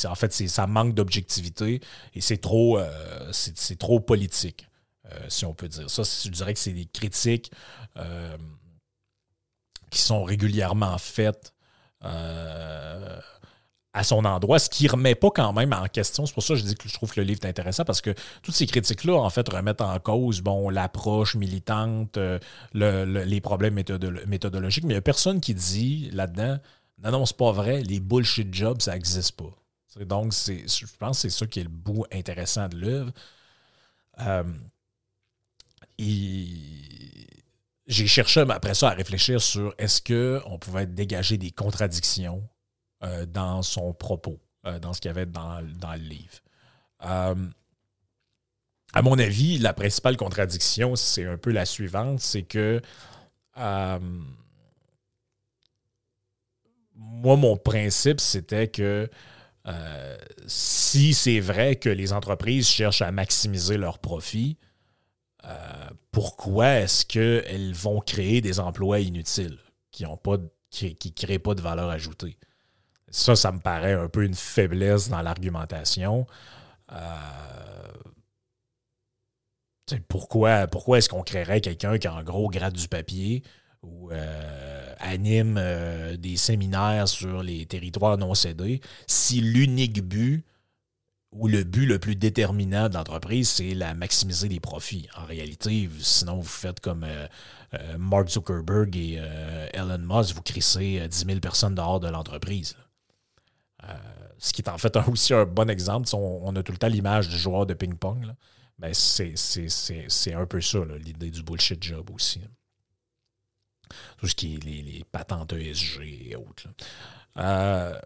en 0.07 0.14
fait, 0.14 0.33
ça 0.33 0.67
manque 0.67 0.95
d'objectivité 0.95 1.81
et 2.14 2.21
c'est 2.21 2.38
trop, 2.38 2.79
euh, 2.79 3.33
trop 3.79 4.01
politique, 4.01 4.69
euh, 5.07 5.19
si 5.29 5.45
on 5.45 5.53
peut 5.53 5.69
dire. 5.69 5.90
Ça, 5.90 6.03
je 6.03 6.31
dirais 6.31 6.55
que 6.55 6.61
c'est 6.61 6.73
des 6.73 6.87
critiques 6.87 7.51
qui 9.90 10.01
sont 10.01 10.25
régulièrement 10.25 10.99
faites 10.99 11.55
à 12.01 13.23
son 14.03 14.25
endroit, 14.25 14.59
ce 14.59 14.69
qui 14.69 14.87
ne 14.87 14.90
remet 14.90 15.14
pas 15.14 15.31
quand 15.31 15.53
même 15.53 15.73
en 15.73 15.87
question. 15.87 16.27
C'est 16.27 16.35
pour 16.35 16.43
ça 16.43 16.55
que 16.55 16.61
je 16.61 16.64
dis 16.64 16.75
que 16.75 16.88
je 16.88 16.95
trouve 16.95 17.12
que 17.12 17.21
le 17.21 17.27
livre 17.27 17.45
est 17.45 17.49
intéressant 17.49 17.85
parce 17.85 18.01
que 18.01 18.14
toutes 18.43 18.55
ces 18.55 18.67
critiques-là, 18.67 19.14
en 19.14 19.31
fait, 19.31 19.49
remettent 19.49 19.83
en 19.83 19.99
cause 20.01 20.40
bon, 20.40 20.71
l'approche 20.71 21.37
militante, 21.37 22.19
les 22.73 23.40
problèmes 23.40 23.75
méthodologiques, 23.75 24.85
mais 24.85 24.95
il 24.95 24.97
n'y 24.97 24.99
a 24.99 25.03
personne 25.03 25.40
qui 25.40 25.55
dit 25.55 26.11
là-dedans 26.12 26.59
non, 27.02 27.11
non, 27.11 27.26
c'est 27.26 27.37
pas 27.37 27.52
vrai. 27.52 27.83
Les 27.83 28.00
bullshit 28.00 28.52
jobs, 28.54 28.80
ça 28.80 28.94
n'existe 28.94 29.33
pas. 29.33 29.50
Donc, 30.04 30.33
je 30.33 30.87
pense 30.98 31.22
que 31.22 31.28
c'est 31.28 31.30
ça 31.30 31.46
qui 31.46 31.61
est 31.61 31.64
le 31.64 31.68
bout 31.68 32.04
intéressant 32.12 32.68
de 32.68 32.76
l'œuvre. 32.76 33.12
Euh, 34.20 34.44
j'ai 37.87 38.07
cherché 38.07 38.40
après 38.40 38.74
ça 38.74 38.90
à 38.90 38.94
réfléchir 38.94 39.40
sur 39.40 39.72
est-ce 39.78 40.00
qu'on 40.02 40.59
pouvait 40.59 40.87
dégager 40.87 41.38
des 41.38 41.50
contradictions 41.50 42.42
euh, 43.04 43.27
dans 43.27 43.62
son 43.62 43.92
propos, 43.92 44.40
euh, 44.66 44.79
dans 44.81 44.92
ce 44.92 45.00
qu'il 45.00 45.08
y 45.08 45.12
avait 45.12 45.27
dans, 45.27 45.60
le 45.60 45.96
livre. 45.96 46.40
à 47.00 47.35
mon 49.02 49.19
avis, 49.19 49.58
la 49.58 49.75
principale 49.75 50.16
contradiction, 50.16 50.96
c'est 50.96 51.27
un 51.27 51.37
peu 51.37 51.52
la 51.52 51.66
suivante, 51.66 52.21
c'est 52.21 52.42
que 52.42 52.81
moi, 56.97 57.37
mon 57.37 57.57
principe, 57.57 58.21
c'était 58.21 58.69
que 58.69 59.09
euh, 59.67 60.17
si 60.47 61.15
c'est 61.15 61.40
vrai 61.40 61.77
que 61.77 61.88
les 61.88 62.13
entreprises 62.13 62.69
cherchent 62.69 63.03
à 63.03 63.11
maximiser 63.11 63.77
leurs 63.79 63.99
profits, 63.99 64.59
euh, 65.45 65.90
pourquoi 66.13 66.81
est-ce 66.81 67.05
qu'elles 67.05 67.75
vont 67.75 68.01
créer 68.01 68.40
des 68.40 68.61
emplois 68.61 69.01
inutiles 69.01 69.59
qui 69.90 70.05
ne 70.05 71.11
créent 71.11 71.38
pas 71.38 71.55
de 71.55 71.61
valeur 71.61 71.90
ajoutée? 71.90 72.38
Ça, 73.09 73.37
ça 73.37 73.53
me 73.53 73.61
paraît 73.61 73.92
un 73.92 74.09
peu 74.09 74.25
une 74.25 74.35
faiblesse 74.35 75.09
dans 75.09 75.23
l'argumentation. 75.23 76.27
Euh, 76.92 76.97
pourquoi, 80.09 80.67
pourquoi 80.67 80.99
est-ce 80.99 81.09
qu'on 81.09 81.23
créerait 81.23 81.61
quelqu'un 81.61 81.99
qui, 81.99 82.09
en 82.09 82.23
gros, 82.23 82.49
gratte 82.49 82.75
du 82.75 82.88
papier 82.88 83.42
ou 83.83 84.11
euh, 84.11 84.83
anime 85.05 85.57
euh, 85.59 86.17
des 86.17 86.37
séminaires 86.37 87.09
sur 87.09 87.42
les 87.42 87.67
territoires 87.67 88.19
non 88.19 88.35
cédés 88.35 88.81
si 89.07 89.40
l'unique 89.40 90.02
but 90.02 90.44
ou 91.33 91.48
le 91.48 91.65
but 91.65 91.87
le 91.87 91.98
plus 91.98 92.15
déterminant 92.15 92.88
de 92.88 92.94
l'entreprise, 92.94 93.48
c'est 93.48 93.75
la 93.75 93.92
maximiser 93.94 94.48
les 94.48 94.61
profits. 94.61 95.09
En 95.17 95.25
réalité, 95.25 95.90
sinon 95.98 96.37
vous 96.37 96.44
faites 96.44 96.79
comme 96.79 97.05
Mark 97.98 98.29
Zuckerberg 98.29 98.96
et 98.96 99.21
Elon 99.73 99.98
Musk, 99.98 100.37
vous 100.37 100.42
crissez 100.42 101.05
10 101.09 101.27
000 101.27 101.40
personnes 101.40 101.75
dehors 101.75 101.98
de 101.98 102.07
l'entreprise. 102.07 102.77
ce 104.38 104.52
qui 104.52 104.63
est 104.63 104.69
en 104.69 104.79
fait 104.79 104.96
aussi 105.09 105.35
un 105.35 105.44
bon 105.44 105.69
exemple. 105.69 106.09
On, 106.15 106.55
a 106.55 106.63
tout 106.63 106.71
le 106.71 106.79
temps 106.79 106.87
l'image 106.87 107.29
du 107.29 107.37
joueur 107.37 107.67
de 107.67 107.75
ping-pong. 107.75 108.33
Ben, 108.79 108.92
c'est 108.94 110.35
un 110.35 110.46
peu 110.46 110.61
ça, 110.61 110.79
l'idée 111.05 111.33
du 111.33 111.42
bullshit 111.42 111.83
job 111.83 112.11
aussi. 112.13 112.42
Tout 114.19 114.29
ce 114.29 114.35
qui 114.35 114.55
est 114.55 114.65
les, 114.65 115.05
patentes 115.11 115.53
ESG 115.53 116.31
et 116.31 116.37
autres. 116.37 116.67
Euh, 117.37 117.99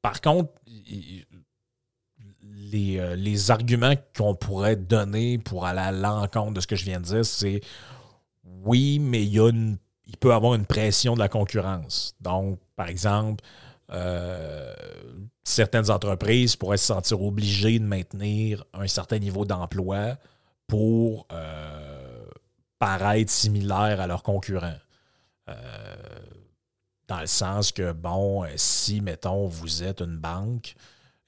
par 0.00 0.20
contre, 0.20 0.52
les, 2.42 2.98
euh, 2.98 3.14
les 3.16 3.50
arguments 3.50 3.94
qu'on 4.16 4.34
pourrait 4.34 4.76
donner 4.76 5.38
pour 5.38 5.66
aller 5.66 5.80
à 5.80 5.92
l'encontre 5.92 6.54
de 6.54 6.60
ce 6.60 6.66
que 6.66 6.76
je 6.76 6.84
viens 6.84 7.00
de 7.00 7.06
dire, 7.06 7.24
c'est 7.24 7.60
oui, 8.64 8.98
mais 8.98 9.22
il, 9.22 9.32
y 9.32 9.40
a 9.40 9.50
il 10.06 10.16
peut 10.18 10.30
y 10.30 10.32
avoir 10.32 10.54
une 10.54 10.66
pression 10.66 11.14
de 11.14 11.20
la 11.20 11.28
concurrence. 11.28 12.14
Donc, 12.20 12.58
par 12.76 12.88
exemple, 12.88 13.44
euh, 13.90 14.72
certaines 15.44 15.90
entreprises 15.90 16.56
pourraient 16.56 16.76
se 16.76 16.86
sentir 16.86 17.22
obligées 17.22 17.78
de 17.78 17.84
maintenir 17.84 18.64
un 18.72 18.86
certain 18.86 19.18
niveau 19.18 19.44
d'emploi 19.44 20.16
pour 20.66 21.26
paraître 22.82 23.30
similaire 23.30 24.00
à 24.00 24.08
leurs 24.08 24.24
concurrents. 24.24 24.80
Euh, 25.48 25.54
dans 27.06 27.20
le 27.20 27.28
sens 27.28 27.70
que, 27.70 27.92
bon, 27.92 28.44
si, 28.56 29.00
mettons, 29.00 29.46
vous 29.46 29.84
êtes 29.84 30.00
une 30.00 30.16
banque 30.16 30.74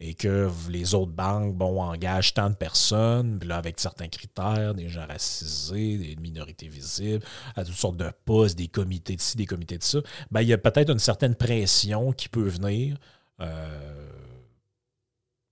et 0.01 0.15
que 0.15 0.51
les 0.69 0.97
autres 0.97 1.13
banques, 1.13 1.55
bon, 1.55 1.81
engagent 1.81 2.35
tant 2.35 2.51
de 2.51 2.57
personnes, 2.57 3.39
là, 3.45 3.59
avec 3.59 3.79
certains 3.79 4.09
critères, 4.09 4.75
des 4.75 4.89
gens 4.89 5.07
racisés, 5.07 5.97
des 5.97 6.17
minorités 6.17 6.67
visibles, 6.67 7.25
à 7.55 7.65
toutes 7.65 7.77
sortes 7.77 7.99
de 7.99 8.11
postes, 8.25 8.59
des 8.59 8.67
comités 8.67 9.15
de 9.15 9.21
ci, 9.21 9.37
des 9.37 9.47
comités 9.47 9.79
de 9.79 9.85
ça, 9.85 10.01
ben, 10.33 10.41
il 10.41 10.49
y 10.49 10.53
a 10.53 10.59
peut-être 10.59 10.91
une 10.91 10.99
certaine 10.99 11.37
pression 11.37 12.11
qui 12.11 12.29
peut 12.29 12.49
venir, 12.49 12.97
euh, 13.41 14.11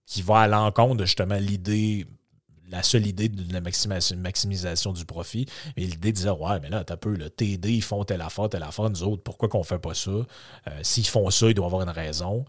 qui 0.05 0.20
va 0.22 0.40
à 0.40 0.48
l'encontre 0.48 0.96
de 0.96 1.05
justement 1.05 1.36
l'idée 1.36 2.09
la 2.72 2.82
seule 2.82 3.06
idée 3.06 3.28
de 3.28 3.52
la 3.52 3.60
maximisation, 3.60 4.92
du 4.92 5.04
profit, 5.04 5.46
et 5.76 5.82
l'idée 5.82 6.12
de 6.12 6.16
dire 6.16 6.40
Ouais, 6.40 6.58
mais 6.60 6.70
là, 6.70 6.82
t'as 6.82 6.96
peu, 6.96 7.14
le 7.14 7.30
TD, 7.30 7.72
ils 7.72 7.82
font 7.82 8.04
telle 8.04 8.22
affaire, 8.22 8.48
telle 8.48 8.62
affaire, 8.62 8.90
nous 8.90 9.02
autres, 9.04 9.22
pourquoi 9.22 9.48
qu'on 9.48 9.62
fait 9.62 9.78
pas 9.78 9.94
ça? 9.94 10.10
Euh, 10.10 10.24
s'ils 10.82 11.06
font 11.06 11.30
ça, 11.30 11.48
il 11.48 11.54
doit 11.54 11.66
avoir 11.66 11.82
une 11.82 11.90
raison. 11.90 12.44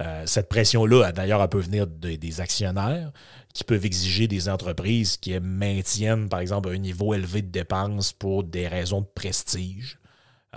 Euh, 0.00 0.24
cette 0.26 0.48
pression-là, 0.48 1.12
d'ailleurs, 1.12 1.42
elle 1.42 1.48
peut 1.48 1.60
venir 1.60 1.86
des 1.86 2.40
actionnaires 2.40 3.12
qui 3.54 3.64
peuvent 3.64 3.84
exiger 3.84 4.26
des 4.26 4.48
entreprises 4.48 5.16
qui 5.16 5.38
maintiennent, 5.38 6.28
par 6.28 6.40
exemple, 6.40 6.70
un 6.70 6.78
niveau 6.78 7.14
élevé 7.14 7.42
de 7.42 7.50
dépenses 7.50 8.12
pour 8.12 8.44
des 8.44 8.66
raisons 8.66 9.02
de 9.02 9.06
prestige 9.06 9.98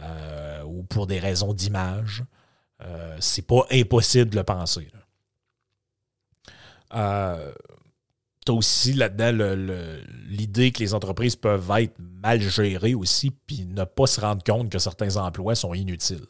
euh, 0.01 0.63
ou 0.63 0.83
pour 0.83 1.07
des 1.07 1.19
raisons 1.19 1.53
d'image. 1.53 2.23
c'est 3.19 3.45
pas 3.45 3.65
impossible 3.71 4.29
de 4.29 4.37
le 4.37 4.43
penser. 4.43 4.87
Euh, 6.95 7.51
aussi 8.51 8.93
là-dedans 8.93 9.31
l'idée 10.27 10.71
que 10.71 10.79
les 10.79 10.93
entreprises 10.93 11.35
peuvent 11.35 11.69
être 11.77 11.95
mal 11.99 12.41
gérées 12.41 12.95
aussi, 12.95 13.31
puis 13.31 13.65
ne 13.65 13.83
pas 13.83 14.07
se 14.07 14.21
rendre 14.21 14.43
compte 14.43 14.69
que 14.69 14.79
certains 14.79 15.17
emplois 15.17 15.55
sont 15.55 15.73
inutiles. 15.73 16.27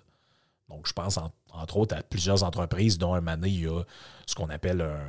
Donc, 0.69 0.87
je 0.87 0.93
pense 0.93 1.17
entre 1.51 1.77
autres 1.77 1.95
à 1.95 2.03
plusieurs 2.03 2.43
entreprises, 2.43 2.97
dont 2.97 3.13
un 3.13 3.21
moment 3.21 3.45
il 3.45 3.61
y 3.61 3.67
a 3.67 3.81
ce 4.27 4.35
qu'on 4.35 4.49
appelle 4.49 4.81
un, 4.81 4.99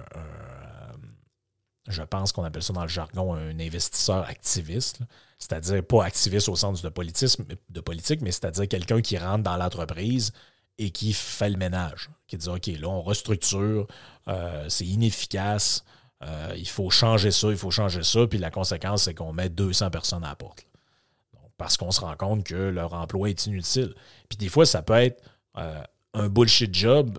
je 1.91 2.03
pense 2.03 2.33
qu'on 2.33 2.45
appelle 2.45 2.63
ça 2.63 2.73
dans 2.73 2.83
le 2.83 2.89
jargon 2.89 3.35
un 3.35 3.59
investisseur 3.59 4.25
activiste, 4.29 5.01
c'est-à-dire 5.39 5.85
pas 5.85 6.05
activiste 6.05 6.49
au 6.49 6.57
sens 6.57 6.83
de, 6.83 6.89
politisme, 6.89 7.45
de 7.69 7.81
politique, 7.81 8.21
mais 8.21 8.33
c'est-à-dire 8.33 8.69
quelqu'un 8.69 9.01
qui 9.01 9.19
rentre 9.19 9.43
dans 9.43 9.57
l'entreprise 9.57 10.33
et 10.79 10.91
qui 10.91 11.13
fait 11.13 11.51
le 11.51 11.57
ménage, 11.57 12.11
qui 12.27 12.37
dit 12.37 12.49
OK, 12.49 12.67
là, 12.67 12.89
on 12.89 13.03
restructure, 13.03 13.87
euh, 14.29 14.67
c'est 14.69 14.87
inefficace, 14.87 15.85
euh, 16.23 16.55
il 16.57 16.69
faut 16.69 16.91
changer 16.91 17.31
ça, 17.31 17.49
il 17.51 17.57
faut 17.57 17.71
changer 17.71 18.03
ça, 18.03 18.27
puis 18.27 18.39
la 18.39 18.51
conséquence, 18.51 19.05
c'est 19.05 19.15
qu'on 19.15 19.33
met 19.33 19.49
200 19.49 19.91
personnes 19.91 20.25
à 20.25 20.29
la 20.29 20.37
porte. 20.37 20.67
parce 21.57 21.77
qu'on 21.77 21.91
se 21.91 22.01
rend 22.01 22.17
compte 22.17 22.45
que 22.45 22.55
leur 22.55 22.95
emploi 22.95 23.31
est 23.31 23.47
inutile. 23.47 23.95
Puis 24.29 24.39
des 24.39 24.49
fois, 24.49 24.65
ça 24.65 24.83
peut 24.83 24.95
être 24.95 25.23
euh, 25.59 25.83
un 26.15 26.29
bullshit 26.29 26.75
job. 26.75 27.19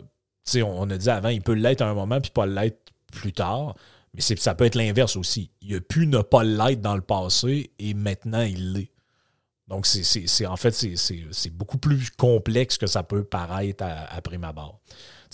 on, 0.56 0.62
on 0.64 0.90
a 0.90 0.98
dit 0.98 1.10
avant, 1.10 1.30
il 1.30 1.42
peut 1.42 1.54
l'être 1.54 1.82
à 1.82 1.88
un 1.88 1.94
moment, 1.94 2.20
puis 2.20 2.32
pas 2.32 2.46
l'être 2.46 2.92
plus 3.12 3.34
tard. 3.34 3.76
Mais 4.14 4.22
ça 4.22 4.56
peut 4.56 4.66
être 4.66 4.76
l'inverse 4.76 5.16
aussi. 5.16 5.52
Il 5.62 5.76
a 5.76 5.80
pu 5.80 6.06
ne 6.06 6.22
pas 6.22 6.44
l'être 6.44 6.82
dans 6.82 6.96
le 6.96 7.02
passé 7.02 7.72
et 7.80 7.94
maintenant 7.94 8.42
il 8.42 8.74
l'est. 8.74 8.92
Donc, 9.68 9.86
c'est 9.86 10.46
en 10.46 10.58
fait, 10.58 10.72
c'est 10.72 11.50
beaucoup 11.52 11.78
plus 11.78 12.10
complexe 12.10 12.78
que 12.78 12.88
ça 12.88 13.04
peut 13.04 13.24
paraître 13.24 13.84
à, 13.86 14.14
à 14.14 14.22
prime 14.22 14.44
abord 14.44 14.82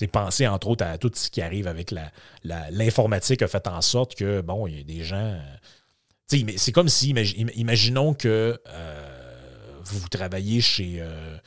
penser 0.05 0.47
entre 0.47 0.67
autres 0.67 0.85
à 0.85 0.99
tout 0.99 1.11
ce 1.13 1.31
qui 1.31 1.41
arrive 1.41 1.67
avec 1.67 1.93
l'informatique 2.43 3.41
a 3.41 3.47
fait 3.47 3.67
en 3.67 3.81
sorte 3.81 4.13
que, 4.13 4.41
bon, 4.41 4.67
il 4.67 4.77
y 4.77 4.79
a 4.79 4.83
des 4.83 5.03
gens. 5.03 5.39
C'est 6.27 6.71
comme 6.71 6.89
si, 6.89 7.09
imaginons 7.55 8.13
que 8.13 8.61
euh, 8.67 9.79
vous 9.83 10.07
travaillez 10.09 10.61
chez. 10.61 10.97
Euh, 10.99 11.37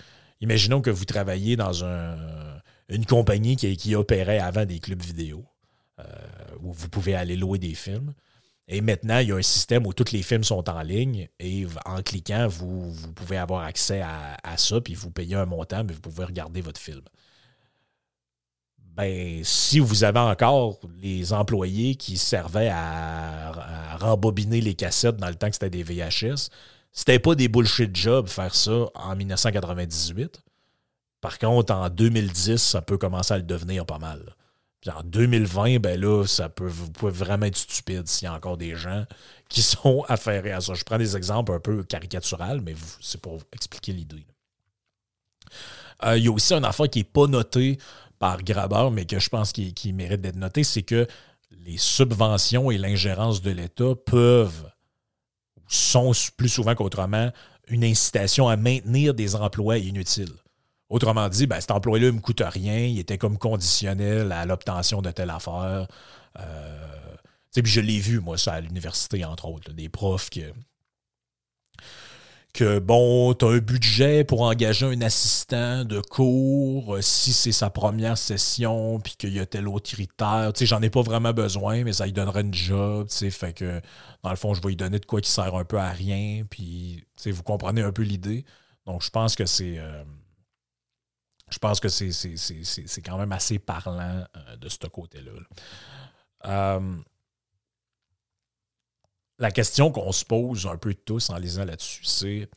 imaginons 0.40 0.80
que 0.80 0.90
vous 0.90 1.04
travaillez 1.04 1.56
dans 1.56 1.84
un, 1.84 2.16
une 2.88 3.06
compagnie 3.06 3.56
qui, 3.56 3.94
opérait 3.94 4.38
avant 4.38 4.64
des 4.64 4.80
clubs 4.80 5.02
vidéo, 5.02 5.44
euh, 6.00 6.04
où 6.60 6.72
vous 6.72 6.88
pouvez 6.88 7.14
aller 7.14 7.36
louer 7.36 7.58
des 7.58 7.74
films. 7.74 8.14
Et 8.66 8.80
maintenant, 8.80 9.18
il 9.18 9.28
y 9.28 9.32
a 9.32 9.36
un 9.36 9.42
système 9.42 9.84
où 9.86 9.92
tous 9.92 10.12
les 10.12 10.22
films 10.22 10.44
sont 10.44 10.70
en 10.70 10.80
ligne 10.82 11.28
et 11.40 11.66
en 11.84 12.02
cliquant, 12.02 12.46
vous, 12.46 12.92
vous 12.92 13.12
pouvez 13.12 13.36
avoir 13.36 13.64
accès 13.64 14.00
à, 14.00 14.36
à, 14.44 14.56
ça, 14.56 14.80
puis 14.80 14.94
vous 14.94 15.10
payez 15.10 15.34
un 15.34 15.44
montant, 15.44 15.82
mais 15.82 15.92
vous 15.92 16.00
pouvez 16.00 16.24
regarder 16.24 16.60
votre 16.60 16.80
film 16.80 17.02
ben, 19.00 19.40
si 19.44 19.78
vous 19.78 20.04
avez 20.04 20.18
encore 20.18 20.78
les 21.00 21.32
employés 21.32 21.94
qui 21.94 22.18
servaient 22.18 22.68
à, 22.68 23.96
rembobiner 23.98 24.60
les 24.60 24.74
cassettes 24.74 25.16
dans 25.16 25.28
le 25.28 25.34
temps 25.34 25.48
que 25.48 25.54
c'était 25.54 25.70
des 25.70 25.82
VHS, 25.82 26.50
c'était 26.92 27.18
pas 27.18 27.34
des 27.34 27.48
bullshit 27.48 27.96
jobs 27.96 28.28
faire 28.28 28.54
ça 28.54 28.88
en 28.94 29.16
1998. 29.16 30.42
Par 31.22 31.38
contre, 31.38 31.72
en 31.72 31.88
2010, 31.88 32.58
ça 32.58 32.82
peut 32.82 32.98
commencer 32.98 33.32
à 33.32 33.38
le 33.38 33.42
devenir 33.42 33.86
pas 33.86 33.98
mal. 33.98 34.34
Puis 34.82 34.90
en 34.90 35.02
2020, 35.02 35.78
ben 35.78 35.98
là, 35.98 36.26
ça 36.26 36.50
peut, 36.50 36.66
vous 36.66 36.90
pouvez 36.90 37.12
vraiment 37.12 37.46
être 37.46 37.56
stupide 37.56 38.06
s'il 38.06 38.26
y 38.26 38.28
a 38.28 38.34
encore 38.34 38.58
des 38.58 38.74
gens 38.76 39.06
qui 39.48 39.62
sont 39.62 40.04
affairés 40.08 40.52
à 40.52 40.60
ça. 40.60 40.74
Je 40.74 40.84
prends 40.84 40.98
des 40.98 41.16
exemples 41.16 41.52
un 41.52 41.60
peu 41.60 41.84
caricaturales, 41.84 42.60
mais 42.60 42.74
c'est 43.00 43.20
pour 43.20 43.38
expliquer 43.52 43.92
l'idée. 43.92 44.26
Euh, 46.04 46.16
il 46.16 46.24
y 46.24 46.28
a 46.28 46.32
aussi 46.32 46.54
une 46.54 46.64
affaire 46.64 46.88
qui 46.88 47.00
n'est 47.00 47.04
pas 47.04 47.26
notée 47.26 47.78
par 48.20 48.44
Grabeur, 48.44 48.92
mais 48.92 49.06
que 49.06 49.18
je 49.18 49.28
pense 49.28 49.50
qu'il 49.50 49.94
mérite 49.94 50.20
d'être 50.20 50.36
noté, 50.36 50.62
c'est 50.62 50.82
que 50.82 51.08
les 51.64 51.78
subventions 51.78 52.70
et 52.70 52.78
l'ingérence 52.78 53.42
de 53.42 53.50
l'État 53.50 53.94
peuvent, 54.06 54.70
sont 55.66 56.12
plus 56.36 56.48
souvent 56.48 56.74
qu'autrement, 56.74 57.32
une 57.68 57.82
incitation 57.82 58.48
à 58.48 58.56
maintenir 58.56 59.14
des 59.14 59.34
emplois 59.34 59.78
inutiles. 59.78 60.34
Autrement 60.90 61.28
dit, 61.28 61.46
ben, 61.46 61.60
cet 61.60 61.70
emploi-là 61.70 62.06
ne 62.06 62.10
me 62.12 62.20
coûte 62.20 62.42
rien, 62.44 62.78
il 62.78 62.98
était 62.98 63.18
comme 63.18 63.38
conditionnel 63.38 64.32
à 64.32 64.44
l'obtention 64.44 65.00
de 65.02 65.10
telle 65.10 65.30
affaire. 65.30 65.86
Euh, 66.38 67.16
je 67.54 67.80
l'ai 67.80 67.98
vu, 67.98 68.20
moi, 68.20 68.36
ça, 68.36 68.54
à 68.54 68.60
l'université, 68.60 69.24
entre 69.24 69.46
autres, 69.46 69.72
des 69.72 69.88
profs 69.88 70.30
qui 70.30 70.42
que 72.52 72.78
bon, 72.78 73.34
tu 73.34 73.44
as 73.44 73.48
un 73.48 73.58
budget 73.58 74.24
pour 74.24 74.42
engager 74.42 74.86
un 74.86 75.00
assistant 75.02 75.84
de 75.84 76.00
cours 76.00 76.96
euh, 76.96 77.02
si 77.02 77.32
c'est 77.32 77.52
sa 77.52 77.70
première 77.70 78.18
session, 78.18 78.98
puis 79.00 79.14
qu'il 79.16 79.32
y 79.32 79.40
a 79.40 79.46
tel 79.46 79.68
autre 79.68 79.90
critère. 79.90 80.52
Tu 80.54 80.60
sais, 80.60 80.66
j'en 80.66 80.82
ai 80.82 80.90
pas 80.90 81.02
vraiment 81.02 81.32
besoin, 81.32 81.84
mais 81.84 81.92
ça 81.92 82.06
lui 82.06 82.12
donnerait 82.12 82.42
une 82.42 82.54
job, 82.54 83.08
tu 83.08 83.16
sais, 83.16 83.30
fait 83.30 83.52
que 83.52 83.80
dans 84.22 84.30
le 84.30 84.36
fond, 84.36 84.54
je 84.54 84.62
vais 84.62 84.68
lui 84.68 84.76
donner 84.76 84.98
de 84.98 85.06
quoi 85.06 85.20
qui 85.20 85.30
sert 85.30 85.54
un 85.54 85.64
peu 85.64 85.78
à 85.78 85.90
rien, 85.90 86.44
puis 86.48 87.04
tu 87.16 87.22
sais, 87.22 87.30
vous 87.30 87.42
comprenez 87.42 87.82
un 87.82 87.92
peu 87.92 88.02
l'idée. 88.02 88.44
Donc, 88.86 89.02
je 89.02 89.10
pense 89.10 89.36
que 89.36 89.46
c'est. 89.46 89.78
Euh, 89.78 90.02
je 91.50 91.58
pense 91.58 91.80
que 91.80 91.88
c'est 91.88 93.02
quand 93.04 93.18
même 93.18 93.32
assez 93.32 93.58
parlant 93.58 94.24
euh, 94.36 94.56
de 94.56 94.68
ce 94.68 94.86
côté-là. 94.86 95.32
Là 96.44 96.80
la 99.40 99.50
question 99.50 99.90
qu'on 99.90 100.12
se 100.12 100.24
pose 100.24 100.66
un 100.66 100.76
peu 100.76 100.94
tous 100.94 101.30
en 101.30 101.38
lisant 101.38 101.64
là-dessus, 101.64 102.04
c'est 102.04 102.48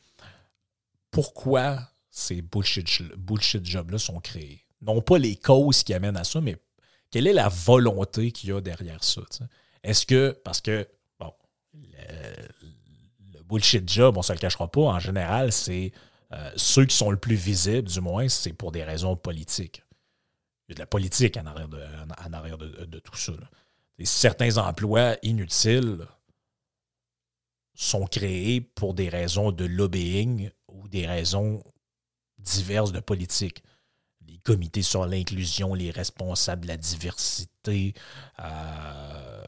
pourquoi 1.10 1.78
ces 2.10 2.42
bullshit, 2.42 3.64
jobs-là 3.64 3.98
sont 3.98 4.20
créés? 4.20 4.64
Non 4.82 5.00
pas 5.00 5.18
les 5.18 5.34
causes 5.36 5.82
qui 5.82 5.94
amènent 5.94 6.18
à 6.18 6.24
ça, 6.24 6.40
mais 6.42 6.56
quelle 7.10 7.26
est 7.26 7.32
la 7.32 7.48
volonté 7.48 8.32
qu'il 8.32 8.50
y 8.50 8.52
a 8.52 8.60
derrière 8.60 9.02
ça? 9.02 9.22
Est-ce 9.82 10.04
que, 10.04 10.38
parce 10.44 10.60
que, 10.60 10.86
le, 11.72 13.42
bullshit 13.48 13.88
job, 13.90 14.16
on 14.16 14.22
se 14.22 14.32
le 14.32 14.38
cachera 14.38 14.70
pas, 14.70 14.82
en 14.82 14.98
général, 14.98 15.52
c'est 15.52 15.92
euh, 16.32 16.50
ceux 16.56 16.84
qui 16.84 16.96
sont 16.96 17.10
le 17.10 17.16
plus 17.16 17.34
visibles, 17.34 17.88
du 17.88 18.00
moins, 18.00 18.28
c'est 18.28 18.52
pour 18.52 18.72
des 18.72 18.84
raisons 18.84 19.16
politiques. 19.16 19.82
Il 20.68 20.72
y 20.72 20.74
a 20.74 20.76
de 20.76 20.80
la 20.80 20.86
politique 20.86 21.36
en 21.36 21.46
arrière 21.46 22.58
de, 22.58 22.98
tout 22.98 23.16
ça. 23.16 23.32
certains 24.02 24.56
emplois 24.58 25.16
inutiles 25.22 25.98
sont 27.74 28.06
créés 28.06 28.60
pour 28.60 28.94
des 28.94 29.08
raisons 29.08 29.52
de 29.52 29.64
lobbying 29.64 30.50
ou 30.68 30.88
des 30.88 31.06
raisons 31.06 31.62
diverses 32.38 32.92
de 32.92 33.00
politique. 33.00 33.62
Les 34.26 34.38
comités 34.38 34.82
sur 34.82 35.06
l'inclusion, 35.06 35.74
les 35.74 35.90
responsables 35.90 36.62
de 36.62 36.68
la 36.68 36.76
diversité. 36.76 37.94
Euh, 38.40 39.44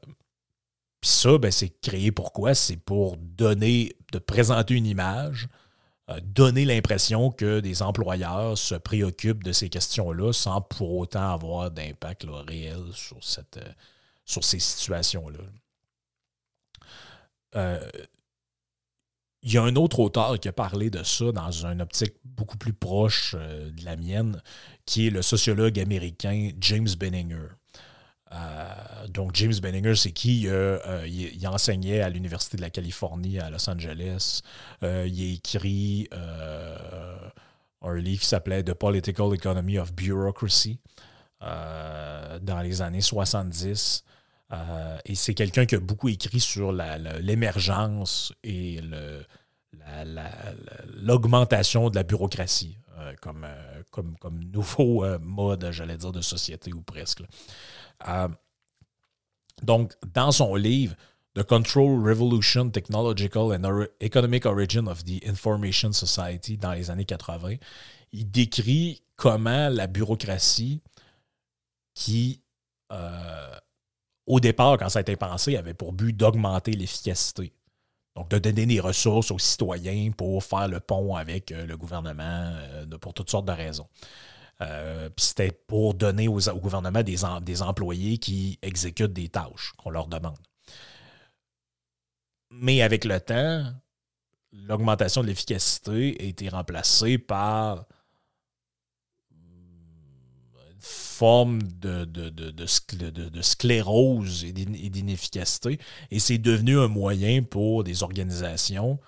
puis 1.00 1.10
ça, 1.10 1.38
ben, 1.38 1.50
c'est 1.50 1.80
créé 1.80 2.10
pourquoi? 2.12 2.54
C'est 2.54 2.76
pour 2.76 3.16
donner, 3.16 3.96
de 4.12 4.18
présenter 4.18 4.74
une 4.74 4.86
image, 4.86 5.48
euh, 6.10 6.20
donner 6.22 6.64
l'impression 6.64 7.30
que 7.30 7.60
des 7.60 7.82
employeurs 7.82 8.56
se 8.56 8.74
préoccupent 8.74 9.44
de 9.44 9.52
ces 9.52 9.68
questions-là 9.68 10.32
sans 10.32 10.60
pour 10.60 10.96
autant 10.96 11.32
avoir 11.32 11.70
d'impact 11.70 12.26
réel 12.46 12.80
sur, 12.92 13.22
cette, 13.22 13.56
euh, 13.56 13.72
sur 14.24 14.44
ces 14.44 14.58
situations-là. 14.58 15.40
Euh, 17.56 17.90
il 19.46 19.52
y 19.52 19.58
a 19.58 19.62
un 19.62 19.76
autre 19.76 20.00
auteur 20.00 20.40
qui 20.40 20.48
a 20.48 20.52
parlé 20.52 20.90
de 20.90 21.04
ça 21.04 21.30
dans 21.30 21.64
une 21.66 21.80
optique 21.80 22.14
beaucoup 22.24 22.58
plus 22.58 22.72
proche 22.72 23.36
de 23.36 23.84
la 23.84 23.96
mienne, 23.96 24.42
qui 24.86 25.06
est 25.06 25.10
le 25.10 25.22
sociologue 25.22 25.78
américain 25.78 26.50
James 26.60 26.88
Benninger. 26.98 27.46
Euh, 28.32 29.06
donc, 29.08 29.36
James 29.36 29.54
Benninger, 29.62 29.94
c'est 29.94 30.10
qui? 30.10 30.48
Euh, 30.48 30.78
euh, 30.86 31.06
il, 31.06 31.46
enseignait 31.46 32.00
à 32.00 32.10
l'Université 32.10 32.56
de 32.56 32.62
la 32.62 32.70
Californie 32.70 33.38
à 33.38 33.48
Los 33.50 33.70
Angeles. 33.70 34.42
il 34.82 34.86
a 34.86 35.34
écrit 35.34 36.08
un 37.82 37.94
livre 37.94 38.20
qui 38.20 38.26
s'appelait 38.26 38.64
The 38.64 38.74
Political 38.74 39.32
Economy 39.34 39.78
of 39.78 39.92
Bureaucracy 39.92 40.80
dans 41.40 42.60
les 42.64 42.82
années 42.82 43.00
70. 43.00 44.02
Et 45.04 45.14
c'est 45.14 45.34
quelqu'un 45.34 45.66
qui 45.66 45.74
a 45.74 45.80
beaucoup 45.80 46.08
écrit 46.08 46.40
sur 46.40 46.72
l'émergence 46.72 48.32
et 48.44 48.80
l'augmentation 50.94 51.90
de 51.90 51.96
la 51.96 52.02
bureaucratie 52.02 52.78
comme, 53.20 53.46
comme, 53.90 54.16
comme 54.18 54.42
nouveau 54.44 55.04
mode, 55.18 55.68
j'allais 55.72 55.96
dire, 55.96 56.12
de 56.12 56.20
société 56.20 56.72
ou 56.72 56.82
presque. 56.82 57.22
Euh, 58.08 58.28
donc, 59.62 59.94
dans 60.14 60.32
son 60.32 60.54
livre, 60.54 60.94
The 61.34 61.42
Control 61.42 62.06
Revolution, 62.06 62.70
Technological 62.70 63.52
and 63.52 63.86
Economic 64.00 64.46
Origin 64.46 64.88
of 64.88 65.04
the 65.04 65.22
Information 65.26 65.92
Society 65.92 66.56
dans 66.56 66.72
les 66.72 66.90
années 66.90 67.04
80, 67.04 67.56
il 68.12 68.30
décrit 68.30 69.02
comment 69.16 69.68
la 69.68 69.86
bureaucratie 69.86 70.82
qui, 71.94 72.42
euh, 72.92 73.56
au 74.26 74.40
départ, 74.40 74.76
quand 74.78 74.88
ça 74.88 74.98
a 74.98 75.02
été 75.02 75.16
pensé, 75.16 75.56
avait 75.56 75.74
pour 75.74 75.92
but 75.92 76.12
d'augmenter 76.12 76.72
l'efficacité. 76.72 77.52
Donc, 78.16 78.30
de 78.30 78.38
donner 78.38 78.66
des 78.66 78.80
ressources 78.80 79.30
aux 79.30 79.38
citoyens 79.38 80.10
pour 80.10 80.42
faire 80.42 80.68
le 80.68 80.80
pont 80.80 81.16
avec 81.16 81.52
euh, 81.52 81.66
le 81.66 81.76
gouvernement 81.76 82.52
pour 83.00 83.12
toutes 83.12 83.30
sortes 83.30 83.46
de 83.46 83.52
raisons. 83.52 83.88
Euh, 84.62 85.10
c'était 85.18 85.52
pour 85.52 85.92
donner 85.94 86.28
au 86.28 86.38
gouvernement 86.58 87.02
des 87.02 87.62
employés 87.62 88.16
qui 88.16 88.58
exécutent 88.62 89.12
des 89.12 89.28
tâches 89.28 89.74
qu'on 89.76 89.90
leur 89.90 90.08
demande. 90.08 90.38
Mais 92.50 92.80
avec 92.80 93.04
le 93.04 93.20
temps, 93.20 93.64
l'augmentation 94.52 95.20
de 95.22 95.26
l'efficacité 95.26 96.16
a 96.18 96.22
été 96.22 96.48
remplacée 96.48 97.18
par 97.18 97.84
une 99.30 100.80
forme 101.16 101.62
de, 101.62 102.66
sclérose 103.42 104.44
et 104.44 104.52
d'inefficacité. 104.52 105.78
Et 106.10 106.18
c'est 106.18 106.38
devenu 106.38 106.78
un 106.78 106.88
moyen 106.88 107.42
pour 107.42 107.84
des 107.84 108.02
organisations, 108.02 108.98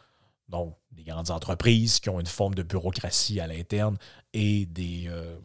donc 0.49 0.77
des 0.93 1.05
grandes 1.05 1.31
entreprises 1.31 2.01
qui 2.01 2.09
ont 2.09 2.21
une 2.21 2.27
forme 2.27 2.55
de 2.55 2.63
bureaucratie 2.63 3.41
à 3.41 3.47
l'interne 3.47 3.99
et 4.33 4.67
euh, 4.79 5.39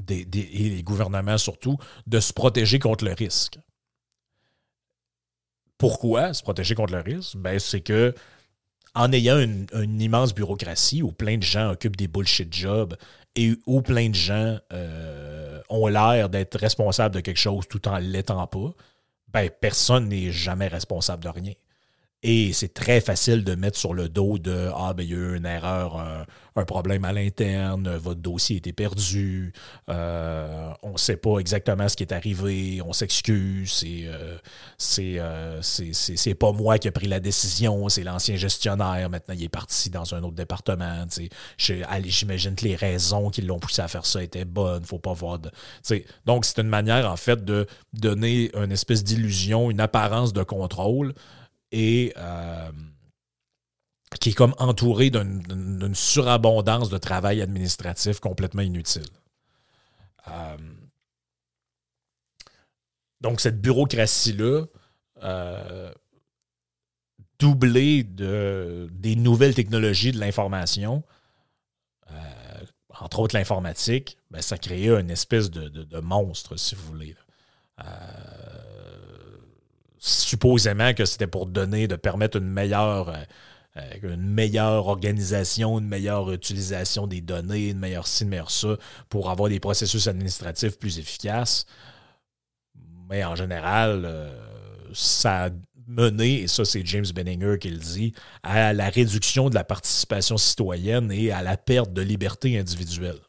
des, 0.00 0.24
les 0.24 0.82
gouvernements 0.82 1.38
surtout, 1.38 1.76
de 2.06 2.20
se 2.20 2.32
protéger 2.32 2.78
contre 2.78 3.04
le 3.04 3.12
risque. 3.12 3.58
Pourquoi 5.78 6.34
se 6.34 6.42
protéger 6.42 6.74
contre 6.74 6.92
le 6.92 7.00
risque? 7.00 7.36
Ben, 7.36 7.58
c'est 7.58 7.80
que 7.80 8.14
en 8.94 9.12
ayant 9.12 9.38
une, 9.40 10.00
immense 10.00 10.34
bureaucratie 10.34 11.02
où 11.02 11.10
plein 11.10 11.36
de 11.36 11.42
gens 11.42 11.70
occupent 11.70 11.96
des 11.96 12.08
bullshit 12.08 12.52
jobs 12.52 12.96
et 13.36 13.56
où 13.66 13.82
plein 13.82 14.10
de 14.10 14.14
gens 14.14 14.58
euh, 14.72 15.60
ont 15.68 15.86
l'air 15.86 16.28
d'être 16.28 16.58
responsables 16.58 17.14
de 17.14 17.20
quelque 17.20 17.38
chose 17.38 17.66
tout 17.68 17.88
en 17.88 17.98
l'étant 17.98 18.46
pas, 18.46 18.70
ben, 19.28 19.50
personne 19.60 20.08
n'est 20.08 20.30
jamais 20.30 20.68
responsable 20.68 21.24
de 21.24 21.28
rien. 21.28 21.52
Et 22.26 22.54
c'est 22.54 22.72
très 22.72 23.02
facile 23.02 23.44
de 23.44 23.54
mettre 23.54 23.78
sur 23.78 23.92
le 23.92 24.08
dos 24.08 24.38
de 24.38 24.70
Ah, 24.74 24.94
ben, 24.94 25.02
il 25.02 25.10
y 25.10 25.12
a 25.12 25.16
eu 25.16 25.36
une 25.36 25.44
erreur, 25.44 25.98
un, 26.56 26.64
problème 26.64 27.04
à 27.04 27.12
l'interne, 27.12 27.96
votre 27.96 28.20
dossier 28.20 28.56
été 28.56 28.72
perdu, 28.72 29.52
euh, 29.90 30.70
on 30.82 30.92
ne 30.92 30.96
sait 30.96 31.18
pas 31.18 31.38
exactement 31.38 31.86
ce 31.86 31.96
qui 31.96 32.04
est 32.04 32.12
arrivé, 32.12 32.80
on 32.80 32.94
s'excuse, 32.94 33.72
c'est 33.72 34.04
euh, 34.06 34.38
euh, 34.98 35.58
c'est 35.60 36.34
pas 36.34 36.52
moi 36.52 36.78
qui 36.78 36.88
ai 36.88 36.92
pris 36.92 37.08
la 37.08 37.20
décision, 37.20 37.90
c'est 37.90 38.04
l'ancien 38.04 38.36
gestionnaire, 38.36 39.10
maintenant 39.10 39.34
il 39.36 39.44
est 39.44 39.48
parti 39.50 39.90
dans 39.90 40.14
un 40.14 40.22
autre 40.22 40.36
département. 40.36 41.04
J'imagine 41.58 42.54
que 42.54 42.64
les 42.64 42.76
raisons 42.76 43.28
qui 43.28 43.42
l'ont 43.42 43.58
poussé 43.58 43.82
à 43.82 43.88
faire 43.88 44.06
ça 44.06 44.22
étaient 44.22 44.46
bonnes, 44.46 44.84
faut 44.84 44.98
pas 44.98 45.12
voir 45.12 45.40
de. 45.40 45.50
Donc, 46.24 46.46
c'est 46.46 46.60
une 46.60 46.68
manière, 46.68 47.10
en 47.10 47.16
fait, 47.16 47.44
de 47.44 47.66
donner 47.92 48.50
une 48.56 48.72
espèce 48.72 49.04
d'illusion, 49.04 49.70
une 49.70 49.80
apparence 49.80 50.32
de 50.32 50.42
contrôle 50.42 51.12
et 51.72 52.12
euh, 52.16 52.70
qui 54.20 54.30
est 54.30 54.34
comme 54.34 54.54
entouré 54.58 55.10
d'une 55.10 55.94
surabondance 55.94 56.88
de 56.88 56.98
travail 56.98 57.42
administratif 57.42 58.20
complètement 58.20 58.62
inutile. 58.62 59.02
Euh, 60.28 60.56
donc, 63.20 63.40
cette 63.40 63.60
bureaucratie-là, 63.60 64.66
euh, 65.22 65.92
doublée 67.38 68.04
de, 68.04 68.88
des 68.92 69.16
nouvelles 69.16 69.54
technologies 69.54 70.12
de 70.12 70.18
l'information, 70.18 71.02
entre 73.00 73.18
autres 73.18 73.36
l'informatique, 73.36 74.18
ben, 74.30 74.40
ça 74.40 74.56
créait 74.56 74.88
une 74.88 75.10
espèce 75.10 75.50
de, 75.50 76.00
monstre, 76.00 76.56
si 76.56 76.74
vous 76.74 76.84
voulez 76.86 77.16
supposément 80.04 80.92
que 80.92 81.06
c'était 81.06 81.26
pour 81.26 81.46
donner, 81.46 81.88
de 81.88 81.96
permettre 81.96 82.36
une 82.36 82.50
meilleure, 82.50 83.08
euh, 83.08 83.24
euh, 84.04 84.16
meilleure 84.18 84.86
organisation, 84.86 85.78
une 85.78 85.88
meilleure 85.88 86.30
utilisation 86.30 87.06
des 87.06 87.22
données, 87.22 87.70
une 87.70 87.78
meilleure 87.78 88.06
ci, 88.06 88.24
une 88.24 88.28
meilleure 88.28 88.50
ça, 88.50 88.76
pour 89.08 89.30
avoir 89.30 89.48
des 89.48 89.60
processus 89.60 90.06
administratifs 90.06 90.78
plus 90.78 90.98
efficaces. 90.98 91.64
Mais 93.08 93.24
en 93.24 93.34
général, 93.34 94.02
euh, 94.04 94.30
ça 94.92 95.46
a 95.46 95.50
mené, 95.86 96.42
et 96.42 96.48
ça 96.48 96.66
c'est 96.66 96.84
James 96.84 97.06
Benninger 97.14 97.58
qui 97.58 97.70
le 97.70 97.78
dit, 97.78 98.12
à 98.42 98.74
la 98.74 98.90
réduction 98.90 99.48
de 99.48 99.54
la 99.54 99.64
participation 99.64 100.36
citoyenne 100.36 101.10
et 101.10 101.30
à 101.30 101.42
la 101.42 101.56
perte 101.56 101.94
de 101.94 102.02
liberté 102.02 102.58
individuelle. 102.58 103.20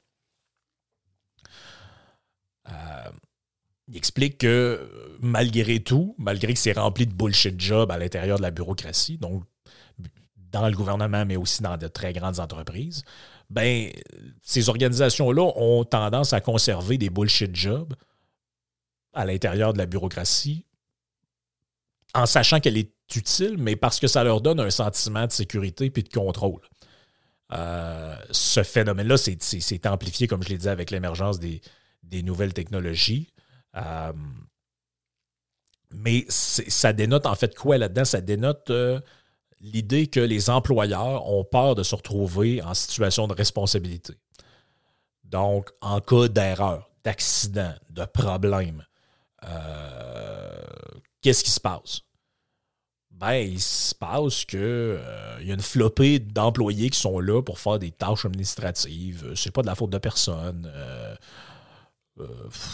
Il 3.87 3.97
explique 3.97 4.39
que 4.39 5.17
malgré 5.21 5.79
tout, 5.79 6.15
malgré 6.17 6.53
que 6.53 6.59
c'est 6.59 6.73
rempli 6.73 7.05
de 7.05 7.13
bullshit 7.13 7.59
jobs 7.59 7.91
à 7.91 7.97
l'intérieur 7.97 8.37
de 8.37 8.43
la 8.43 8.51
bureaucratie, 8.51 9.17
donc 9.17 9.43
dans 10.51 10.67
le 10.67 10.75
gouvernement, 10.75 11.25
mais 11.25 11.35
aussi 11.35 11.61
dans 11.61 11.77
de 11.77 11.87
très 11.87 12.13
grandes 12.13 12.39
entreprises, 12.39 13.03
ben, 13.49 13.91
ces 14.41 14.69
organisations-là 14.69 15.51
ont 15.55 15.83
tendance 15.83 16.33
à 16.33 16.41
conserver 16.41 16.97
des 16.97 17.09
bullshit 17.09 17.55
jobs 17.55 17.93
à 19.13 19.25
l'intérieur 19.25 19.73
de 19.73 19.77
la 19.77 19.85
bureaucratie, 19.85 20.65
en 22.13 22.25
sachant 22.25 22.59
qu'elle 22.59 22.77
est 22.77 22.91
utile, 23.15 23.55
mais 23.57 23.75
parce 23.75 23.99
que 23.99 24.07
ça 24.07 24.23
leur 24.23 24.41
donne 24.41 24.59
un 24.59 24.69
sentiment 24.69 25.27
de 25.27 25.31
sécurité 25.31 25.89
puis 25.89 26.03
de 26.03 26.09
contrôle. 26.09 26.61
Euh, 27.53 28.15
ce 28.31 28.63
phénomène-là, 28.63 29.17
c'est 29.17 29.85
amplifié, 29.85 30.27
comme 30.27 30.41
je 30.41 30.49
l'ai 30.49 30.57
dit, 30.57 30.69
avec 30.69 30.91
l'émergence 30.91 31.39
des, 31.39 31.61
nouvelles 32.23 32.53
technologies. 32.53 33.33
Euh, 33.75 34.13
mais 35.91 36.25
ça 36.29 36.93
dénote 36.93 37.25
en 37.25 37.35
fait 37.35 37.55
quoi 37.55 37.77
là-dedans? 37.77 38.05
Ça 38.05 38.21
dénote 38.21 38.69
euh, 38.69 38.99
l'idée 39.61 40.07
que 40.07 40.19
les 40.19 40.49
employeurs 40.49 41.27
ont 41.27 41.43
peur 41.43 41.75
de 41.75 41.83
se 41.83 41.95
retrouver 41.95 42.61
en 42.61 42.73
situation 42.73 43.27
de 43.27 43.33
responsabilité. 43.33 44.13
Donc, 45.23 45.71
en 45.81 46.01
cas 46.01 46.27
d'erreur, 46.27 46.89
d'accident, 47.03 47.73
de 47.89 48.05
problème, 48.05 48.85
euh, 49.43 50.61
qu'est-ce 51.21 51.43
qui 51.43 51.51
se 51.51 51.59
passe? 51.59 52.01
ben, 53.15 53.35
il 53.35 53.61
se 53.61 53.95
passe 53.95 54.43
que 54.43 54.57
euh, 54.57 55.37
il 55.39 55.47
y 55.47 55.51
a 55.51 55.53
une 55.53 55.61
flopée 55.61 56.19
d'employés 56.19 56.89
qui 56.89 56.99
sont 56.99 57.19
là 57.19 57.41
pour 57.41 57.59
faire 57.59 57.79
des 57.79 57.91
tâches 57.91 58.25
administratives. 58.25 59.31
C'est 59.35 59.51
pas 59.51 59.61
de 59.61 59.67
la 59.67 59.75
faute 59.75 59.89
de 59.89 59.97
personne. 59.97 60.69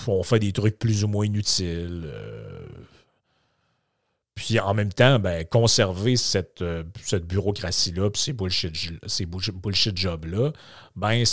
On 0.08 0.24
fait 0.24 0.40
des 0.40 0.52
trucs 0.52 0.78
plus 0.78 1.04
ou 1.04 1.08
moins 1.08 1.26
inutiles. 1.26 2.12
Puis 4.36 4.60
en 4.60 4.74
même 4.74 4.92
temps, 4.92 5.20
ben, 5.20 5.46
conserver 5.46 6.16
cette, 6.16 6.64
cette 7.04 7.28
bureaucratie-là, 7.28 8.10
puis 8.10 8.22
ces 8.22 8.34
bullshit, 8.34 9.56
bullshit 9.56 9.96
jobs-là, 9.96 10.52
ben, 10.96 11.24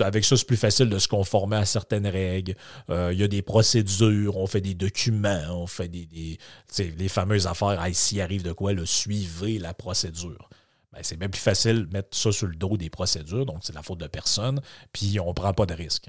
avec 0.00 0.24
ça, 0.24 0.36
c'est 0.36 0.46
plus 0.46 0.56
facile 0.56 0.88
de 0.88 0.98
se 0.98 1.08
conformer 1.08 1.56
à 1.56 1.64
certaines 1.64 2.06
règles. 2.06 2.54
Euh, 2.88 3.12
il 3.12 3.20
y 3.20 3.22
a 3.22 3.28
des 3.28 3.42
procédures, 3.42 4.36
on 4.36 4.46
fait 4.46 4.60
des 4.60 4.74
documents, 4.74 5.42
on 5.50 5.66
fait 5.66 5.88
des, 5.88 6.38
les 6.78 7.08
fameuses 7.08 7.46
affaires. 7.46 7.80
s'il 7.92 8.20
arrive 8.20 8.42
de 8.42 8.52
quoi, 8.52 8.72
le 8.72 8.86
suivez 8.86 9.58
la 9.58 9.74
procédure. 9.74 10.48
Ben, 10.92 11.00
c'est 11.02 11.16
même 11.16 11.30
plus 11.30 11.40
facile 11.40 11.86
de 11.86 11.92
mettre 11.92 12.16
ça 12.16 12.32
sur 12.32 12.46
le 12.46 12.56
dos 12.56 12.76
des 12.76 12.90
procédures, 12.90 13.46
donc 13.46 13.58
c'est 13.62 13.74
la 13.74 13.82
faute 13.82 14.00
de 14.00 14.08
personne, 14.08 14.60
puis 14.92 15.20
on 15.20 15.28
ne 15.28 15.32
prend 15.32 15.52
pas 15.52 15.66
de 15.66 15.74
risque. 15.74 16.06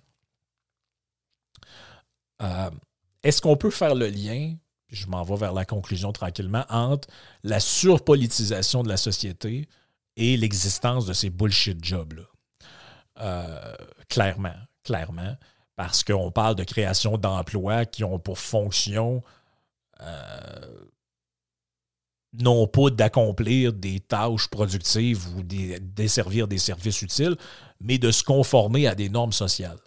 Euh, 2.42 2.70
est-ce 3.24 3.42
qu'on 3.42 3.58
peut 3.58 3.70
faire 3.70 3.96
le 3.96 4.08
lien, 4.08 4.56
je 4.89 5.08
m'en 5.08 5.24
vais 5.24 5.36
vers 5.36 5.54
la 5.54 5.66
conclusion 5.66 6.12
tranquillement, 6.12 6.66
entre 6.70 7.08
la 7.44 7.60
surpolitisation 7.60 8.84
de 8.84 8.89
la 8.89 8.98
société 8.98 9.68
et 10.18 10.38
l'existence 10.38 11.06
de 11.06 11.14
ces 11.14 11.30
bullshit 11.30 11.84
jobs-là? 11.84 12.24
Euh, 13.20 13.76
clairement, 14.10 14.56
clairement, 14.84 15.36
parce 15.76 16.04
qu'on 16.04 16.32
parle 16.32 16.56
de 16.56 16.64
création 16.64 17.18
d'emplois 17.18 17.86
qui 17.86 18.04
ont 18.04 18.20
pour 18.20 18.39
fonction 18.39 19.22
euh, 20.02 20.86
non 22.34 22.66
pas 22.66 22.89
d'accomplir 22.89 23.74
des 23.74 24.00
tâches 24.00 24.48
productives 24.48 25.28
ou 25.36 25.44
de 25.44 25.78
desservir 25.80 26.48
des 26.48 26.58
services 26.58 27.02
utiles, 27.02 27.36
mais 27.80 27.98
de 27.98 28.10
se 28.10 28.24
conformer 28.24 28.88
à 28.88 28.96
des 28.96 29.10
normes 29.10 29.34
sociales. 29.34 29.80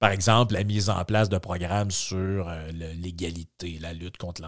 Par 0.00 0.10
exemple, 0.10 0.54
la 0.54 0.64
mise 0.64 0.88
en 0.90 1.04
place 1.04 1.28
de 1.28 1.38
programmes 1.38 1.90
sur 1.90 2.48
euh, 2.48 2.72
l'égalité, 2.72 3.78
la 3.80 3.92
lutte 3.92 4.16
contre 4.16 4.42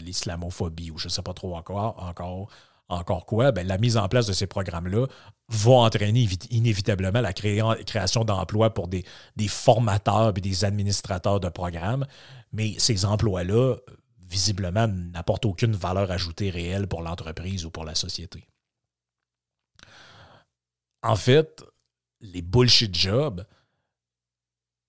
l'islamophobie, 0.00 0.90
ou 0.90 0.98
je 0.98 1.06
ne 1.06 1.10
sais 1.10 1.22
pas 1.22 1.34
trop 1.34 1.54
encore, 1.54 2.02
encore 2.02 2.48
encore 2.88 3.26
quoi, 3.26 3.52
ben, 3.52 3.66
la 3.66 3.78
mise 3.78 3.96
en 3.96 4.08
place 4.08 4.26
de 4.26 4.32
ces 4.32 4.46
programmes-là 4.46 5.06
va 5.48 5.72
entraîner 5.72 6.28
inévitablement 6.50 7.20
la 7.20 7.32
création 7.32 8.24
d'emplois 8.24 8.74
pour 8.74 8.88
des, 8.88 9.04
formateurs 9.48 10.34
et 10.36 10.40
des 10.40 10.64
administrateurs 10.64 11.40
de 11.40 11.48
programmes. 11.48 12.06
Mais 12.52 12.74
ces 12.78 13.04
emplois-là, 13.04 13.76
visiblement, 14.20 14.86
n'apportent 14.86 15.46
aucune 15.46 15.74
valeur 15.74 16.10
ajoutée 16.10 16.50
réelle 16.50 16.86
pour 16.86 17.02
l'entreprise 17.02 17.64
ou 17.64 17.70
pour 17.70 17.84
la 17.84 17.94
société. 17.94 18.46
En 21.02 21.16
fait, 21.16 21.62
les 22.20 22.42
bullshit 22.42 22.94
jobs, 22.94 23.44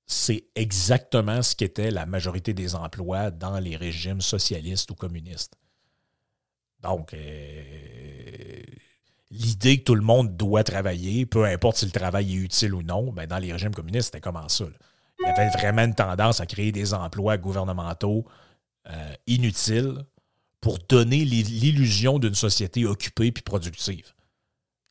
c'est 0.08 0.46
exactement 0.56 1.42
ce 1.42 1.56
qu'était 1.56 1.92
la 1.92 2.06
majorité 2.06 2.54
des 2.54 2.76
emplois 2.76 3.32
dans 3.32 3.60
les 3.60 3.76
régimes 3.76 4.22
socialistes 4.22 4.92
ou 4.92 4.96
communistes. 4.96 5.56
Donc, 6.82 7.14
euh, 7.14 8.62
l'idée 9.32 9.80
que 9.80 9.84
tout 9.84 9.96
le 9.96 10.02
monde 10.02 10.38
doit 10.38 10.64
travailler, 10.64 11.26
peu 11.26 11.46
importe 11.46 11.78
si 11.78 11.86
le 11.86 11.92
travail 11.92 12.34
est 12.34 12.38
utile 12.38 12.76
ou 12.76 12.84
non, 12.84 13.12
ben 13.12 13.26
dans 13.26 13.40
les 13.40 13.52
régimes 13.52 13.74
communistes, 13.74 14.08
c'était 14.08 14.22
comment 14.22 14.48
ça. 14.48 14.66
Il 15.20 15.28
y 15.28 15.30
avait 15.30 15.50
vraiment 15.50 15.84
une 15.84 15.96
tendance 15.96 16.42
à 16.42 16.46
créer 16.46 16.72
des 16.72 16.94
emplois 16.94 17.38
gouvernementaux 17.38 18.26
euh, 18.88 19.14
inutiles 19.26 20.06
pour 20.62 20.78
donner 20.90 21.26
l'illusion 21.26 22.20
d'une 22.20 22.36
société 22.36 22.86
occupée 22.86 23.32
puis 23.32 23.44
productive. 23.44 24.14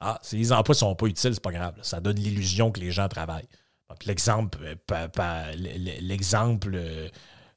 Ah, 0.00 0.18
si 0.22 0.36
les 0.36 0.52
emplois 0.52 0.74
ne 0.74 0.78
sont 0.78 0.94
pas 0.94 1.06
utiles, 1.06 1.34
c'est 1.34 1.42
pas 1.42 1.52
grave. 1.52 1.78
Ça 1.82 2.00
donne 2.00 2.16
l'illusion 2.16 2.70
que 2.70 2.80
les 2.80 2.90
gens 2.90 3.08
travaillent. 3.08 3.48
L'exemple, 4.07 4.59
euh, 4.92 5.55
l'exemple 6.01 6.76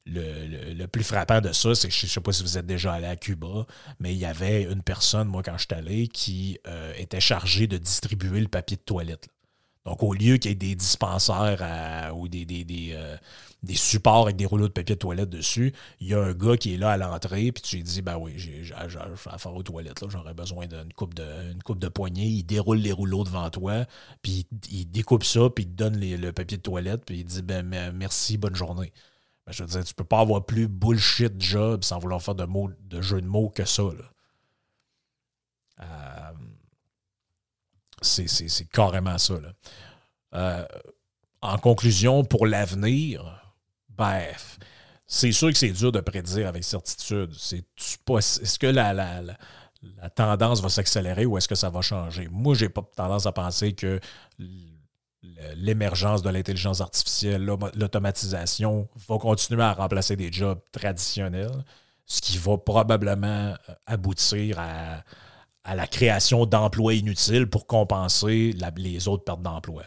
le, 0.06 0.86
plus 0.86 1.04
frappant 1.04 1.42
de 1.42 1.52
ça, 1.52 1.76
c'est 1.76 1.88
que 1.90 1.94
je 1.94 2.06
ne 2.06 2.10
sais 2.10 2.22
pas 2.22 2.32
si 2.32 2.44
vous 2.44 2.58
êtes 2.58 2.66
déjà 2.66 2.94
allé 2.94 3.08
à 3.08 3.16
Cuba, 3.16 3.66
mais 4.00 4.14
il 4.14 4.18
y 4.18 4.26
avait 4.26 4.64
une 4.64 4.82
personne, 4.82 5.28
moi, 5.28 5.44
quand 5.44 5.58
je 5.58 5.66
suis 5.66 5.74
allé, 5.74 6.08
qui 6.08 6.60
euh, 6.68 6.94
était 6.98 7.20
chargée 7.20 7.68
de 7.68 7.78
distribuer 7.78 8.40
le 8.40 8.48
papier 8.48 8.78
de 8.78 8.82
toilette. 8.82 9.28
Donc, 9.88 10.04
au 10.04 10.12
lieu 10.12 10.36
qu'il 10.36 10.52
y 10.52 10.52
ait 10.52 10.56
des 10.56 10.76
dispensaires 10.76 12.14
ou 12.14 12.28
des, 12.28 12.46
euh, 12.94 13.16
des, 13.64 13.76
supports 13.76 14.24
avec 14.24 14.36
des 14.36 14.46
rouleaux 14.46 14.68
de 14.68 14.74
papier 14.74 14.96
de 14.96 15.00
toilette 15.00 15.30
dessus, 15.30 15.74
il 16.02 16.08
y 16.10 16.14
a 16.14 16.22
un 16.22 16.34
gars 16.34 16.58
qui 16.58 16.74
est 16.74 16.78
là 16.78 16.92
à 16.92 16.98
l'entrée, 16.98 17.54
puis 17.54 17.64
tu 17.64 17.78
lui 17.78 17.84
dis 17.84 18.02
Ben 18.02 18.18
oui, 18.18 18.34
j'ai 18.36 18.66
affaire 18.74 19.56
aux 19.56 19.64
toilettes, 19.64 20.04
j'aurais 20.10 20.34
besoin 20.34 20.68
d'une 20.68 20.92
coupe 20.92 21.14
de 21.14 21.54
de 21.54 21.88
poignée. 21.88 22.26
Il 22.26 22.44
déroule 22.44 22.80
les 22.80 22.92
rouleaux 22.92 23.24
devant 23.24 23.50
toi, 23.50 23.86
puis 24.22 24.46
il, 24.70 24.92
découpe 24.92 25.24
ça, 25.24 25.50
puis 25.50 25.64
il 25.64 25.70
te 25.70 25.76
donne 25.76 25.98
le 25.98 26.32
papier 26.34 26.58
de 26.58 26.64
toilette, 26.64 27.06
puis 27.06 27.20
il 27.20 27.24
dit 27.24 27.42
Ben 27.42 27.64
merci, 27.94 28.38
bonne 28.38 28.56
journée. 28.56 28.92
Ben, 29.46 29.54
je 29.54 29.64
veux 29.64 29.70
dire, 29.70 29.86
tu 29.86 29.94
peux 29.94 30.04
pas 30.04 30.20
avoir 30.20 30.46
plus 30.46 30.68
bullshit 30.68 31.42
job 31.42 31.86
sans 31.86 32.00
vouloir 32.00 32.22
faire 32.22 32.36
de, 32.36 32.44
mots, 32.44 32.72
de 32.82 33.02
jeu 33.02 33.22
de 33.22 33.28
mots 33.28 33.48
que 33.48 33.64
ça. 33.64 33.84
Euh, 35.80 36.27
c'est 38.02 38.70
carrément 38.72 39.18
ça. 39.18 39.36
Euh, 40.34 40.66
en 41.42 41.58
conclusion, 41.58 42.24
pour 42.24 42.48
l'avenir, 42.48 43.42
ben, 43.90 44.24
c'est 45.06 45.32
sûr 45.32 45.50
que 45.50 45.58
c'est 45.58 45.72
dur 45.72 45.92
de 45.92 46.00
prédire 46.00 46.48
avec 46.48 46.64
certitude. 46.64 47.32
Est-ce 47.32 48.60
que 48.60 48.68
la, 48.68 48.94
la, 48.94 49.22
la, 49.22 50.10
tendance 50.10 50.62
va 50.62 50.70
s'accélérer 50.70 51.26
ou 51.26 51.38
est-ce 51.38 51.48
que 51.48 51.56
ça 51.56 51.70
va 51.70 51.82
changer? 51.82 52.28
Moi, 52.32 52.56
j'ai 52.56 52.70
pas 52.70 52.82
tendance 52.96 53.26
à 53.26 53.32
penser 53.32 53.74
que 53.74 54.00
l'émergence 55.56 56.22
de 56.22 56.30
l'intelligence 56.30 56.82
artificielle, 56.82 57.44
l'automatisation 57.44 58.88
va 59.08 59.18
continuer 59.18 59.64
à 59.64 59.74
remplacer 59.74 60.16
des 60.16 60.32
jobs 60.32 60.60
traditionnels, 60.72 61.64
ce 62.06 62.22
qui 62.22 62.38
va 62.38 62.58
probablement 62.58 63.54
euh, 63.70 63.74
aboutir 63.86 64.60
à, 64.60 65.04
la 65.76 65.88
création 65.88 66.46
d'emplois 66.46 66.94
inutiles 66.94 67.48
pour 67.48 67.68
compenser 67.68 68.56
les 68.78 69.08
autres 69.08 69.24
pertes 69.24 69.42
d'emplois. 69.42 69.84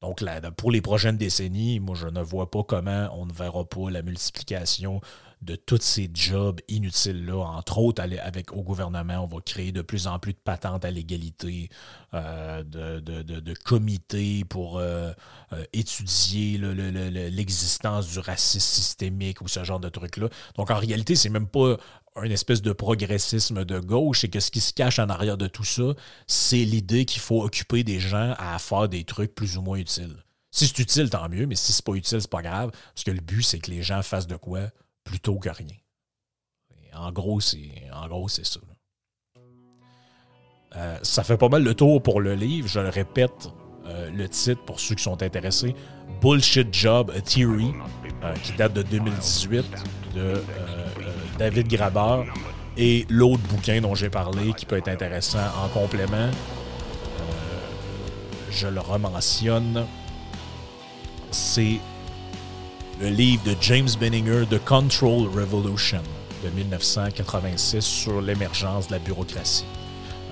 Donc, 0.00 0.22
pour 0.56 0.70
les 0.70 0.80
prochaines 0.80 1.16
décennies, 1.16 1.80
moi, 1.80 1.96
je 1.96 2.06
ne 2.06 2.22
vois 2.22 2.50
pas 2.50 2.62
comment 2.62 3.08
on 3.12 3.26
ne 3.26 3.32
verra 3.32 3.64
pas 3.64 3.90
la 3.90 4.02
multiplication 4.02 5.00
de 5.42 5.56
tous 5.56 5.80
ces 5.80 6.10
jobs 6.12 6.60
inutiles-là, 6.68 7.36
entre 7.36 7.78
autres 7.78 8.02
avec 8.02 8.52
au 8.52 8.62
gouvernement, 8.62 9.20
on 9.22 9.26
va 9.26 9.40
créer 9.40 9.72
de 9.72 9.82
plus 9.82 10.06
en 10.06 10.18
plus 10.18 10.32
de 10.32 10.38
patentes 10.38 10.84
à 10.84 10.90
l'égalité, 10.90 11.68
euh, 12.14 12.62
de, 12.64 13.54
comités 13.64 14.44
pour 14.44 14.78
euh, 14.78 15.12
euh, 15.52 15.64
étudier 15.72 16.58
l'existence 16.58 18.08
du 18.08 18.18
racisme 18.18 18.60
systémique 18.60 19.40
ou 19.40 19.48
ce 19.48 19.62
genre 19.64 19.80
de 19.80 19.88
trucs-là. 19.88 20.28
Donc 20.56 20.70
en 20.70 20.78
réalité, 20.78 21.14
c'est 21.14 21.28
même 21.28 21.48
pas 21.48 21.76
un 22.16 22.30
espèce 22.30 22.62
de 22.62 22.72
progressisme 22.72 23.64
de 23.64 23.78
gauche, 23.78 24.24
et 24.24 24.28
que 24.28 24.40
ce 24.40 24.50
qui 24.50 24.60
se 24.60 24.72
cache 24.72 24.98
en 24.98 25.08
arrière 25.08 25.36
de 25.36 25.46
tout 25.46 25.64
ça, 25.64 25.94
c'est 26.26 26.64
l'idée 26.64 27.04
qu'il 27.04 27.20
faut 27.20 27.42
occuper 27.42 27.84
des 27.84 28.00
gens 28.00 28.34
à 28.38 28.58
faire 28.58 28.88
des 28.88 29.04
trucs 29.04 29.34
plus 29.34 29.56
ou 29.56 29.62
moins 29.62 29.78
utiles. 29.78 30.16
Si 30.50 30.66
c'est 30.66 30.78
utile, 30.80 31.10
tant 31.10 31.28
mieux, 31.28 31.46
mais 31.46 31.54
si 31.54 31.72
c'est 31.72 31.84
pas 31.84 31.92
utile, 31.92 32.20
c'est 32.20 32.30
pas 32.30 32.42
grave, 32.42 32.70
parce 32.94 33.04
que 33.04 33.10
le 33.10 33.20
but, 33.20 33.42
c'est 33.42 33.58
que 33.58 33.70
les 33.70 33.82
gens 33.82 34.02
fassent 34.02 34.26
de 34.26 34.36
quoi 34.36 34.70
plutôt 35.08 35.38
que 35.38 35.48
rien. 35.48 35.76
en 36.94 37.10
gros, 37.12 37.40
c'est 37.40 37.72
en 37.92 38.06
gros, 38.08 38.28
c'est 38.28 38.44
ça. 38.44 38.60
Euh, 40.76 40.98
ça 41.02 41.24
fait 41.24 41.38
pas 41.38 41.48
mal 41.48 41.62
le 41.62 41.74
tour 41.74 42.02
pour 42.02 42.20
le 42.20 42.34
livre. 42.34 42.68
Je 42.68 42.78
le 42.78 42.90
répète, 42.90 43.48
euh, 43.86 44.10
le 44.10 44.28
titre 44.28 44.62
pour 44.66 44.80
ceux 44.80 44.94
qui 44.94 45.02
sont 45.02 45.22
intéressés 45.22 45.74
Bullshit 46.20 46.68
Job 46.74 47.10
A 47.16 47.22
Theory, 47.22 47.72
euh, 48.22 48.34
qui 48.42 48.52
date 48.52 48.74
de 48.74 48.82
2018 48.82 49.64
de 50.14 50.42
David 51.38 51.68
Graber. 51.68 52.30
Et 52.76 53.06
l'autre 53.08 53.42
bouquin 53.44 53.80
dont 53.80 53.94
j'ai 53.94 54.10
parlé, 54.10 54.52
qui 54.52 54.66
peut 54.66 54.76
être 54.76 54.88
intéressant 54.88 55.46
en 55.64 55.68
complément, 55.68 56.30
je 58.50 58.68
le 58.68 58.80
rementionne, 58.80 59.86
c'est 61.30 61.80
le 63.00 63.08
livre 63.08 63.42
de 63.44 63.54
James 63.60 63.88
Benninger, 64.00 64.44
The 64.50 64.64
Control 64.64 65.28
Revolution, 65.28 66.02
de 66.42 66.50
1986, 66.50 67.84
sur 67.84 68.20
l'émergence 68.20 68.88
de 68.88 68.92
la 68.92 68.98
bureaucratie. 68.98 69.64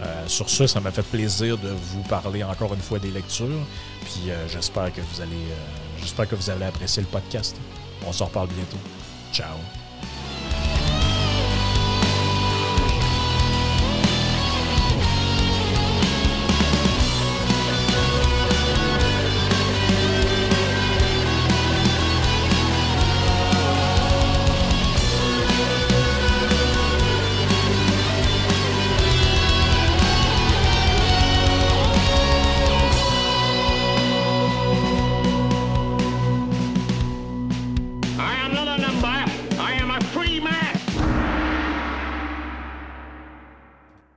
Euh, 0.02 0.26
sur 0.26 0.50
ce, 0.50 0.66
ça 0.66 0.80
m'a 0.80 0.90
fait 0.90 1.04
plaisir 1.04 1.56
de 1.58 1.68
vous 1.68 2.02
parler 2.02 2.42
encore 2.42 2.74
une 2.74 2.80
fois 2.80 2.98
des 2.98 3.10
lectures. 3.10 3.64
Puis 4.02 4.30
euh, 4.30 4.48
j'espère 4.48 4.92
que 4.92 5.00
vous 5.00 5.20
allez, 5.20 5.32
euh, 5.32 5.98
j'espère 6.00 6.28
que 6.28 6.34
vous 6.34 6.50
allez 6.50 6.64
apprécier 6.64 7.02
le 7.02 7.08
podcast. 7.08 7.56
On 8.06 8.12
se 8.12 8.22
reparle 8.22 8.48
bientôt. 8.48 8.78
Ciao. 9.32 9.56